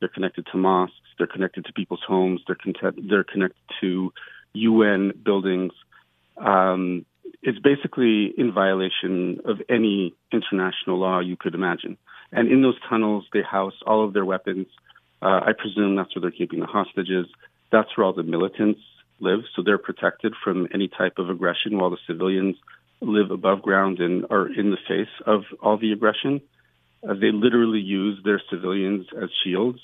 they're 0.00 0.08
connected 0.08 0.46
to 0.52 0.58
mosques, 0.58 0.94
they're 1.18 1.26
connected 1.26 1.66
to 1.66 1.72
people's 1.72 2.02
homes, 2.06 2.40
they're, 2.46 2.56
con- 2.56 3.06
they're 3.08 3.24
connected 3.24 3.60
to 3.80 4.12
UN 4.54 5.12
buildings. 5.22 5.72
Um, 6.38 7.04
it's 7.42 7.58
basically 7.58 8.32
in 8.36 8.52
violation 8.52 9.40
of 9.44 9.58
any 9.68 10.14
international 10.32 10.98
law 10.98 11.20
you 11.20 11.36
could 11.36 11.54
imagine. 11.54 11.96
And 12.32 12.50
in 12.50 12.62
those 12.62 12.76
tunnels, 12.88 13.26
they 13.32 13.42
house 13.42 13.74
all 13.86 14.04
of 14.04 14.12
their 14.12 14.24
weapons. 14.24 14.66
Uh, 15.22 15.40
I 15.46 15.52
presume 15.56 15.96
that's 15.96 16.14
where 16.14 16.22
they're 16.22 16.30
keeping 16.30 16.60
the 16.60 16.66
hostages. 16.66 17.26
That's 17.70 17.88
where 17.96 18.06
all 18.06 18.12
the 18.12 18.22
militants 18.22 18.80
live, 19.20 19.40
so 19.54 19.62
they're 19.62 19.78
protected 19.78 20.34
from 20.42 20.68
any 20.72 20.88
type 20.88 21.18
of 21.18 21.28
aggression 21.28 21.78
while 21.78 21.90
the 21.90 21.98
civilians 22.06 22.56
live 23.00 23.30
above 23.30 23.62
ground 23.62 24.00
and 24.00 24.26
are 24.30 24.46
in 24.46 24.70
the 24.70 24.78
face 24.88 25.12
of 25.26 25.42
all 25.62 25.76
the 25.78 25.92
aggression. 25.92 26.40
Uh, 27.06 27.14
they 27.14 27.30
literally 27.32 27.80
use 27.80 28.18
their 28.24 28.40
civilians 28.50 29.06
as 29.20 29.30
shields. 29.44 29.80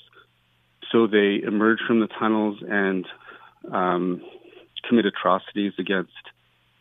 So 0.91 1.07
they 1.07 1.41
emerge 1.45 1.79
from 1.85 1.99
the 1.99 2.07
tunnels 2.07 2.59
and 2.67 3.05
um, 3.71 4.21
commit 4.87 5.05
atrocities 5.05 5.73
against 5.79 6.11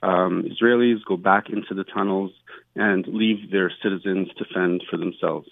um, 0.03 0.45
Israelis, 0.45 1.05
go 1.07 1.16
back 1.16 1.49
into 1.49 1.75
the 1.75 1.85
tunnels, 1.85 2.33
and 2.75 3.07
leave 3.09 3.51
their 3.51 3.73
citizens 3.83 4.29
to 4.38 4.45
fend 4.53 4.85
for 4.88 4.97
themselves. 4.97 5.49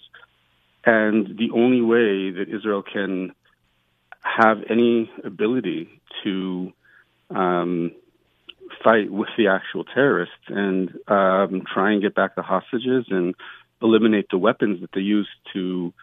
And 0.85 1.37
the 1.37 1.49
only 1.53 1.81
way 1.81 2.31
that 2.31 2.45
Israel 2.47 2.83
can 2.83 3.31
have 4.21 4.57
any 4.69 5.09
ability 5.23 5.89
to 6.23 6.71
um, 7.29 7.91
fight 8.83 9.11
with 9.11 9.29
the 9.37 9.47
actual 9.47 9.83
terrorists 9.83 10.35
and 10.47 10.89
um, 11.07 11.63
try 11.71 11.91
and 11.91 12.01
get 12.01 12.15
back 12.15 12.35
the 12.35 12.41
hostages 12.41 13.05
and 13.09 13.35
eliminate 13.81 14.27
the 14.29 14.37
weapons 14.37 14.81
that 14.81 14.91
they 14.93 15.01
use 15.01 15.27
to 15.53 15.93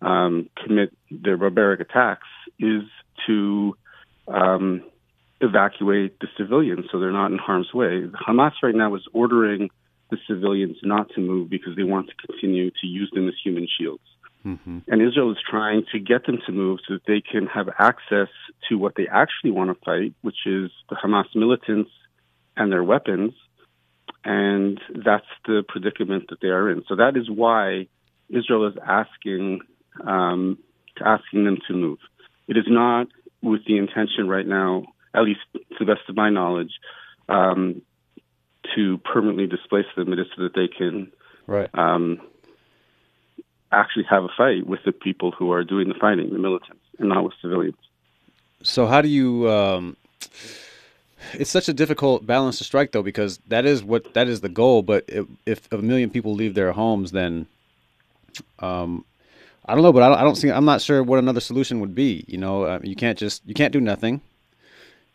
um, 0.00 0.48
commit 0.62 0.92
their 1.10 1.36
barbaric 1.36 1.80
attacks 1.80 2.26
is 2.58 2.82
to 3.26 3.76
um, 4.28 4.82
evacuate 5.40 6.18
the 6.20 6.28
civilians 6.36 6.86
so 6.90 6.98
they're 6.98 7.12
not 7.12 7.30
in 7.30 7.38
harm's 7.38 7.72
way. 7.72 8.06
Hamas 8.28 8.52
right 8.62 8.74
now 8.74 8.94
is 8.94 9.02
ordering 9.12 9.70
the 10.10 10.18
civilians 10.28 10.76
not 10.82 11.08
to 11.14 11.20
move 11.20 11.48
because 11.48 11.74
they 11.76 11.84
want 11.84 12.08
to 12.08 12.26
continue 12.26 12.70
to 12.70 12.86
use 12.86 13.10
them 13.14 13.28
as 13.28 13.34
human 13.42 13.66
shields. 13.78 14.02
Mm-hmm. 14.44 14.78
And 14.88 15.02
Israel 15.02 15.30
is 15.30 15.38
trying 15.48 15.84
to 15.92 16.00
get 16.00 16.26
them 16.26 16.38
to 16.46 16.52
move 16.52 16.80
so 16.86 16.94
that 16.94 17.06
they 17.06 17.20
can 17.20 17.46
have 17.46 17.68
access 17.78 18.28
to 18.68 18.76
what 18.76 18.94
they 18.96 19.06
actually 19.06 19.52
want 19.52 19.70
to 19.70 19.84
fight, 19.84 20.14
which 20.22 20.46
is 20.46 20.70
the 20.90 20.96
Hamas 20.96 21.26
militants 21.34 21.90
and 22.56 22.72
their 22.72 22.82
weapons, 22.82 23.32
and 24.24 24.80
that's 25.04 25.26
the 25.46 25.62
predicament 25.66 26.24
that 26.30 26.40
they 26.40 26.48
are 26.48 26.70
in. 26.70 26.82
So 26.88 26.96
that 26.96 27.16
is 27.16 27.30
why 27.30 27.86
Israel 28.28 28.66
is 28.66 28.74
asking 28.86 29.60
um, 30.06 30.58
asking 31.04 31.44
them 31.44 31.58
to 31.68 31.74
move. 31.74 31.98
It 32.48 32.56
is 32.56 32.64
not 32.66 33.08
with 33.42 33.64
the 33.66 33.78
intention 33.78 34.28
right 34.28 34.46
now, 34.46 34.84
at 35.14 35.22
least 35.22 35.40
to 35.52 35.60
the 35.78 35.86
best 35.86 36.08
of 36.08 36.16
my 36.16 36.30
knowledge, 36.30 36.72
um, 37.28 37.82
to 38.74 38.98
permanently 38.98 39.46
displace 39.46 39.86
them. 39.96 40.12
It 40.12 40.18
is 40.18 40.26
so 40.36 40.44
that 40.44 40.54
they 40.54 40.68
can 40.68 41.12
right. 41.46 41.70
um, 41.74 42.20
actually 43.72 44.04
have 44.08 44.24
a 44.24 44.28
fight 44.36 44.66
with 44.66 44.80
the 44.84 44.92
people 44.92 45.32
who 45.32 45.52
are 45.52 45.64
doing 45.64 45.88
the 45.88 45.94
fighting, 45.94 46.30
the 46.30 46.38
militants, 46.38 46.82
and 46.98 47.08
not 47.08 47.24
with 47.24 47.34
civilians. 47.40 47.76
So 48.62 48.86
how 48.86 49.02
do 49.02 49.08
you? 49.08 49.50
Um, 49.50 49.96
it's 51.34 51.50
such 51.50 51.68
a 51.68 51.72
difficult 51.72 52.26
balance 52.26 52.58
to 52.58 52.64
strike, 52.64 52.92
though, 52.92 53.02
because 53.02 53.38
that 53.48 53.64
is 53.64 53.82
what 53.82 54.14
that 54.14 54.28
is 54.28 54.40
the 54.40 54.48
goal. 54.48 54.82
But 54.82 55.04
if, 55.08 55.26
if 55.46 55.72
a 55.72 55.78
million 55.78 56.10
people 56.10 56.34
leave 56.34 56.54
their 56.54 56.72
homes, 56.72 57.12
then 57.12 57.46
um, 58.60 59.04
I 59.66 59.74
don't 59.74 59.82
know. 59.82 59.92
But 59.92 60.02
I 60.02 60.08
don't, 60.08 60.18
I 60.18 60.22
don't 60.22 60.36
see. 60.36 60.50
I'm 60.50 60.64
not 60.64 60.80
sure 60.80 61.02
what 61.02 61.18
another 61.18 61.40
solution 61.40 61.80
would 61.80 61.94
be. 61.94 62.24
You 62.28 62.38
know, 62.38 62.64
uh, 62.64 62.80
you 62.82 62.96
can't 62.96 63.18
just 63.18 63.42
you 63.46 63.54
can't 63.54 63.72
do 63.72 63.80
nothing. 63.80 64.20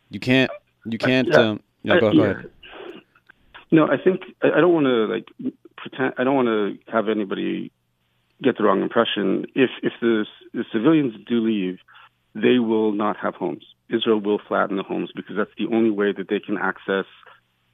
You 0.10 0.20
can't. 0.20 0.52
You 0.86 0.98
can't. 0.98 1.34
Um, 1.34 1.62
yeah, 1.84 2.00
go, 2.00 2.12
go 2.12 2.24
yeah. 2.24 2.32
ahead. 2.32 2.52
No, 3.72 3.88
I 3.88 3.98
think 3.98 4.22
I, 4.42 4.52
I 4.52 4.62
don't 4.62 4.74
want 4.74 4.86
to 4.86 5.06
like 5.06 5.54
pretend. 5.78 6.14
I 6.18 6.24
don't 6.24 6.36
want 6.36 6.48
to 6.48 6.92
have 6.92 7.10
anybody 7.10 7.72
get 8.44 8.58
the 8.58 8.64
wrong 8.64 8.82
impression. 8.82 9.46
If 9.56 9.70
if 9.82 9.94
the, 10.02 10.26
the 10.54 10.66
civilians 10.72 11.14
do 11.28 11.40
leave, 11.40 11.80
they 12.36 12.60
will 12.60 12.92
not 12.92 13.18
have 13.18 13.36
homes. 13.36 13.66
Israel 13.90 14.20
will 14.20 14.40
flatten 14.48 14.78
the 14.78 14.84
homes 14.84 15.12
because 15.16 15.36
that's 15.38 15.52
the 15.58 15.74
only 15.74 15.90
way 15.90 16.12
that 16.12 16.28
they 16.30 16.40
can 16.40 16.58
access 16.58 17.06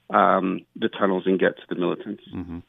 um, 0.10 0.66
the 0.76 0.90
tunnels 0.90 1.24
and 1.26 1.40
get 1.40 1.58
to 1.58 1.64
the 1.70 1.76
militants. 1.76 2.24
Mm-hmm. 2.34 2.60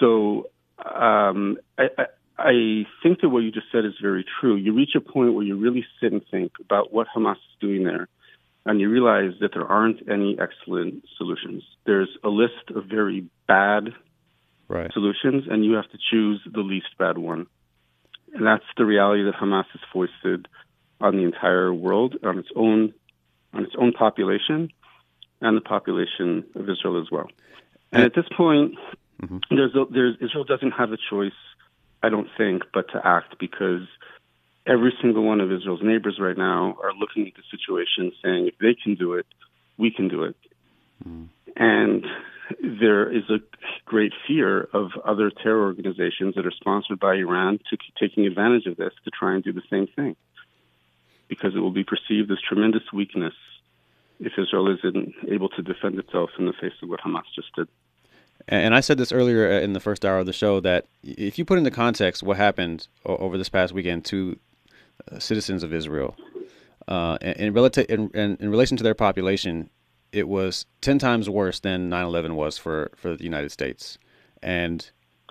So 0.00 0.48
um, 0.84 1.58
I, 1.78 1.84
I, 1.98 2.04
I 2.38 2.86
think 3.02 3.20
that 3.20 3.28
what 3.28 3.40
you 3.40 3.52
just 3.52 3.66
said 3.70 3.84
is 3.84 3.92
very 4.00 4.24
true. 4.40 4.56
You 4.56 4.72
reach 4.74 4.94
a 4.96 5.00
point 5.00 5.34
where 5.34 5.44
you 5.44 5.56
really 5.56 5.84
sit 6.00 6.12
and 6.12 6.22
think 6.30 6.52
about 6.60 6.92
what 6.92 7.06
Hamas 7.14 7.34
is 7.34 7.58
doing 7.60 7.84
there, 7.84 8.08
and 8.66 8.80
you 8.80 8.90
realize 8.90 9.32
that 9.40 9.52
there 9.52 9.66
aren't 9.66 10.08
any 10.10 10.36
excellent 10.40 11.04
solutions. 11.16 11.62
There's 11.86 12.08
a 12.24 12.28
list 12.28 12.70
of 12.74 12.86
very 12.86 13.26
bad 13.46 13.92
right. 14.68 14.92
solutions, 14.92 15.44
and 15.50 15.64
you 15.64 15.74
have 15.74 15.90
to 15.90 15.98
choose 16.10 16.40
the 16.50 16.60
least 16.60 16.88
bad 16.98 17.18
one. 17.18 17.46
And 18.34 18.46
that's 18.46 18.64
the 18.76 18.84
reality 18.84 19.24
that 19.24 19.34
Hamas 19.34 19.66
has 19.72 19.80
foisted 19.92 20.48
on 21.00 21.16
the 21.16 21.22
entire 21.22 21.72
world, 21.72 22.16
on 22.24 22.38
its 22.38 22.48
own, 22.56 22.94
on 23.52 23.64
its 23.64 23.74
own 23.78 23.92
population, 23.92 24.70
and 25.40 25.56
the 25.56 25.60
population 25.60 26.44
of 26.54 26.68
Israel 26.68 27.00
as 27.00 27.10
well. 27.10 27.28
And 27.92 28.02
at 28.02 28.14
this 28.14 28.24
point, 28.36 28.74
mm-hmm. 29.22 29.38
there's, 29.50 29.74
a, 29.74 29.84
there's 29.90 30.16
Israel 30.20 30.44
doesn't 30.44 30.72
have 30.72 30.90
a 30.92 30.98
choice, 31.10 31.32
I 32.02 32.08
don't 32.08 32.28
think, 32.36 32.62
but 32.72 32.90
to 32.92 33.00
act 33.06 33.38
because 33.38 33.82
every 34.66 34.92
single 35.00 35.22
one 35.22 35.40
of 35.40 35.52
Israel's 35.52 35.82
neighbors 35.82 36.18
right 36.18 36.36
now 36.36 36.76
are 36.82 36.92
looking 36.92 37.26
at 37.26 37.34
the 37.34 37.42
situation, 37.50 38.12
saying 38.22 38.48
if 38.48 38.58
they 38.58 38.74
can 38.74 38.94
do 38.94 39.14
it, 39.14 39.26
we 39.76 39.90
can 39.90 40.08
do 40.08 40.24
it. 40.24 40.36
Mm. 41.06 41.28
And 41.56 42.04
there 42.60 43.10
is 43.10 43.24
a 43.30 43.38
great 43.84 44.12
fear 44.26 44.68
of 44.72 44.90
other 45.04 45.30
terror 45.30 45.62
organizations 45.62 46.34
that 46.34 46.46
are 46.46 46.52
sponsored 46.52 47.00
by 47.00 47.14
Iran 47.14 47.58
to 47.70 47.76
taking 47.98 48.26
advantage 48.26 48.66
of 48.66 48.76
this 48.76 48.92
to 49.04 49.10
try 49.10 49.34
and 49.34 49.42
do 49.42 49.52
the 49.52 49.62
same 49.70 49.86
thing, 49.86 50.16
because 51.28 51.54
it 51.54 51.60
will 51.60 51.70
be 51.70 51.84
perceived 51.84 52.30
as 52.30 52.38
tremendous 52.46 52.82
weakness 52.92 53.34
if 54.20 54.32
Israel 54.38 54.68
isn't 54.76 55.14
able 55.28 55.48
to 55.50 55.62
defend 55.62 55.98
itself 55.98 56.30
in 56.38 56.46
the 56.46 56.52
face 56.52 56.72
of 56.82 56.88
what 56.88 57.00
Hamas 57.00 57.22
just 57.34 57.54
did. 57.56 57.68
And 58.46 58.74
I 58.74 58.80
said 58.80 58.98
this 58.98 59.12
earlier 59.12 59.50
uh, 59.50 59.60
in 59.60 59.72
the 59.72 59.80
first 59.80 60.04
hour 60.04 60.18
of 60.18 60.26
the 60.26 60.32
show 60.32 60.60
that 60.60 60.86
if 61.02 61.38
you 61.38 61.44
put 61.44 61.58
into 61.58 61.70
context 61.70 62.22
what 62.22 62.36
happened 62.36 62.88
over 63.06 63.38
this 63.38 63.48
past 63.48 63.72
weekend 63.72 64.04
to 64.06 64.38
uh, 65.10 65.18
citizens 65.18 65.62
of 65.62 65.72
Israel, 65.72 66.16
uh, 66.86 67.16
in, 67.22 67.54
relati- 67.54 67.86
in, 67.86 68.10
in, 68.10 68.36
in 68.38 68.50
relation 68.50 68.76
to 68.76 68.84
their 68.84 68.94
population, 68.94 69.70
it 70.14 70.28
was 70.28 70.66
10 70.80 70.98
times 70.98 71.28
worse 71.28 71.60
than 71.60 71.90
9/11 71.90 72.34
was 72.34 72.56
for, 72.56 72.90
for 72.96 73.16
the 73.16 73.24
United 73.24 73.50
States. 73.50 73.98
And 74.42 74.88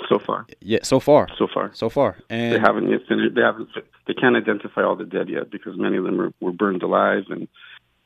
so 0.09 0.19
far, 0.19 0.45
yeah, 0.59 0.79
so 0.84 0.99
far, 0.99 1.27
so 1.38 1.47
far, 1.47 1.71
so 1.73 1.89
far, 1.89 2.17
and 2.29 2.55
they 2.55 2.59
haven't 2.59 2.89
yet 2.89 3.01
finished. 3.07 3.36
They 3.36 3.41
haven't. 3.41 3.69
They 4.07 4.13
can't 4.13 4.36
identify 4.36 4.81
all 4.84 4.95
the 4.95 5.05
dead 5.05 5.29
yet 5.29 5.51
because 5.51 5.77
many 5.77 5.97
of 5.97 6.03
them 6.03 6.19
are, 6.19 6.34
were 6.41 6.51
burned 6.51 6.84
alive 6.84 7.25
and 7.29 7.47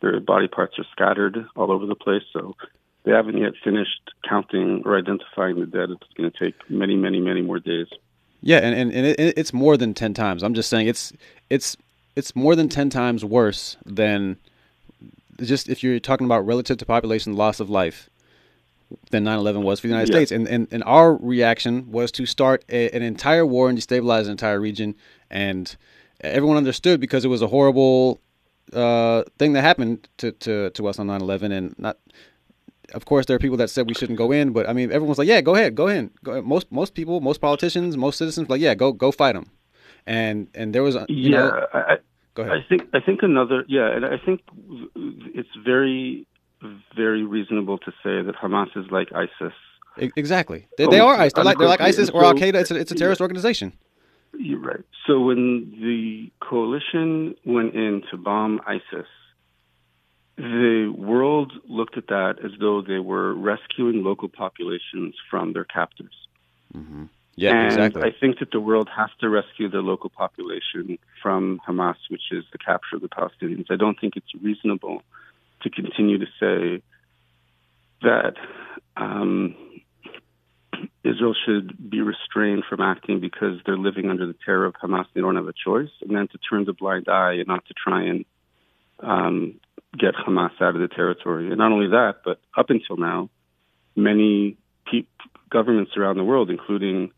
their 0.02 0.20
body 0.20 0.48
parts 0.48 0.78
are 0.78 0.86
scattered 0.92 1.46
all 1.56 1.72
over 1.72 1.86
the 1.86 1.96
place. 1.96 2.24
So 2.34 2.56
they 3.04 3.12
haven't 3.12 3.38
yet 3.38 3.54
finished 3.64 4.12
counting 4.28 4.84
or 4.86 4.98
identifying 4.98 5.60
the 5.60 5.66
dead. 5.66 5.90
It's 5.90 6.14
going 6.16 6.30
to 6.30 6.38
take 6.38 6.56
many, 6.70 6.96
many, 6.96 7.20
many 7.20 7.42
more 7.42 7.60
days. 7.60 7.88
Yeah, 8.42 8.58
and 8.58 8.76
and, 8.76 8.92
and 8.92 9.06
it, 9.06 9.38
it's 9.38 9.54
more 9.54 9.78
than 9.78 9.94
ten 9.94 10.14
times. 10.14 10.44
I'm 10.44 10.54
just 10.54 10.70
saying 10.70 10.88
it's 10.88 11.14
it's 11.50 11.78
it's 12.16 12.36
more 12.36 12.56
than 12.56 12.70
ten 12.70 12.90
times 12.90 13.26
worse 13.26 13.78
than 13.86 14.38
just 15.42 15.70
if 15.70 15.84
you're 15.84 16.00
talking 16.00 16.26
about 16.26 16.46
relative 16.46 16.78
to 16.78 16.86
population 16.86 17.36
loss 17.36 17.60
of 17.60 17.70
life 17.70 18.10
than 19.12 19.24
9/11 19.24 19.64
was 19.64 19.80
for 19.80 19.88
the 19.88 19.94
United 19.94 20.10
yeah. 20.10 20.18
States. 20.18 20.32
And, 20.32 20.48
and 20.48 20.68
and 20.72 20.84
our 20.86 21.16
reaction 21.16 21.92
was 21.92 22.12
to 22.14 22.26
start 22.26 22.64
a, 22.70 22.90
an 22.92 23.02
entire 23.02 23.46
war 23.46 23.70
and 23.70 23.78
destabilize 23.78 24.26
an 24.26 24.32
entire 24.32 24.60
region. 24.60 24.96
And 25.30 25.76
everyone 26.22 26.58
understood 26.58 27.00
because 27.00 27.26
it 27.26 27.28
was 27.28 27.42
a 27.42 27.48
horrible 27.48 28.22
uh, 28.74 29.24
thing 29.38 29.54
that 29.54 29.62
happened 29.62 30.08
to, 30.18 30.32
to, 30.32 30.70
to 30.72 30.88
us 30.88 31.00
on 31.00 31.08
9/11. 31.08 31.52
And 31.52 31.76
not, 31.78 31.98
of 32.94 33.06
course, 33.06 33.26
there 33.26 33.36
are 33.36 33.40
people 33.40 33.58
that 33.58 33.70
said 33.70 33.88
we 33.88 33.94
shouldn't 33.94 34.18
go 34.18 34.32
in, 34.32 34.52
but 34.52 34.68
I 34.70 34.74
mean, 34.74 34.92
everyone's 34.92 35.18
like, 35.18 35.28
yeah, 35.28 35.42
go 35.42 35.56
ahead, 35.56 35.76
go 35.76 35.88
in. 35.88 36.12
Go, 36.24 36.42
most 36.42 36.72
most 36.72 36.94
people, 36.94 37.20
most 37.22 37.42
politicians, 37.42 37.98
most 37.98 38.18
citizens, 38.18 38.50
like, 38.50 38.62
yeah, 38.62 38.76
go 38.76 38.92
go 38.92 39.12
fight 39.12 39.34
them. 39.34 39.52
And 40.06 40.48
and 40.56 40.74
there 40.74 40.84
was, 40.84 40.96
yeah, 41.10 41.30
know, 41.30 41.68
I, 41.74 41.98
go 42.38 42.44
ahead. 42.44 42.64
I 42.64 42.70
think 42.70 42.84
I 42.94 43.00
think 43.00 43.24
another, 43.24 43.66
yeah, 43.68 43.96
and 43.96 44.06
I 44.06 44.18
think 44.24 44.42
it's 45.34 45.50
very 45.66 46.28
very 46.96 47.24
reasonable 47.24 47.78
to 47.80 47.92
say 48.04 48.22
that 48.22 48.36
Hamas 48.42 48.76
is 48.76 48.86
like 48.92 49.10
ISIS. 49.14 49.54
Exactly, 50.16 50.68
they, 50.78 50.86
they 50.88 51.00
are 51.00 51.16
ISIS. 51.16 51.34
They're 51.34 51.44
like, 51.44 51.58
they're 51.58 51.68
like 51.68 51.82
ISIS 51.82 52.10
or 52.12 52.24
Al 52.24 52.36
Qaeda. 52.36 52.56
It's 52.62 52.72
a, 52.72 52.76
it's 52.76 52.92
a 52.92 52.96
terrorist 52.96 53.20
organization. 53.20 53.74
You're 54.34 54.60
right. 54.60 54.86
So 55.08 55.20
when 55.20 55.72
the 55.82 56.32
coalition 56.48 57.36
went 57.46 57.74
in 57.74 58.04
to 58.12 58.18
bomb 58.18 58.62
ISIS, 58.68 59.08
the 60.38 60.94
world 60.96 61.52
looked 61.68 61.98
at 61.98 62.08
that 62.08 62.36
as 62.46 62.52
though 62.60 62.84
they 62.84 63.00
were 63.00 63.34
rescuing 63.34 64.04
local 64.04 64.30
populations 64.30 65.16
from 65.32 65.54
their 65.54 65.66
captors. 65.66 66.14
Mm-hmm. 66.76 67.06
Yeah, 67.38 67.52
and 67.52 67.68
exactly. 67.68 68.02
I 68.02 68.12
think 68.20 68.40
that 68.40 68.50
the 68.52 68.60
world 68.60 68.90
has 68.96 69.10
to 69.22 69.30
rescue 69.30 69.70
the 69.70 69.78
local 69.78 70.10
population 70.10 70.98
from 71.22 71.62
Hamas, 71.68 71.96
which 72.10 72.32
is 72.32 72.44
the 72.52 72.58
capture 72.58 72.96
of 72.96 73.04
the 73.04 73.10
Palestinians. 73.10 73.68
I 73.70 73.76
don't 73.76 73.98
think 74.00 74.16
it's 74.18 74.34
reasonable 74.42 75.04
to 75.62 75.70
continue 75.70 76.18
to 76.18 76.26
say 76.40 76.82
that 78.02 78.34
um, 78.96 79.56
Israel 81.04 81.36
should 81.46 81.90
be 81.90 82.02
restrained 82.02 82.64
from 82.68 82.82
acting 82.82 83.20
because 83.20 83.60
they're 83.66 83.78
living 83.78 84.10
under 84.10 84.26
the 84.26 84.36
terror 84.44 84.66
of 84.66 84.74
Hamas. 84.74 85.06
They 85.14 85.22
don't 85.22 85.36
have 85.36 85.48
a 85.48 85.54
choice, 85.54 85.92
and 86.02 86.16
then 86.16 86.28
to 86.30 86.40
turn 86.40 86.66
the 86.66 86.74
blind 86.74 87.08
eye 87.08 87.34
and 87.34 87.48
not 87.48 87.66
to 87.68 87.76
try 87.76 88.04
and 88.04 88.26
um, 89.00 89.60
get 89.96 90.16
Hamas 90.16 90.60
out 90.60 90.74
of 90.74 90.82
the 90.82 90.88
territory. 90.88 91.50
And 91.50 91.58
not 91.58 91.72
only 91.72 91.90
that, 91.90 92.22
but 92.26 92.40
up 92.58 92.72
until 92.72 92.98
now, 92.98 93.30
many 93.96 94.58
pe- 94.92 95.06
governments 95.52 95.92
around 95.96 96.18
the 96.18 96.24
world, 96.24 96.50
including 96.50 97.12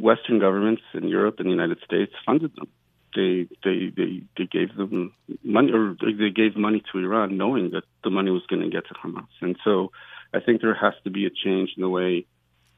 Western 0.00 0.38
governments 0.38 0.82
in 0.94 1.08
Europe 1.08 1.36
and 1.38 1.46
the 1.46 1.50
United 1.50 1.78
States, 1.84 2.12
funded 2.24 2.54
them 2.56 2.68
they 3.14 3.48
they 3.64 3.92
they 3.96 4.22
they 4.36 4.46
gave 4.46 4.74
them 4.76 5.12
money 5.42 5.72
or 5.72 5.96
they 6.00 6.30
gave 6.30 6.56
money 6.56 6.82
to 6.92 6.98
Iran 6.98 7.36
knowing 7.36 7.70
that 7.70 7.84
the 8.04 8.10
money 8.10 8.30
was 8.30 8.42
going 8.48 8.62
to 8.62 8.68
get 8.68 8.86
to 8.88 8.94
Hamas. 8.94 9.26
And 9.40 9.56
so 9.64 9.90
I 10.34 10.40
think 10.40 10.60
there 10.60 10.74
has 10.74 10.94
to 11.04 11.10
be 11.10 11.26
a 11.26 11.30
change 11.30 11.70
in 11.76 11.82
the 11.82 11.88
way 11.88 12.26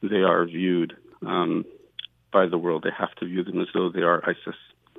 they 0.02 0.22
are 0.22 0.44
viewed 0.46 0.96
um, 1.26 1.64
by 2.32 2.46
the 2.46 2.58
world. 2.58 2.84
They 2.84 2.94
have 2.96 3.14
to 3.16 3.26
view 3.26 3.42
them 3.44 3.60
as 3.60 3.68
though 3.74 3.90
they 3.90 4.02
are 4.02 4.22
ISIS. 4.28 4.56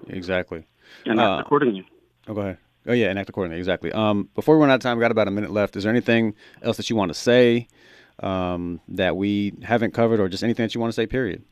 Exactly. 0.07 0.65
And 1.05 1.19
act 1.19 1.39
uh, 1.39 1.41
accordingly. 1.45 1.87
Oh, 2.27 2.33
go 2.33 2.41
ahead. 2.41 2.57
Oh 2.87 2.93
yeah, 2.93 3.07
and 3.07 3.17
act 3.17 3.29
accordingly. 3.29 3.59
Exactly. 3.59 3.91
Um, 3.91 4.29
before 4.35 4.57
we 4.57 4.61
run 4.61 4.71
out 4.71 4.75
of 4.75 4.81
time, 4.81 4.97
we 4.97 5.01
got 5.01 5.11
about 5.11 5.27
a 5.27 5.31
minute 5.31 5.51
left. 5.51 5.75
Is 5.75 5.83
there 5.83 5.91
anything 5.91 6.35
else 6.61 6.77
that 6.77 6.89
you 6.89 6.95
want 6.95 7.09
to 7.09 7.17
say 7.17 7.67
um, 8.19 8.81
that 8.89 9.15
we 9.15 9.53
haven't 9.63 9.93
covered, 9.93 10.19
or 10.19 10.27
just 10.27 10.43
anything 10.43 10.65
that 10.65 10.75
you 10.75 10.81
want 10.81 10.91
to 10.91 10.95
say? 10.95 11.05
Period. 11.05 11.43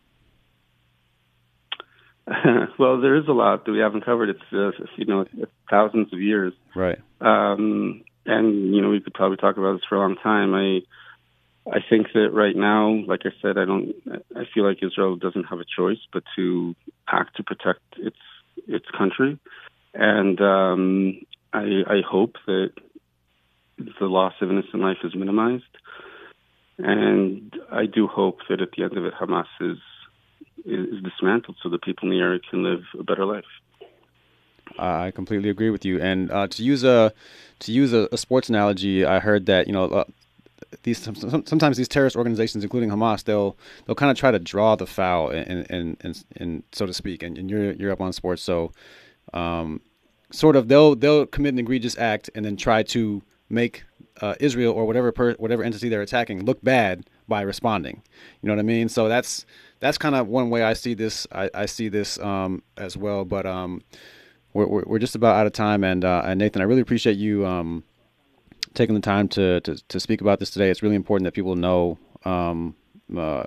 well, 2.80 3.02
there 3.02 3.16
is 3.16 3.28
a 3.28 3.32
lot 3.34 3.66
that 3.66 3.72
we 3.72 3.80
haven't 3.80 4.06
covered. 4.06 4.30
It's 4.30 4.40
uh, 4.54 4.72
you 4.98 5.06
know 5.06 5.26
it's 5.34 5.52
thousands 5.70 6.14
of 6.14 6.20
years, 6.20 6.54
right? 6.76 7.00
Um, 7.22 8.04
and 8.26 8.76
you 8.76 8.82
know 8.82 8.90
we 8.90 9.00
could 9.00 9.14
probably 9.14 9.38
talk 9.38 9.58
about 9.58 9.74
this 9.74 9.82
for 9.88 9.96
a 9.96 10.00
long 10.00 10.16
time. 10.16 10.54
I 10.54 10.82
I 11.70 11.80
think 11.88 12.08
that 12.14 12.30
right 12.32 12.56
now, 12.56 12.90
like 13.08 13.22
I 13.26 13.32
said, 13.42 13.58
I 13.58 13.66
don't. 13.66 13.94
I 14.36 14.44
feel 14.54 14.66
like 14.68 14.78
Israel 14.84 15.16
doesn't 15.16 15.46
have 15.46 15.60
a 15.60 15.66
choice 15.66 16.00
but 16.14 16.24
to 16.36 16.76
act 17.08 17.38
to 17.38 17.44
protect 17.44 17.82
its 17.98 18.18
its 18.68 18.86
country, 18.96 19.40
and 19.94 20.40
um, 20.42 21.22
I, 21.54 21.84
I 21.88 22.02
hope 22.08 22.36
that 22.46 22.72
the 23.78 24.06
loss 24.06 24.34
of 24.42 24.52
innocent 24.52 24.82
life 24.82 24.98
is 25.04 25.16
minimized. 25.16 25.64
And 26.78 27.54
I 27.72 27.86
do 27.88 28.08
hope 28.08 28.40
that 28.50 28.62
at 28.62 28.70
the 28.76 28.84
end 28.84 28.98
of 28.98 29.04
it, 29.04 29.14
Hamas 29.20 29.46
is 29.60 29.78
is 30.66 31.02
dismantled 31.04 31.58
so 31.62 31.70
that 31.70 31.82
people 31.82 32.10
in 32.10 32.16
the 32.16 32.22
area 32.22 32.40
can 32.40 32.64
live 32.64 32.84
a 33.00 33.04
better 33.04 33.26
life. 33.26 33.46
I 34.78 35.12
completely 35.12 35.50
agree 35.50 35.70
with 35.70 35.86
you. 35.86 36.02
And 36.02 36.32
uh, 36.32 36.48
to 36.48 36.64
use 36.64 36.84
a 36.84 37.14
to 37.60 37.72
use 37.72 37.92
a, 37.92 38.08
a, 38.12 38.18
sports 38.18 38.50
analogy, 38.50 39.06
I 39.06 39.20
heard 39.20 39.46
that 39.48 39.68
you 39.68 39.74
know 39.74 39.86
uh, 39.86 40.04
these 40.84 41.00
sometimes 41.00 41.78
these 41.78 41.88
terrorist 41.88 42.16
organizations, 42.16 42.64
including 42.64 42.90
Hamas, 42.90 43.24
they'll 43.24 43.58
they'll 43.86 43.96
kind 43.96 44.12
of 44.12 44.18
try 44.18 44.32
to 44.32 44.40
draw 44.40 44.76
the 44.76 44.88
foul, 44.88 45.30
and 45.30 45.66
and 45.70 45.98
and, 46.02 46.24
and 46.38 46.64
so 46.72 46.86
to 46.86 46.94
speak. 46.94 47.24
And, 47.24 47.38
and, 47.38 47.50
you're 47.50 47.74
you're 47.74 47.92
up 47.92 48.02
on 48.02 48.14
sports, 48.14 48.42
so 48.42 48.72
um, 49.34 49.82
sort 50.32 50.56
of 50.56 50.68
they'll 50.68 50.96
they'll 50.96 51.26
commit 51.26 51.54
an 51.54 51.60
egregious 51.60 51.98
act 51.98 52.30
and 52.36 52.46
then 52.46 52.56
try 52.56 52.84
to 52.84 53.22
make 53.50 53.84
uh, 54.22 54.36
Israel 54.40 54.74
or 54.74 54.86
whatever 54.86 55.12
per, 55.12 55.34
whatever 55.36 55.64
entity 55.64 55.90
they're 55.90 56.02
attacking 56.02 56.46
look 56.46 56.64
bad 56.64 57.06
by 57.28 57.42
responding. 57.42 58.02
You 58.42 58.48
know 58.48 58.54
what 58.54 58.60
I 58.60 58.64
mean? 58.64 58.90
So 58.90 59.08
that's 59.08 59.46
that's 59.80 59.98
kind 59.98 60.16
of 60.16 60.28
one 60.28 60.50
way 60.50 60.64
I 60.64 60.74
see 60.74 60.94
this. 60.94 61.28
I, 61.32 61.50
I 61.54 61.66
see 61.66 61.90
this 61.90 62.20
um, 62.20 62.64
as 62.78 62.98
well. 62.98 63.26
But 63.26 63.46
um, 63.46 63.82
we're, 64.54 64.68
we're 64.68 65.00
just 65.00 65.16
about 65.16 65.36
out 65.36 65.46
of 65.46 65.54
time, 65.54 65.84
and 65.84 66.04
uh, 66.04 66.24
and 66.26 66.40
Nathan, 66.40 66.62
I 66.62 66.66
really 66.66 66.82
appreciate 66.82 67.18
you 67.18 67.46
um, 67.46 67.84
taking 68.74 68.96
the 68.96 69.02
time 69.02 69.28
to, 69.30 69.62
to, 69.62 69.76
to 69.88 70.00
speak 70.00 70.22
about 70.22 70.40
this 70.40 70.50
today. 70.50 70.70
It's 70.70 70.84
really 70.84 70.96
important 70.96 71.26
that 71.26 71.34
people 71.34 71.56
know 71.56 71.98
um, 72.26 72.76
uh, 73.16 73.44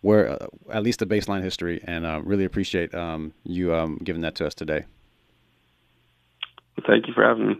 where 0.00 0.30
uh, 0.30 0.46
at 0.72 0.82
least 0.82 1.00
the 1.00 1.06
baseline 1.06 1.42
history, 1.42 1.82
and 1.84 2.06
uh, 2.06 2.20
really 2.22 2.44
appreciate 2.44 2.94
um, 2.94 3.32
you 3.44 3.74
um, 3.74 3.98
giving 4.04 4.22
that 4.22 4.34
to 4.36 4.46
us 4.46 4.54
today. 4.54 4.84
thank 6.86 7.06
you 7.08 7.14
for 7.14 7.24
having 7.24 7.48
me. 7.48 7.54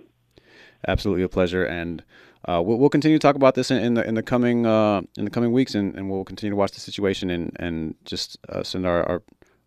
Absolutely 0.87 1.25
a 1.25 1.29
pleasure, 1.29 1.65
and 1.65 2.05
uh, 2.45 2.62
we'll, 2.64 2.78
we'll, 2.78 2.89
continue 2.89 3.18
to 3.18 3.22
talk 3.22 3.34
about 3.34 3.55
this 3.55 3.70
in, 3.70 3.78
in 3.78 3.95
the 3.95 4.07
in 4.07 4.14
the 4.14 4.22
coming 4.22 4.66
uh, 4.66 5.03
in 5.16 5.24
the 5.24 5.30
coming 5.30 5.53
weeks, 5.53 5.74
and, 5.74 5.95
and 5.97 6.11
we'll 6.11 6.24
continue 6.24 6.51
to 6.51 6.57
watch 6.57 6.72
the 6.72 6.80
situation 6.80 7.30
and 7.30 7.57
and 7.59 7.95
just 8.05 8.39
uh, 8.49 8.62
send 8.62 8.87
our, 8.87 9.03
our, 9.09 9.22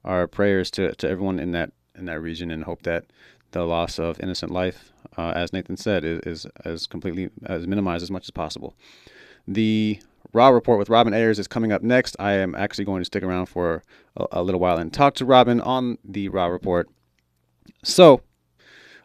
our 0.06 0.28
prayers 0.28 0.72
to, 0.72 0.94
to 0.96 1.10
everyone 1.10 1.40
in 1.40 1.52
that 1.52 1.72
in 1.96 2.06
that 2.06 2.22
region, 2.22 2.52
and 2.52 2.64
hope 2.64 2.84
that 2.84 3.06
the 3.52 3.64
loss 3.66 4.00
of 4.00 4.20
innocent 4.20 4.52
life, 4.52 4.92
uh, 5.18 5.34
as 5.36 5.52
Nathan 5.52 5.76
said, 5.76 6.04
is, 6.06 6.20
is 6.26 6.48
as 6.66 6.88
completely 6.88 7.30
as 7.46 7.68
minimized 7.68 8.04
as 8.04 8.12
much 8.12 8.24
as 8.24 8.32
possible. 8.32 8.76
The 9.48 10.00
Raw 10.34 10.50
Report 10.50 10.78
with 10.78 10.90
Robin 10.90 11.14
Ayers 11.14 11.40
is 11.40 11.48
coming 11.48 11.72
up 11.72 11.82
next. 11.82 12.16
I 12.20 12.34
am 12.34 12.54
actually 12.56 12.86
going 12.86 13.02
to 13.02 13.06
stick 13.06 13.24
around 13.24 13.48
for 13.48 13.84
a, 14.16 14.26
a 14.34 14.44
little 14.44 14.62
while 14.62 14.78
and 14.78 14.94
talk 14.94 15.16
to 15.16 15.26
Robin 15.26 15.60
on 15.60 15.98
the 16.04 16.30
Raw 16.30 16.48
Report. 16.48 16.88
So 17.84 18.22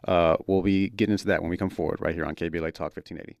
uh, 0.07 0.37
we'll 0.45 0.61
be 0.61 0.89
getting 0.89 1.13
into 1.13 1.25
that 1.27 1.41
when 1.41 1.49
we 1.49 1.57
come 1.57 1.69
forward 1.69 1.99
right 1.99 2.13
here 2.13 2.25
on 2.25 2.35
KBLA 2.35 2.73
Talk 2.73 2.95
1580. 2.95 3.37